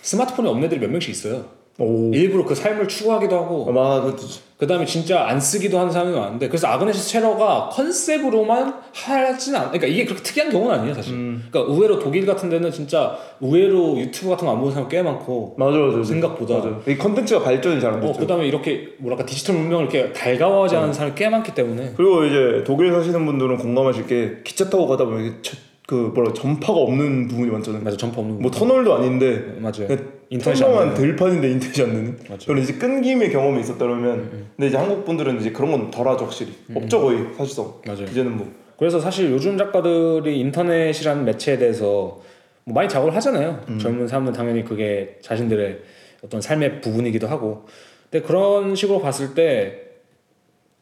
스마트폰이 0.03 0.49
없는 0.49 0.67
애들이 0.67 0.81
몇 0.81 0.89
명씩 0.91 1.11
있어요. 1.11 1.51
오. 1.79 2.13
일부러 2.15 2.45
그 2.45 2.55
삶을 2.55 2.87
추구하기도 2.87 3.35
하고 3.37 3.67
아. 3.77 4.15
그 4.57 4.67
다음에 4.69 4.87
진짜 4.87 5.27
안 5.27 5.41
쓰기도 5.41 5.79
하는 5.81 5.91
사람이 5.91 6.13
많은데 6.17 6.47
그래서 6.47 6.69
아그네스 6.69 7.09
쉐러가 7.09 7.69
컨셉으로만 7.73 8.75
하진 8.93 9.57
않 9.57 9.63
그러니까 9.73 9.89
이게 9.89 10.05
그렇게 10.05 10.23
특이한 10.23 10.51
경우는 10.51 10.79
아니에요 10.79 10.95
사실 10.95 11.13
그러니까 11.51 11.73
의외로 11.73 11.99
독일 11.99 12.25
같은 12.25 12.49
데는 12.49 12.71
진짜 12.71 13.19
의외로 13.41 13.99
유튜브 13.99 14.31
같은 14.31 14.47
거 14.47 14.53
안 14.53 14.61
보는 14.61 14.73
사람 14.73 14.89
꽤 14.89 15.03
많고 15.03 15.57
맞아, 15.59 15.77
맞아. 15.77 16.05
생각보다. 16.05 16.55
맞아. 16.55 16.79
이 16.87 16.97
컨텐츠가 16.97 17.43
발전이 17.43 17.81
잘 17.81 17.91
안 17.91 17.99
어, 17.99 18.07
됐죠. 18.07 18.21
그 18.21 18.27
다음에 18.29 18.47
이렇게 18.47 18.91
뭐랄까 18.99 19.27
디지털 19.27 19.57
문명을 19.57 19.87
이렇게 19.93 20.13
달가워하지 20.13 20.77
않는 20.77 20.93
사람이 20.93 21.15
꽤 21.17 21.29
많기 21.29 21.53
때문에 21.55 21.95
그리고 21.97 22.25
이제 22.25 22.63
독일 22.65 22.93
사시는 22.93 23.27
분들은 23.27 23.57
공감하실 23.59 24.07
게 24.07 24.33
기차 24.45 24.71
타고 24.71 24.87
가다 24.87 25.05
보면 25.07 25.25
이게 25.25 25.35
저- 25.43 25.57
그 25.87 26.13
뭐라 26.15 26.33
전파가 26.33 26.79
없는 26.79 27.29
부분이 27.29 27.51
많잖아요. 27.51 27.83
맞아 27.83 27.97
점퍼 27.97 28.21
없는 28.21 28.41
뭐거 28.41 28.59
터널도 28.59 28.95
아닌데 28.95 29.57
맞아요 29.59 29.87
안 30.33 30.39
평범한 30.39 30.95
되는 30.95 30.95
들판인데 30.95 31.51
인터넷이 31.51 31.83
안 31.83 31.95
되는. 31.95 32.19
맞아요. 32.27 32.39
저는 32.39 32.63
이제 32.63 32.75
끈김의 32.75 33.31
경험이 33.31 33.61
있었다면, 33.61 34.19
음, 34.19 34.49
근데 34.57 34.69
이제 34.69 34.77
한국 34.77 35.05
분들은 35.05 35.39
이제 35.41 35.53
그런 35.53 35.71
건 35.71 35.91
덜하죠 35.91 36.25
확실히. 36.25 36.53
없죠 36.75 37.01
거의 37.01 37.19
사실상. 37.37 37.73
맞아요 37.87 38.05
이제는 38.05 38.37
뭐. 38.37 38.51
그래서 38.79 38.99
사실 38.99 39.31
요즘 39.31 39.57
작가들이 39.57 40.41
인터넷이라는 40.41 41.25
매체에 41.25 41.59
대해서 41.59 42.21
뭐 42.65 42.75
많이 42.75 42.89
작업을 42.89 43.15
하잖아요. 43.15 43.61
젊은 43.81 44.09
사람들은 44.09 44.37
당연히 44.37 44.65
그게 44.65 45.19
자신들의 45.21 45.79
어떤 46.25 46.41
삶의 46.41 46.81
부분이기도 46.81 47.29
하고. 47.29 47.67
근데 48.11 48.27
그런 48.27 48.75
식으로 48.75 49.01
봤을 49.01 49.35
때 49.35 49.83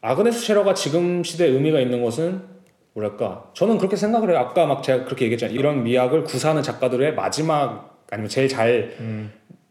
아그네스 0.01 0.45
셰러가 0.45 0.73
지금 0.73 1.23
시대에 1.23 1.49
의미가 1.49 1.79
있는 1.79 2.01
것은 2.03 2.41
뭐랄까 2.93 3.45
저는 3.53 3.77
그렇게 3.77 3.95
생각을 3.95 4.29
해요. 4.29 4.39
아까 4.39 4.65
막 4.65 4.83
제가 4.83 5.05
그렇게 5.05 5.25
얘기했잖아요. 5.25 5.57
이런 5.57 5.83
미학을 5.83 6.23
구사하는 6.23 6.61
작가들의 6.63 7.15
마지막 7.15 7.97
아니면 8.11 8.29
제일 8.29 8.47
잘 8.47 8.95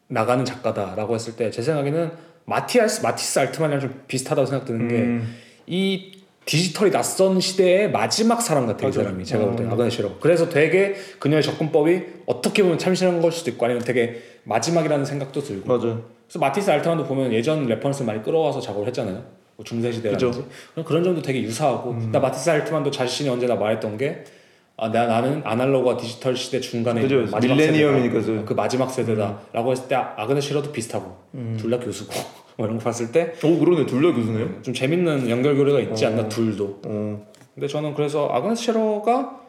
나가는 0.09 0.45
작가다라고 0.45 1.15
했을 1.15 1.37
때 1.37 1.51
제 1.51 1.63
생각에는 1.63 2.11
마티아스 2.45 3.03
마티스 3.03 3.39
알트만이랑 3.39 3.81
좀 3.81 4.03
비슷하다고 4.09 4.47
생각드는 4.47 4.89
게 4.89 4.95
음. 4.97 5.37
이 5.67 6.13
디지털이 6.45 6.91
낯선 6.91 7.39
시대의 7.39 7.93
마지막 7.93 8.43
사람 8.43 8.67
같아요, 8.67 8.89
이 8.89 8.91
맞아. 8.91 9.03
사람이. 9.05 9.25
제가 9.25 9.45
볼 9.45 9.55
때, 9.55 9.65
어. 9.65 9.69
아그네시로. 9.71 10.17
그래서 10.19 10.49
되게 10.49 10.95
그녀의 11.21 11.41
접근법이 11.41 12.03
어떻게 12.27 12.65
보면 12.65 12.79
참신한 12.79 13.23
걸 13.23 13.31
수도 13.31 13.53
있고, 13.53 13.65
아니면 13.67 13.85
되게 13.85 14.21
마지막이라는 14.43 15.05
생각도 15.05 15.41
들고. 15.41 15.69
맞아. 15.69 16.01
그래서 16.27 16.41
마티스 16.41 16.69
알트만도 16.69 17.05
보면 17.05 17.33
예전 17.33 17.67
reference를 17.67 18.07
많이 18.09 18.25
끌어와서 18.25 18.61
작업을 18.61 18.89
했잖아요. 18.89 19.23
뭐 19.57 19.65
중세시대라든지. 19.65 20.45
그런 20.75 20.85
그런 20.85 21.05
점도 21.05 21.23
되게 21.23 21.43
유사하고. 21.43 21.97
나 22.13 22.19
마티스 22.21 22.51
알트만도 22.51 22.91
자신이 22.91 23.29
언제나 23.29 23.55
말했던 23.55 23.97
게, 23.99 24.25
아, 24.77 24.91
나, 24.91 25.07
나는 25.07 25.43
아날로그와 25.45 25.97
디지털 25.97 26.35
시대 26.37 26.61
중간에 26.61 27.03
그죠. 27.03 27.27
마지막 27.31 27.55
밀레니엄이니까 27.57 28.21
세대다. 28.21 28.41
저. 28.41 28.45
그 28.47 28.53
마지막 28.55 28.91
세대다라고 28.91 29.71
했을 29.73 29.89
때 29.89 29.95
아그네스 29.95 30.36
쉐러도 30.36 30.73
비슷하고, 30.73 31.17
둘 31.59 31.71
다 31.71 31.79
교수고, 31.79 32.13
뭐 32.57 32.67
이런 32.67 32.79
거 32.79 32.85
봤을 32.85 33.13
때 33.13 33.33
오 33.45 33.59
그러네 33.59 33.87
둘 33.87 34.03
다 34.03 34.13
교수네요. 34.17 34.63
좀 34.63 34.75
재밌는 34.75 35.29
연결고리가 35.29 35.81
있지 35.81 36.07
않나 36.07 36.29
둘도. 36.29 36.81
어. 36.87 37.27
근데 37.55 37.67
저는 37.69 37.95
그래서 37.95 38.29
아그네스 38.33 38.65
셰러가 38.65 39.41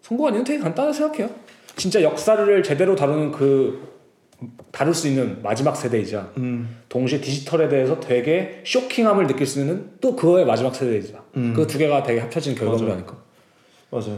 성공한 0.00 0.34
이유는 0.34 0.44
되게 0.44 0.58
간단하다고 0.60 0.92
생각해요. 0.92 1.30
진짜 1.76 2.02
역사를 2.02 2.62
제대로 2.62 2.94
다루는 2.94 3.32
그 3.32 3.91
다룰 4.70 4.94
수 4.94 5.08
있는 5.08 5.38
마지막 5.42 5.76
세대이자 5.76 6.30
음. 6.38 6.78
동시에 6.88 7.20
디지털에 7.20 7.68
대해서 7.68 7.98
되게 8.00 8.62
쇼킹함을 8.64 9.26
느낄 9.26 9.46
수 9.46 9.60
있는 9.60 9.90
또 10.00 10.16
그거의 10.16 10.44
마지막 10.46 10.74
세대이자 10.74 11.22
음. 11.36 11.52
그두 11.54 11.78
개가 11.78 12.02
되게 12.02 12.20
합쳐진 12.20 12.54
결과물 12.54 12.80
맞아요. 12.82 12.92
아닐까 12.94 13.16
맞아. 13.90 14.10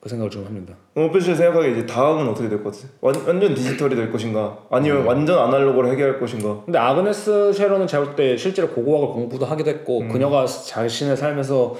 그 0.00 0.08
생각을 0.08 0.30
좀 0.30 0.44
합니다. 0.44 0.74
오페 0.96 1.20
씨 1.20 1.32
생각하기에 1.34 1.70
이제 1.72 1.86
다음은 1.86 2.28
어떻게 2.28 2.48
될 2.48 2.62
것 2.64 2.74
같아? 2.74 2.88
완, 3.00 3.14
완전 3.24 3.54
디지털이 3.54 3.94
될 3.94 4.10
것인가? 4.10 4.58
아니면 4.68 5.04
완전 5.06 5.38
아날로그로 5.38 5.92
해결할 5.92 6.18
것인가? 6.18 6.62
근데 6.64 6.76
아그네스 6.78 7.52
셰러는 7.52 7.86
제가 7.86 8.04
볼때 8.06 8.36
실제로 8.36 8.68
고고학을 8.70 9.14
공부도 9.14 9.46
하기도 9.46 9.70
했고 9.70 10.00
음. 10.00 10.08
그녀가 10.08 10.44
자신의 10.44 11.16
삶에서 11.16 11.76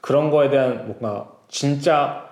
그런 0.00 0.30
거에 0.30 0.50
대한 0.50 0.86
뭔가 0.86 1.28
진짜 1.48 2.28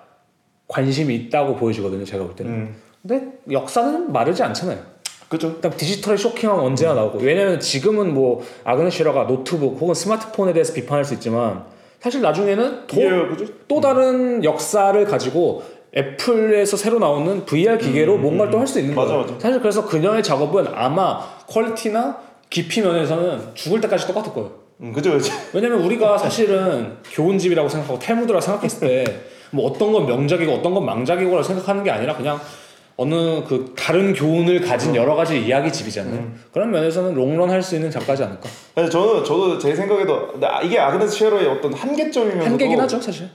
관심이 0.68 1.14
있다고 1.16 1.56
보여지거든요. 1.56 2.04
제가 2.04 2.24
볼 2.24 2.36
때는. 2.36 2.52
음. 2.52 2.74
근데 3.02 3.32
역사는 3.50 4.12
마르지 4.12 4.44
않잖아요. 4.44 4.78
그죠? 5.32 5.48
일단 5.48 5.70
디지털의 5.74 6.18
쇼킹함은 6.18 6.62
언제나 6.62 6.92
나오고 6.92 7.18
왜냐면 7.20 7.58
지금은 7.58 8.12
뭐 8.12 8.44
아그네스 8.64 8.98
셰러가 8.98 9.26
노트북 9.26 9.80
혹은 9.80 9.94
스마트폰에 9.94 10.52
대해서 10.52 10.74
비판할 10.74 11.06
수 11.06 11.14
있지만 11.14 11.64
사실 12.00 12.20
나중에는 12.20 12.86
더, 12.86 12.96
이게 13.00 13.08
그죠? 13.28 13.46
또 13.66 13.80
다른 13.80 14.44
역사를 14.44 15.02
가지고 15.06 15.62
애플에서 15.96 16.76
새로 16.76 16.98
나오는 16.98 17.44
VR 17.46 17.78
기계로 17.78 18.18
뭔가를 18.18 18.52
또 18.52 18.58
할 18.58 18.66
수 18.66 18.78
있는 18.78 18.92
음, 18.92 18.96
맞아, 18.96 19.12
거예요. 19.14 19.22
맞아. 19.26 19.34
사실 19.40 19.60
그래서 19.60 19.86
그녀의 19.86 20.22
작업은 20.22 20.66
아마 20.74 21.20
퀄리티나 21.48 22.18
깊이 22.50 22.82
면에서는 22.82 23.40
죽을 23.54 23.80
때까지 23.80 24.06
똑같을 24.06 24.32
거예요. 24.34 24.50
음, 24.82 24.92
그죠, 24.92 25.12
그죠. 25.12 25.32
왜냐면 25.54 25.80
우리가 25.82 26.16
사실은 26.18 26.98
교훈집이라고 27.12 27.68
생각하고 27.70 27.98
탈무드라고 27.98 28.40
생각했을 28.42 28.80
때 29.04 29.32
뭐 29.54 29.70
어떤 29.70 29.92
건 29.92 30.06
명작이고 30.06 30.50
어떤 30.50 30.72
건 30.72 30.86
망작이고라고 30.86 31.42
생각하는 31.42 31.84
게 31.84 31.90
아니라 31.90 32.16
그냥 32.16 32.40
어느 33.06 33.42
그 33.44 33.72
다른 33.76 34.14
교훈을 34.14 34.60
가진 34.60 34.94
여러 34.94 35.16
가지 35.16 35.40
이야기 35.44 35.72
집이잖아요. 35.72 36.30
그런 36.52 36.70
면에서는 36.70 37.14
롱런 37.14 37.50
할 37.50 37.62
수 37.62 37.74
있는 37.74 37.90
작가지 37.90 38.22
않을까. 38.22 38.48
근데 38.74 38.88
저는 38.88 39.24
저도 39.24 39.58
제 39.58 39.74
생각에도 39.74 40.28
아, 40.42 40.62
이게 40.62 40.78
아그네스 40.78 41.16
셰러의 41.18 41.46
어떤 41.48 41.72
한계점이면서도 41.72 42.50
한계긴 42.50 42.80
하죠, 42.80 43.00
사실. 43.00 43.28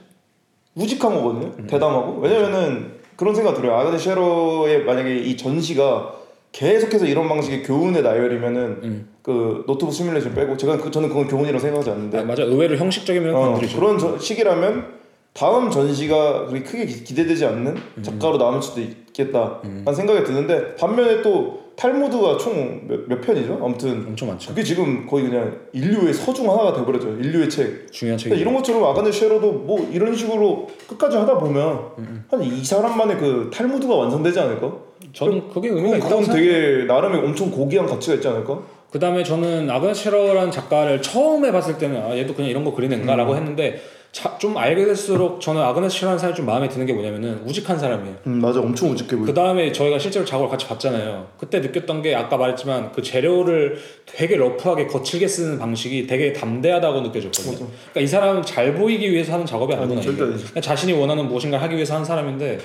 우직한 0.75 1.13
거거든요. 1.13 1.67
대담하고 1.67 2.19
왜냐면은 2.21 2.93
그런 3.17 3.33
생각 3.35 3.55
들어요. 3.55 3.75
아그네스 3.77 4.05
셰러의 4.05 4.83
만약에 4.85 5.17
이 5.17 5.35
전시가 5.35 6.13
계속해서 6.53 7.05
이런 7.05 7.27
방식의 7.27 7.63
교훈의 7.63 8.03
나열이면은 8.03 8.61
음. 8.83 9.09
그 9.21 9.63
노트북 9.67 9.93
시뮬레이션 9.93 10.33
빼고 10.33 10.55
제가 10.55 10.77
그, 10.77 10.89
저는 10.91 11.09
그건 11.09 11.27
교훈이라고 11.27 11.59
생각하지 11.59 11.89
않는데 11.91 12.19
아, 12.19 12.23
맞아. 12.23 12.43
의외로 12.43 12.77
형식적인 12.77 13.21
면을 13.21 13.35
어, 13.35 13.39
건드리죠. 13.51 13.79
그런 13.79 13.97
저- 13.99 14.17
시기라면 14.17 14.95
다음 15.33 15.69
전시가 15.69 16.45
그렇게 16.47 16.63
크게 16.63 16.85
기- 16.85 17.03
기대되지 17.03 17.45
않는 17.45 17.75
음. 17.97 18.03
작가로 18.03 18.37
남을 18.37 18.61
수도 18.61 18.81
있 18.81 19.06
겠다라는 19.17 19.93
생각이 19.95 20.23
드는데 20.23 20.75
반면에 20.75 21.21
또 21.21 21.65
탈무드가 21.75 22.37
총 22.37 22.87
몇 23.07 23.21
편이죠? 23.21 23.59
아무튼 23.63 24.05
엄청 24.07 24.29
많죠. 24.29 24.49
그게 24.49 24.63
지금 24.63 25.05
거의 25.05 25.25
그냥 25.29 25.59
인류의 25.73 26.11
서중 26.13 26.49
하나가 26.49 26.73
돼버렸죠. 26.73 27.09
인류의 27.19 27.49
책. 27.49 27.91
중요한 27.91 28.17
책이. 28.17 28.29
근데 28.29 28.41
이런 28.41 28.55
것처럼 28.55 28.83
아가네 28.83 29.11
쉐러도 29.11 29.51
뭐 29.51 29.87
이런 29.93 30.15
식으로 30.15 30.67
끝까지 30.87 31.17
하다 31.17 31.37
보면 31.37 31.79
음, 31.99 32.25
한이 32.31 32.63
사람만의 32.63 33.17
그 33.17 33.51
탈무드가 33.53 33.93
완성되지 33.95 34.39
않을까? 34.39 34.73
저는 35.13 35.49
그게 35.49 35.69
의미가 35.69 35.97
있다고 35.97 36.09
그건 36.09 36.23
생각. 36.25 36.39
되게 36.39 36.85
나름의 36.85 37.19
엄청 37.21 37.51
고귀한 37.51 37.85
가치가 37.85 38.15
있지 38.15 38.27
않을까? 38.27 38.59
그 38.89 38.97
다음에 38.99 39.23
저는 39.23 39.69
아그네스 39.69 40.03
셰러라는 40.05 40.49
작가를 40.51 41.01
처음에 41.03 41.51
봤을 41.51 41.77
때는 41.77 42.01
아, 42.01 42.17
얘도 42.17 42.33
그냥 42.33 42.49
이런 42.49 42.63
거 42.63 42.73
그리는가라고 42.73 43.33
음. 43.33 43.37
했는데 43.37 43.79
자, 44.17 44.35
좀 44.39 44.57
알게 44.57 44.83
될수록 44.83 45.39
저는 45.39 45.61
아그네스 45.61 45.95
셰러라는 45.99 46.17
사람이 46.17 46.35
좀 46.35 46.47
마음에 46.47 46.67
드는 46.67 46.87
게 46.87 46.93
뭐냐면은 46.93 47.39
우직한 47.45 47.77
사람이에요. 47.77 48.15
음 48.25 48.41
맞아 48.41 48.59
엄청 48.59 48.89
우직해 48.89 49.11
보여. 49.15 49.27
그 49.27 49.31
다음에 49.31 49.71
저희가 49.71 49.99
실제로 49.99 50.25
작업을 50.25 50.49
같이 50.49 50.65
봤잖아요. 50.65 51.27
그때 51.37 51.59
느꼈던 51.59 52.01
게 52.01 52.15
아까 52.15 52.35
말했지만 52.35 52.93
그 52.93 53.03
재료를 53.03 53.77
되게 54.07 54.35
러프하게 54.37 54.87
거칠게 54.87 55.27
쓰는 55.27 55.59
방식이 55.59 56.07
되게 56.07 56.33
담대하다고 56.33 57.01
느껴졌거든요. 57.01 57.51
맞아. 57.51 57.65
그러니까 57.91 58.01
이 58.01 58.07
사람은 58.07 58.41
잘 58.41 58.73
보이기 58.73 59.11
위해서 59.11 59.33
하는 59.33 59.45
작업이 59.45 59.71
아니구나. 59.75 60.01
아니, 60.01 60.03
절대. 60.03 60.25
그냥 60.25 60.61
자신이 60.63 60.93
원하는 60.93 61.27
무엇인가를 61.27 61.63
하기 61.65 61.75
위해서 61.75 61.93
하는 61.93 62.03
사람인데 62.03 62.57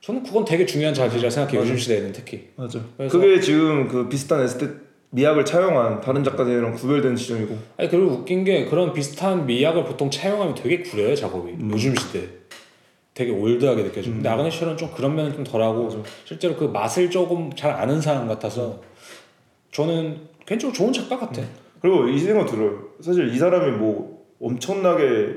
저는 0.00 0.22
그건 0.22 0.44
되게 0.44 0.64
중요한 0.64 0.94
자질이라 0.94 1.28
생각해요. 1.28 1.62
요즘 1.62 1.76
시대에는 1.76 2.12
특히. 2.12 2.50
맞아. 2.54 2.78
그게 3.10 3.40
지금 3.40 3.88
그 3.88 4.08
비슷한 4.08 4.42
에스테 4.44 4.68
미학을 5.10 5.44
차용한 5.44 6.00
다른 6.00 6.22
작가들이랑 6.22 6.74
구별되는 6.74 7.16
지점이고. 7.16 7.56
아니 7.76 7.88
그리고 7.88 8.06
웃긴 8.12 8.44
게 8.44 8.66
그런 8.66 8.92
비슷한 8.92 9.46
미학을 9.46 9.84
보통 9.84 10.10
차용하면 10.10 10.54
되게 10.54 10.82
구려요 10.82 11.14
작업이 11.14 11.56
요즘 11.70 11.94
시대 11.94 12.28
되게 13.14 13.32
올드하게 13.32 13.84
느껴져. 13.84 14.10
근데 14.10 14.28
아그네스 14.28 14.58
셰러는 14.58 14.76
좀 14.76 14.90
그런 14.94 15.14
면은 15.16 15.32
좀 15.32 15.44
덜하고 15.44 16.04
실제로 16.24 16.54
그 16.56 16.64
맛을 16.64 17.10
조금 17.10 17.52
잘 17.54 17.72
아는 17.72 18.00
사람 18.00 18.28
같아서 18.28 18.80
저는 19.72 20.20
개인적으로 20.46 20.76
좋은 20.76 20.92
작가 20.92 21.18
같아. 21.18 21.42
그리고 21.80 22.08
이 22.08 22.18
생각 22.18 22.46
들어요. 22.46 22.78
사실 23.00 23.32
이 23.32 23.38
사람이 23.38 23.76
뭐 23.76 24.24
엄청나게 24.40 25.34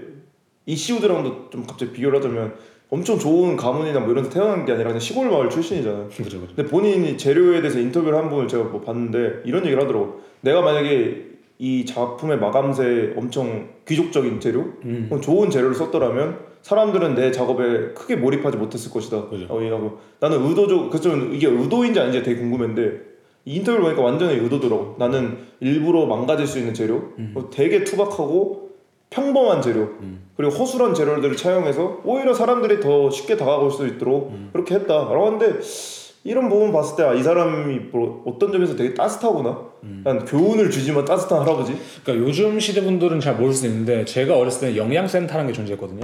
이시우드랑도 0.65 1.49
좀 1.49 1.65
갑자기 1.65 1.91
비교를 1.91 2.19
하자면 2.19 2.55
엄청 2.91 3.17
좋은 3.17 3.55
가문이나 3.55 4.01
뭐 4.01 4.11
이런 4.11 4.25
데 4.25 4.29
태어난 4.29 4.65
게 4.65 4.73
아니라 4.73 4.89
그냥 4.89 4.99
시골 4.99 5.29
마을 5.29 5.49
출신이잖아요. 5.49 6.09
그죠 6.09 6.23
그죠. 6.41 6.53
근데 6.55 6.69
본인이 6.69 7.17
재료에 7.17 7.61
대해서 7.61 7.79
인터뷰를 7.79 8.17
한 8.17 8.29
분을 8.29 8.49
제가 8.49 8.65
뭐 8.65 8.81
봤는데 8.81 9.43
이런 9.45 9.63
얘기를 9.63 9.81
하더라고. 9.81 10.19
내가 10.41 10.61
만약에 10.61 11.31
이 11.57 11.85
작품의 11.85 12.39
마감새 12.39 13.13
엄청 13.15 13.69
귀족적인 13.87 14.41
재료, 14.41 14.73
음. 14.83 15.07
어, 15.09 15.21
좋은 15.21 15.49
재료를 15.49 15.73
썼더라면 15.73 16.39
사람들은 16.63 17.15
내 17.15 17.31
작업에 17.31 17.93
크게 17.93 18.17
몰입하지 18.17 18.57
못했을 18.57 18.91
것이다. 18.91 19.29
그죠. 19.29 19.45
어, 19.49 19.61
얘기하고 19.61 19.99
나는 20.19 20.43
의도적, 20.45 20.89
그래서 20.89 21.15
이게 21.15 21.47
의도인지 21.47 21.97
아닌지 21.97 22.21
되게 22.23 22.41
궁금했는데 22.41 22.99
이 23.45 23.55
인터뷰를 23.55 23.83
보니까 23.83 24.01
완전히 24.01 24.35
의도더라고. 24.35 24.97
나는 24.99 25.37
일부러 25.61 26.05
망가질 26.07 26.45
수 26.45 26.59
있는 26.59 26.73
재료, 26.73 27.13
음. 27.17 27.31
어, 27.35 27.49
되게 27.49 27.85
투박하고 27.85 28.70
평범한 29.11 29.61
재료, 29.61 29.89
그리고 30.35 30.53
허술한 30.53 30.95
재료들을 30.95 31.35
차용해서 31.35 32.01
오히려 32.03 32.33
사람들이 32.33 32.79
더 32.79 33.11
쉽게 33.11 33.37
다가갈 33.37 33.69
수 33.69 33.85
있도록 33.85 34.31
음. 34.31 34.49
그렇게 34.53 34.75
했다라고 34.75 35.25
하는데 35.25 35.59
이런 36.23 36.49
부분 36.49 36.71
봤을 36.71 36.95
때 36.95 37.03
아, 37.03 37.13
이 37.13 37.21
사람이 37.21 37.89
뭐 37.91 38.23
어떤 38.25 38.51
점에서 38.51 38.75
되게 38.75 38.93
따뜻하구나. 38.93 39.69
음. 39.83 40.01
난 40.05 40.23
교훈을 40.23 40.71
주지만 40.71 41.03
따뜻한 41.03 41.41
할아버지. 41.41 41.75
그러니까 42.03 42.27
요즘 42.27 42.59
시대 42.59 42.81
분들은 42.81 43.19
잘 43.19 43.35
모를 43.35 43.53
수 43.53 43.67
있는데 43.67 44.05
제가 44.05 44.37
어렸을 44.37 44.69
때 44.69 44.77
영양센터라는 44.77 45.47
게 45.47 45.53
존재했거든요. 45.53 46.03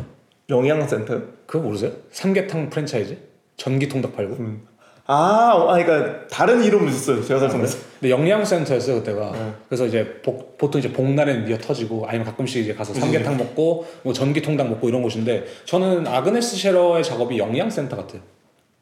영양센터. 0.50 1.22
그거 1.46 1.64
모르세요? 1.64 1.92
삼계탕 2.12 2.70
프랜차이즈? 2.70 3.18
전기통닭 3.56 4.16
팔고. 4.16 4.36
음. 4.36 4.68
아, 5.10 5.54
어, 5.56 5.70
아, 5.70 5.82
그러니까 5.84 6.28
다른 6.28 6.62
이름을. 6.64 6.92
제가 6.92 7.40
살면서. 7.40 7.78
근데 8.00 8.12
영양센터였어요 8.12 8.98
그때가. 8.98 9.32
네. 9.32 9.54
그래서 9.70 9.86
이제 9.86 10.22
복, 10.24 10.58
보통 10.58 10.80
이제 10.80 10.92
복날에는 10.92 11.46
미어 11.46 11.58
터지고 11.58 12.06
아니면 12.06 12.26
가끔씩 12.26 12.62
이제 12.64 12.74
가서 12.74 12.94
삼계탕 12.94 13.38
먹고 13.38 13.88
뭐 14.04 14.14
전기통닭 14.14 14.70
먹고 14.70 14.90
이런 14.90 15.02
곳인데 15.02 15.46
저는 15.66 16.06
아그네스 16.06 16.58
셰러의 16.58 17.04
작업이 17.04 17.38
영양센터 17.40 17.96
같아요. 17.96 18.22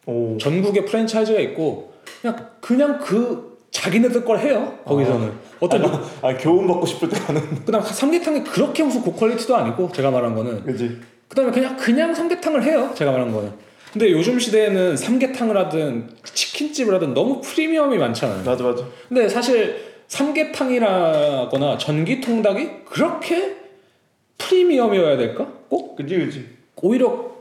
오. 0.07 0.38
전국에 0.39 0.84
프랜차이즈가 0.86 1.39
있고 1.39 1.93
그냥 2.21 2.49
그냥 2.59 2.99
그 2.99 3.57
자기네들 3.71 4.26
걸 4.26 4.39
해요 4.39 4.80
거기서는 4.86 5.32
어떤 5.59 5.86
아, 6.21 6.36
교훈 6.38 6.67
받고 6.67 6.86
싶을 6.88 7.07
때 7.09 7.19
가는. 7.19 7.41
그다음 7.65 7.84
삼계탕이 7.84 8.43
그렇게 8.43 8.84
무슨 8.84 9.01
고퀄리티도 9.01 9.55
아니고 9.55 9.91
제가 9.93 10.09
말한 10.11 10.34
거는 10.36 10.63
그지. 10.63 10.99
그다음에 11.30 11.51
그냥 11.51 11.78
그냥 11.78 12.13
삼계탕을 12.13 12.63
해요 12.63 12.91
제가 12.95 13.11
말한 13.11 13.32
거는 13.32 13.51
근데 13.96 14.12
요즘 14.12 14.38
시대에는 14.38 14.98
삼계탕을 14.98 15.56
하든 15.56 16.10
치킨집을 16.26 16.93
하든 16.96 17.14
너무 17.14 17.39
프리미엄이 17.39 17.98
많잖아요 17.98 18.43
맞아, 18.43 18.62
맞아. 18.62 18.86
근데 19.08 19.30
사실 19.30 19.78
삼계탕이라거나 20.10 21.78
전기통닭이 21.78 22.70
그렇게 22.84 23.56
프리미엄이어야 24.38 25.16
될까 25.16 25.48
꼭 25.70 25.96
그지, 25.96 26.18
그지. 26.18 26.46
오히려 26.82 27.32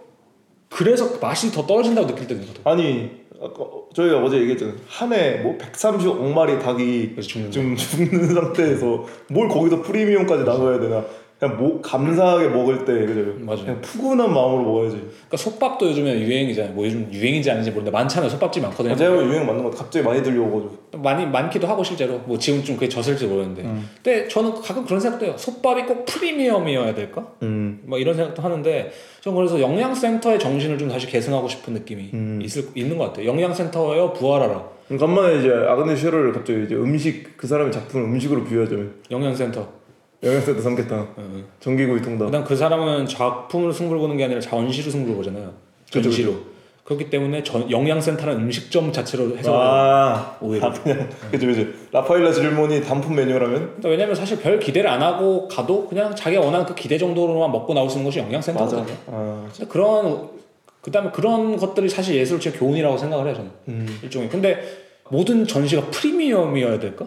그래서 0.69 1.19
맛이 1.21 1.51
더 1.51 1.67
떨어진다고 1.67 2.07
느낄 2.07 2.29
때도 2.29 2.43
있거든 2.43 2.61
아니, 2.65 3.11
아까 3.43 3.65
저희가 3.93 4.19
어제 4.23 4.37
얘기했잖아요. 4.39 4.77
한해뭐 4.87 5.59
130억 5.59 6.21
마리 6.35 6.61
닭이 6.61 7.11
그래서 7.11 7.29
죽는 7.29 7.51
지금 7.51 7.75
죽는 7.77 8.33
상태에서 8.33 9.05
뭘 9.29 9.49
거기서 9.49 9.83
프리미엄까지 9.83 10.45
나눠야 10.45 10.79
되나. 10.79 11.05
그냥 11.39 11.57
뭐 11.57 11.81
감사하게 11.83 12.49
먹을 12.49 12.85
때 12.85 12.93
그죠? 13.07 13.35
맞아요. 13.41 13.65
그냥 13.65 13.81
푸근한 13.81 14.33
마음으로 14.33 14.63
먹어야지. 14.63 14.97
그러니까 14.97 15.37
솥밥도 15.37 15.89
요즘에 15.89 16.21
유행이잖아요. 16.21 16.73
뭐 16.75 16.87
요즘 16.87 17.09
유행인지 17.13 17.51
아닌지 17.51 17.71
모르는데 17.71 17.91
많잖아요. 17.91 18.31
솥밥집 18.31 18.63
많거든요. 18.63 18.95
제가 18.95 19.11
보기엔 19.11 19.31
유행 19.31 19.47
맞는 19.47 19.65
것 19.65 19.71
같아. 19.71 19.83
갑자기 19.83 20.07
많이 20.07 20.23
들려오가지고. 20.23 21.03
많이 21.03 21.27
많기도 21.27 21.67
하고 21.67 21.83
실제로 21.83 22.19
뭐 22.21 22.39
지금 22.39 22.63
좀 22.63 22.77
그게 22.77 22.89
졌을지 22.89 23.27
모르는데. 23.27 23.63
음. 23.63 23.89
근데 24.03 24.29
저는 24.29 24.55
가끔 24.55 24.85
그런 24.85 25.01
생각도 25.01 25.27
해요. 25.27 25.35
솥밥이 25.37 25.83
꼭 25.87 26.05
프리미엄이어야 26.07 26.95
될까? 26.95 27.27
음. 27.43 27.83
뭐 27.85 27.99
이런 27.99 28.15
생각도 28.15 28.41
하는데 28.41 28.93
전 29.21 29.35
그래서 29.35 29.61
영양센터의 29.61 30.39
정신을 30.39 30.79
좀 30.79 30.89
다시 30.89 31.09
계승하고 31.09 31.49
싶은 31.49 31.75
느낌이 31.75 32.11
음. 32.15 32.41
있을 32.43 32.69
있는 32.77 32.97
것 32.97 33.07
같아요. 33.07 33.27
영양센터여 33.27 34.13
부활하라. 34.13 34.75
간만에 35.01 35.39
이제 35.39 35.51
아그네 35.51 35.97
쉐러를 35.97 36.33
갑자기 36.33 36.63
이제 36.65 36.75
음식 36.77 37.37
그 37.37 37.47
사람의 37.47 37.73
작품을 37.73 38.07
음식으로 38.07 38.45
비유하자면 38.45 38.95
영양센터. 39.11 39.84
영양센터 40.25 40.63
삼계탕, 40.63 41.15
응. 41.19 41.45
전기구이 41.61 42.03
통닭. 42.03 42.27
그다음 42.27 42.45
그 42.45 42.57
사람은 42.57 43.07
작품으로 43.07 43.73
승부를 43.73 44.01
보는 44.01 44.17
게 44.17 44.25
아니라 44.25 44.41
전시로 44.41 44.91
승부를 44.91 45.17
보잖아요. 45.17 45.53
그죠, 45.87 46.03
전시로. 46.03 46.55
그렇기 46.85 47.09
때문에 47.09 47.43
전, 47.43 47.71
영양센터는 47.71 48.37
음식점 48.37 48.93
자체로 48.93 49.37
해석을 49.37 49.59
해요. 49.59 49.67
아, 49.67 50.37
오히려. 50.41 50.67
아 50.67 50.73
그냥 50.73 51.09
그죠 51.31 51.47
그죠. 51.47 51.67
라파엘라 51.93 52.31
질문이 52.33 52.83
단품 52.83 53.15
메뉴라면 53.17 53.55
그러니까 53.59 53.89
왜냐면 53.89 54.15
사실 54.15 54.39
별 54.39 54.59
기대를 54.59 54.89
안 54.91 55.03
하고 55.03 55.49
가도 55.49 55.89
그냥 55.89 56.15
자기가 56.15 56.43
원하는 56.43 56.67
그 56.67 56.75
기대 56.75 56.99
정도로만 56.99 57.51
먹고 57.53 57.73
나올 57.73 57.89
수 57.89 57.97
있는 57.97 58.11
것이 58.11 58.19
영양센터거든요. 58.19 58.95
아, 59.07 59.49
근데 59.51 59.67
그런 59.67 60.29
그다음에 60.83 61.11
그런 61.11 61.57
것들이 61.57 61.89
사실 61.89 62.17
예술 62.17 62.39
제 62.39 62.51
교훈이라고 62.53 62.99
생각을 62.99 63.29
해요 63.29 63.35
저는 63.35 63.51
음, 63.69 63.99
일종의. 64.03 64.29
근데 64.29 64.63
모든 65.09 65.47
전시가 65.47 65.87
프리미엄이어야 65.91 66.79
될까? 66.79 67.07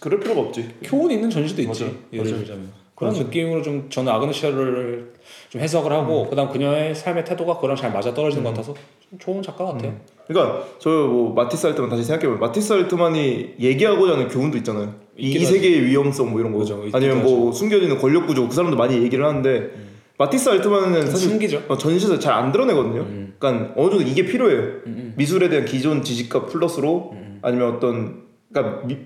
그럴 0.00 0.20
필요가 0.20 0.40
없지. 0.42 0.68
교훈 0.84 1.10
있는 1.10 1.28
전시도 1.30 1.62
있지. 1.62 1.84
맞아, 1.84 1.92
예를 2.12 2.24
맞아. 2.24 2.36
들자면 2.36 2.68
그런 2.94 3.12
맞아. 3.12 3.24
느낌으로 3.24 3.62
좀 3.62 3.86
저는 3.90 4.12
아그네시아를 4.12 5.12
좀 5.48 5.60
해석을 5.60 5.90
음. 5.90 5.96
하고 5.96 6.28
그다음 6.28 6.48
그녀의 6.50 6.94
삶의 6.94 7.24
태도가 7.24 7.58
그랑 7.58 7.76
잘 7.76 7.92
맞아 7.92 8.14
떨어지는 8.14 8.44
것 8.44 8.50
같아서 8.50 8.74
좀 9.10 9.18
좋은 9.18 9.42
작가 9.42 9.64
같아요. 9.66 9.94
그러니까 10.28 10.64
저 10.78 10.88
뭐 10.90 11.32
마티스 11.34 11.66
알트만 11.66 11.90
다시 11.90 12.04
생각해보면 12.04 12.38
마티스 12.40 12.72
알트만이 12.72 13.54
얘기하고자 13.58 14.12
하는 14.14 14.28
교훈도 14.28 14.56
있잖아요. 14.58 14.94
이. 15.16 15.36
세계의 15.44 15.84
위험성 15.86 16.30
뭐 16.30 16.38
이런 16.40 16.52
거. 16.52 16.58
그죠, 16.60 16.82
아니면 16.92 17.22
뭐 17.22 17.52
숨겨지는 17.52 17.98
권력 17.98 18.26
구조 18.26 18.48
그 18.48 18.54
사람도 18.54 18.76
많이 18.76 18.94
얘기를 19.02 19.24
하는데 19.24 19.70
마티스 20.18 20.48
알트만은 20.48 21.10
사실 21.10 21.30
숨기죠. 21.30 21.64
어, 21.68 21.76
전시에서 21.76 22.18
잘 22.20 22.32
안 22.34 22.52
드러내거든요. 22.52 23.04
그러니까 23.38 23.72
어느 23.76 23.90
정도 23.90 24.02
이게 24.04 24.24
필요해요. 24.24 24.80
미술에 25.16 25.48
대한 25.48 25.64
기존 25.64 26.04
지식과 26.04 26.46
플러스로 26.46 27.14
아니면 27.42 27.74
어떤 27.76 28.22
그러니까 28.52 28.86
미- 28.86 28.98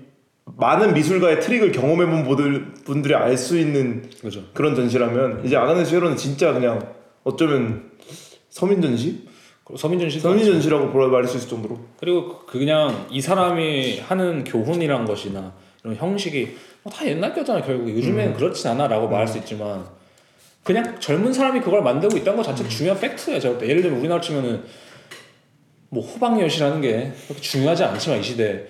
많은 0.55 0.93
미술가의 0.93 1.41
트릭을 1.41 1.71
경험해본 1.71 2.23
분들, 2.23 2.73
분들이 2.85 3.13
알 3.15 3.35
수 3.37 3.57
있는 3.59 4.09
그죠. 4.21 4.43
그런 4.53 4.75
전시라면 4.75 5.45
이제 5.45 5.57
아가네스 5.57 5.91
쉐로는 5.91 6.15
진짜 6.15 6.53
그냥 6.53 6.93
어쩌면 7.23 7.91
서민 8.49 8.81
전시? 8.81 9.27
그리고 9.65 9.77
서민준 9.77 10.09
씨 10.09 10.19
서민 10.21 10.45
전시라고 10.45 10.91
보라 10.91 11.07
말할 11.07 11.27
수 11.27 11.35
있을 11.37 11.49
정도로 11.49 11.77
그리고 11.99 12.39
그- 12.45 12.57
그냥 12.57 13.05
이 13.11 13.19
사람이 13.19 13.99
하는 13.99 14.45
교훈이란 14.45 15.03
것이나 15.05 15.51
이런 15.83 15.95
형식이 15.97 16.55
뭐다 16.83 17.05
옛날 17.05 17.33
거잖아 17.35 17.61
결국 17.61 17.89
요즘에는 17.89 18.33
그렇진 18.35 18.69
않아라고 18.71 19.09
말할 19.09 19.27
수 19.27 19.37
있지만 19.39 19.83
그냥 20.63 20.97
젊은 21.01 21.33
사람이 21.33 21.59
그걸 21.59 21.81
만들고 21.83 22.15
있다는 22.17 22.37
것 22.37 22.43
자체 22.43 22.67
중요한 22.69 22.99
팩트예요. 22.99 23.39
제가. 23.41 23.61
예를 23.67 23.81
들면 23.81 23.99
우리나라 23.99 24.21
치면은 24.21 24.63
뭐 25.89 26.01
호방엿이라는 26.05 26.79
게 26.81 27.11
그렇게 27.27 27.41
중요하지 27.41 27.83
않지만 27.83 28.19
이 28.19 28.23
시대 28.23 28.67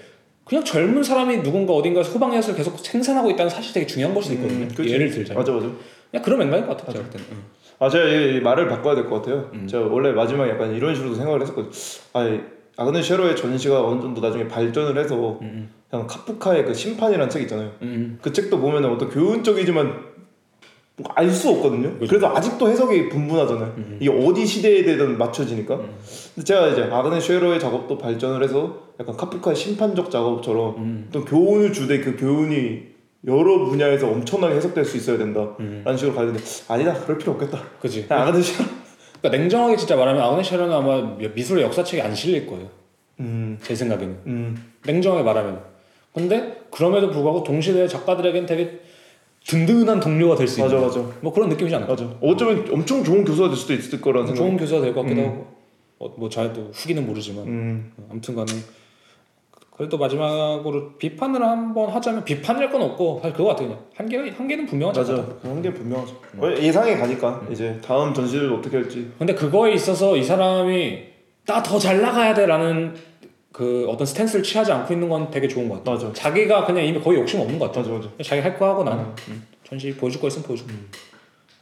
그냥 0.48 0.64
젊은 0.64 1.04
사람이 1.04 1.44
누군가 1.44 1.74
어딘가에서 1.74 2.12
호방엿을 2.12 2.56
계속 2.56 2.78
생산하고 2.80 3.30
있다는 3.32 3.50
사실이 3.50 3.74
되게 3.74 3.86
중요한 3.86 4.14
걸 4.14 4.24
수도 4.24 4.36
있거든요. 4.36 4.66
음. 4.66 4.86
예를 4.88 5.10
들자면 5.12 5.40
맞아 5.42 5.52
맞아 5.52 5.68
그냥 6.12 6.24
그런 6.24 6.40
맥락인 6.40 6.68
것 6.68 6.78
같아요. 6.78 7.04
때는. 7.10 7.26
응. 7.32 7.38
아 7.80 7.90
제가 7.90 8.06
이 8.08 8.40
말을 8.40 8.68
바꿔야 8.70 8.96
될 8.96 9.06
것 9.08 9.22
같아요 9.22 9.52
음. 9.54 9.68
제가 9.68 9.86
원래 9.86 10.12
마지막에 10.12 10.50
약간 10.52 10.74
이런 10.74 10.96
식으로 10.96 11.14
생각을 11.14 11.42
했었거든요 11.42 11.72
아 12.14 12.82
아그네스 12.82 13.08
쉐로의 13.10 13.36
전시가 13.36 13.86
어느 13.86 14.02
정도 14.02 14.20
나중에 14.22 14.48
발전을 14.48 14.98
해서 15.04 15.38
음, 15.44 15.70
그냥 15.90 16.08
카프카의 16.08 16.66
그 16.66 16.74
심판이라는 16.74 17.30
책 17.30 17.44
있잖아요 17.44 17.72
음. 17.84 18.18
그 18.22 18.34
책도 18.34 18.60
보면 18.60 18.84
어떤 18.86 19.10
교훈적이지만 19.10 20.07
알 21.14 21.30
수 21.30 21.50
없거든요. 21.50 21.96
그래서 22.00 22.28
아직도 22.36 22.70
해석이 22.70 23.10
분분하잖아요. 23.10 23.74
음. 23.78 23.98
이게 24.00 24.10
어디 24.10 24.46
시대에 24.46 24.84
되든 24.84 25.18
맞춰지니까. 25.18 25.78
근데 25.78 26.44
제가 26.44 26.70
이제 26.70 26.84
아그네 26.84 27.20
쉐러의 27.20 27.60
작업도 27.60 27.98
발전을 28.00 28.44
해서 28.44 28.80
약간 29.00 29.16
카프카의 29.16 29.56
심판적 29.56 30.10
작업처럼 30.10 30.76
음. 30.78 31.10
또 31.12 31.24
교훈을 31.24 31.72
주되 31.72 32.00
그 32.00 32.18
교훈이 32.18 32.80
여러 33.28 33.66
분야에서 33.66 34.08
엄청나게 34.08 34.56
해석될 34.56 34.86
수 34.86 34.98
있어야 34.98 35.20
된다. 35.20 35.56
음. 35.60 35.84
라는 35.86 35.98
식으로 35.98 36.16
가는데 36.16 36.40
아니다. 36.68 36.94
그럴 36.94 37.20
필요 37.20 37.34
없겠다. 37.34 37.62
그지. 37.80 38.08
아그네 38.10 38.42
쉐러. 38.42 38.68
그러니까 39.22 39.38
냉정하게 39.38 39.78
진짜 39.78 39.96
말하면 39.96 40.22
아그네샤는 40.24 40.72
아마 40.72 41.02
미술의 41.36 41.64
역사책에 41.66 42.02
안 42.02 42.16
실릴 42.16 42.48
거예요. 42.48 42.70
음, 43.20 43.58
제 43.62 43.76
생각에는. 43.76 44.18
음, 44.28 44.64
냉정하게 44.86 45.24
말하면. 45.24 45.60
근데 46.14 46.62
그럼에도 46.72 47.12
불구하고 47.12 47.44
동시대 47.44 47.88
작가들에겐 47.88 48.46
되게 48.48 48.80
든든한 49.48 50.00
동료가 50.02 50.36
될수 50.36 50.62
맞아, 50.62 50.76
있는 50.76 50.88
맞아. 50.88 51.00
뭐 51.22 51.32
그런 51.34 51.50
느낌이지 51.50 51.74
않을까? 51.76 51.94
맞아. 51.94 52.10
어쩌면 52.22 52.66
엄청 52.72 53.04
좋은 53.04 53.24
교수가 53.24 53.48
될 53.48 53.58
수도 53.58 53.74
있을 53.74 54.02
거라는 54.02 54.28
생각. 54.28 54.42
좋은 54.42 54.58
교수가 54.58 54.82
될 54.82 54.94
것 54.94 55.04
같기도 55.04 55.22
음. 55.22 55.28
하고 55.28 55.48
어, 56.00 56.10
뭐 56.18 56.30
잘도 56.30 56.72
후기는 56.74 57.06
모르지만 57.08 57.46
음, 57.48 57.92
아무튼간에 58.12 58.52
그래도 59.76 59.98
마지막으로 59.98 60.98
비판을 60.98 61.42
한번 61.44 61.90
하자면 61.92 62.24
비판일 62.26 62.70
건 62.72 62.82
없고 62.82 63.20
사실 63.22 63.38
그거 63.38 63.50
같아요. 63.50 63.68
그냥 63.70 63.84
한계 64.18 64.30
한계는 64.32 64.66
분명하죠. 64.66 65.02
맞아. 65.02 65.26
한게 65.44 65.72
분명하죠. 65.74 66.16
어, 66.40 66.52
예상이 66.60 66.96
가니까 66.96 67.44
이제 67.52 67.80
다음 67.86 68.14
전시를 68.14 68.52
어떻게 68.54 68.78
할지. 68.78 69.12
근데 69.18 69.34
그거에 69.36 69.74
있어서 69.74 70.18
이 70.18 70.24
사람이 70.24 71.04
나 71.46 71.64
더 71.64 71.80
잘 71.80 72.02
나가야 72.02 72.34
돼라는 72.34 72.94
그 73.58 73.88
어떤 73.90 74.06
스탠스를 74.06 74.44
취하지 74.44 74.72
않고 74.72 74.94
있는 74.94 75.10
건 75.10 75.32
되게 75.32 75.48
좋은 75.48 75.68
것 75.68 75.78
같아. 75.84 75.92
맞아. 75.94 76.14
자기가 76.14 76.64
그냥 76.68 76.86
이미 76.86 77.00
거의 77.02 77.20
욕심 77.20 77.40
없는 77.40 77.58
것 77.58 77.66
같아. 77.66 77.80
맞아, 77.80 77.92
맞아. 77.92 78.08
자기 78.24 78.40
할 78.40 78.56
거 78.56 78.68
하고 78.68 78.84
나는 78.84 79.04
음. 79.30 79.48
전시 79.64 79.96
보여줄 79.96 80.22
거 80.22 80.28
있으면 80.28 80.46
보여주고. 80.46 80.70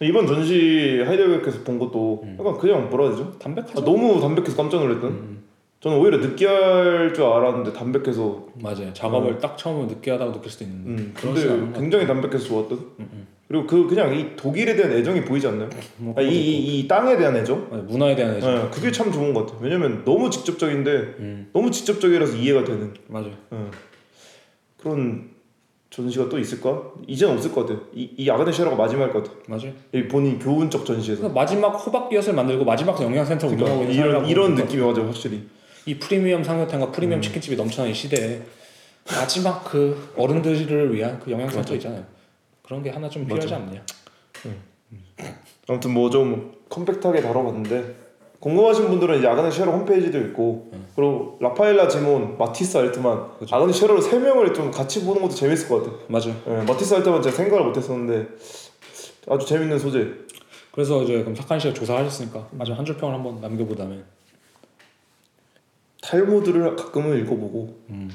이번 0.02 0.28
전시 0.28 1.02
하이델베르크에서 1.06 1.64
본 1.64 1.80
것도 1.80 2.20
음. 2.26 2.36
약간 2.38 2.58
그냥 2.58 2.90
뭐라 2.90 3.06
해야 3.06 3.16
되죠? 3.16 3.32
담백하죠. 3.40 3.80
아, 3.82 3.86
너무 3.86 4.20
담백해서 4.20 4.58
깜짝 4.58 4.82
놀랐던. 4.82 5.10
음. 5.10 5.44
저는 5.80 5.98
오히려 6.00 6.18
느끼할 6.18 7.14
줄 7.14 7.24
알았는데 7.24 7.72
담백해서. 7.72 8.46
맞아요. 8.62 8.92
작업을 8.94 9.38
딱 9.40 9.58
처음에 9.58 9.86
느끼하다고 9.86 10.34
느낄 10.34 10.52
수도 10.52 10.66
있는데 10.66 10.90
음, 10.90 11.14
근데 11.16 11.48
것 11.48 11.80
굉장히 11.80 12.08
담백해서 12.08 12.44
좋았던. 12.46 12.78
음, 13.00 13.25
그리고 13.56 13.68
그 13.68 13.88
그냥 13.88 14.14
이 14.14 14.36
독일에 14.36 14.76
대한 14.76 14.92
애정이 14.92 15.24
보이지 15.24 15.48
않나요? 15.48 15.70
뭐 15.98 16.14
아, 16.18 16.22
이, 16.22 16.28
이, 16.30 16.80
이 16.80 16.88
땅에 16.88 17.16
대한 17.16 17.36
애정? 17.38 17.70
맞아요. 17.70 17.84
문화에 17.84 18.16
대한 18.16 18.36
애정. 18.36 18.54
네, 18.54 18.70
그게 18.70 18.92
참 18.92 19.12
좋은 19.12 19.34
것 19.34 19.46
같아요. 19.46 19.60
왜냐면 19.62 20.04
너무 20.04 20.30
직접적인데 20.30 20.92
음, 21.20 21.50
너무 21.54 21.72
직접적이라서 21.72 22.36
이해가 22.36 22.66
되는 22.66 22.94
맞아요. 23.08 23.32
네. 23.50 23.58
그런 24.78 25.30
전시가 25.90 26.28
또 26.28 26.38
있을까? 26.38 26.92
이제는 27.08 27.36
없을 27.36 27.54
것 27.54 27.62
같아요. 27.62 27.86
이, 27.94 28.10
이 28.18 28.30
아그네스 28.30 28.52
쉐러가 28.52 28.76
마지막일 28.76 29.14
것 29.14 29.24
같아요. 29.24 29.42
맞아요. 29.48 29.74
이 29.94 30.08
본인 30.10 30.38
교훈적 30.38 30.86
전시에서. 30.86 31.22
그래서 31.22 31.34
마지막 31.34 31.70
호박기엇을 31.70 32.34
만들고 32.34 32.66
마지막 32.66 33.02
영양센터 33.02 33.48
운영하고 33.48 33.80
그러니까 33.80 33.94
있는 33.94 34.10
이런 34.10 34.26
이런 34.28 34.56
느낌이 34.56 34.82
맞아요, 34.82 35.06
확실히. 35.06 35.48
이 35.86 35.98
프리미엄 35.98 36.42
음. 36.42 36.92
프리미엄 36.92 37.22
치킨집이 37.22 37.56
넘쳐나는 37.56 37.92
이 37.92 37.96
시대에 37.96 38.42
마지막 39.08 39.64
그 39.64 40.12
어른들을 40.18 40.94
위한 40.94 41.20
그 41.24 41.32
영양센터 41.32 41.76
있잖아요. 41.76 42.15
그런 42.66 42.82
게 42.84 42.90
하나 42.90 43.08
좀 43.10 43.26
필요하지 43.26 43.54
않느냐. 43.54 43.84
아무튼 45.68 45.94
뭐 45.94 46.10
좀 46.10 46.54
compact하게 46.70 47.22
다뤄봤는데 47.22 47.96
궁금하신 48.40 48.88
분들은 48.90 49.20
이제 49.20 49.28
아그네스 49.28 49.50
쉐러 49.50 49.72
홈페이지도 49.72 50.20
있고 50.20 50.72
그리고 50.96 51.38
라파엘라 51.42 51.88
지몬, 51.88 52.38
마티스 52.38 52.78
알트만. 52.78 53.32
아그네스 53.50 53.72
쉐러를 53.74 54.02
세 54.02 54.20
명을 54.20 54.54
좀 54.54 54.70
같이 54.72 55.04
보는 55.04 55.22
것도 55.22 55.34
재밌을 55.34 55.68
것 55.70 55.84
같아요. 55.84 56.00
맞아요. 56.08 56.36
예, 56.48 56.64
마티스 56.66 56.94
알트만 56.96 57.22
제가 57.22 57.36
생각을 57.36 57.66
못했었는데 57.66 58.28
아주 59.30 59.46
재밌는 59.48 59.80
소재. 59.80 60.08
그래서 60.72 61.02
이제 61.04 61.20
그럼 61.22 61.34
사칸 61.36 61.60
씨가 61.60 61.74
조사하셨으니까 61.74 62.50
마지막 62.52 62.78
한 62.80 62.86
줄 62.86 62.98
평을 62.98 63.16
한번 63.16 63.40
남겨보다면 63.42 64.04
탈무드를 66.02 66.76
가끔은 66.76 67.18
읽어보고 67.22 67.80
음. 67.90 68.12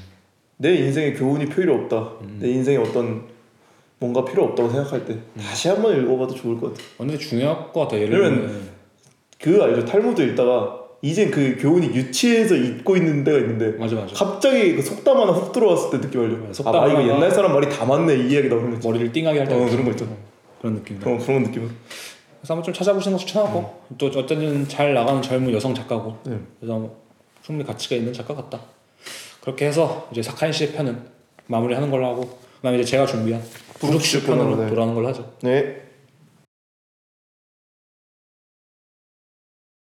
내 0.57 0.75
인생에 0.75 1.13
교훈이 1.13 1.47
필요 1.47 1.73
없다. 1.75 2.13
내 2.39 2.49
인생에 2.51 2.77
어떤 2.77 3.27
뭔가 4.01 4.25
필요 4.25 4.43
없다고 4.45 4.67
생각할 4.67 5.05
때 5.05 5.15
다시 5.39 5.69
한번 5.69 5.95
읽어봐도 5.95 6.33
좋을 6.33 6.59
것 6.59 6.73
같아. 6.73 6.83
근데 6.97 7.17
중요할 7.19 7.71
것 7.71 7.81
같아요. 7.81 8.01
예를 8.01 8.17
그러면 8.17 8.47
들면 8.47 8.69
그 9.39 9.63
알죠? 9.63 9.85
탈무드 9.85 10.21
읽다가 10.23 10.79
이젠 11.03 11.29
그 11.29 11.55
교훈이 11.59 11.85
유치해서 11.87 12.55
잊고 12.55 12.97
있는 12.97 13.23
데가 13.23 13.37
있는데 13.37 13.77
맞아 13.77 13.95
맞아. 13.95 14.13
갑자기 14.15 14.75
그 14.75 14.81
속담 14.81 15.17
하나 15.17 15.31
훅 15.31 15.51
들어왔을 15.51 15.91
때 15.91 16.01
느낌 16.01 16.21
알죠? 16.21 16.37
네, 16.37 16.47
아, 16.49 16.53
속담 16.53 16.75
아 16.75 16.87
이거 16.87 17.07
옛날 17.07 17.29
사람 17.29 17.53
말이 17.53 17.69
다 17.69 17.85
맞네 17.85 18.15
이 18.15 18.31
이야기다 18.31 18.55
그런 18.55 18.71
거 18.71 18.75
있죠. 18.77 18.89
머리를 18.89 19.11
띵하게 19.11 19.37
할 19.39 19.47
때. 19.47 19.53
어 19.53 19.65
그런 19.69 19.85
거 19.85 19.91
있죠. 19.91 20.17
그런 20.59 20.75
느낌. 20.77 20.97
어 20.97 21.17
그런 21.23 21.43
느낌. 21.43 21.69
그래서 22.39 22.53
한번 22.55 22.63
좀 22.63 22.73
찾아보시는 22.73 23.17
거 23.17 23.23
추천하고 23.23 23.81
또 23.99 24.07
어쨌든 24.07 24.67
잘 24.67 24.95
나가는 24.95 25.21
젊은 25.21 25.53
여성 25.53 25.75
작가고 25.75 26.17
네. 26.25 26.39
그래서 26.59 26.89
충분히 27.43 27.67
가치가 27.67 27.95
있는 27.95 28.11
작가 28.13 28.33
같다. 28.33 28.59
그렇게 29.41 29.67
해서 29.67 30.07
이제 30.11 30.23
사카인 30.23 30.51
씨의 30.51 30.71
편은 30.71 30.97
마무리하는 31.45 31.91
걸로 31.91 32.07
하고 32.07 32.39
그다음에 32.57 32.79
이제 32.79 32.91
제가 32.91 33.05
준비한 33.05 33.43
편으로 33.81 34.55
네. 34.55 34.67
돌아오는 34.67 34.93
걸로 34.93 35.07
하죠. 35.09 35.33
네. 35.41 35.80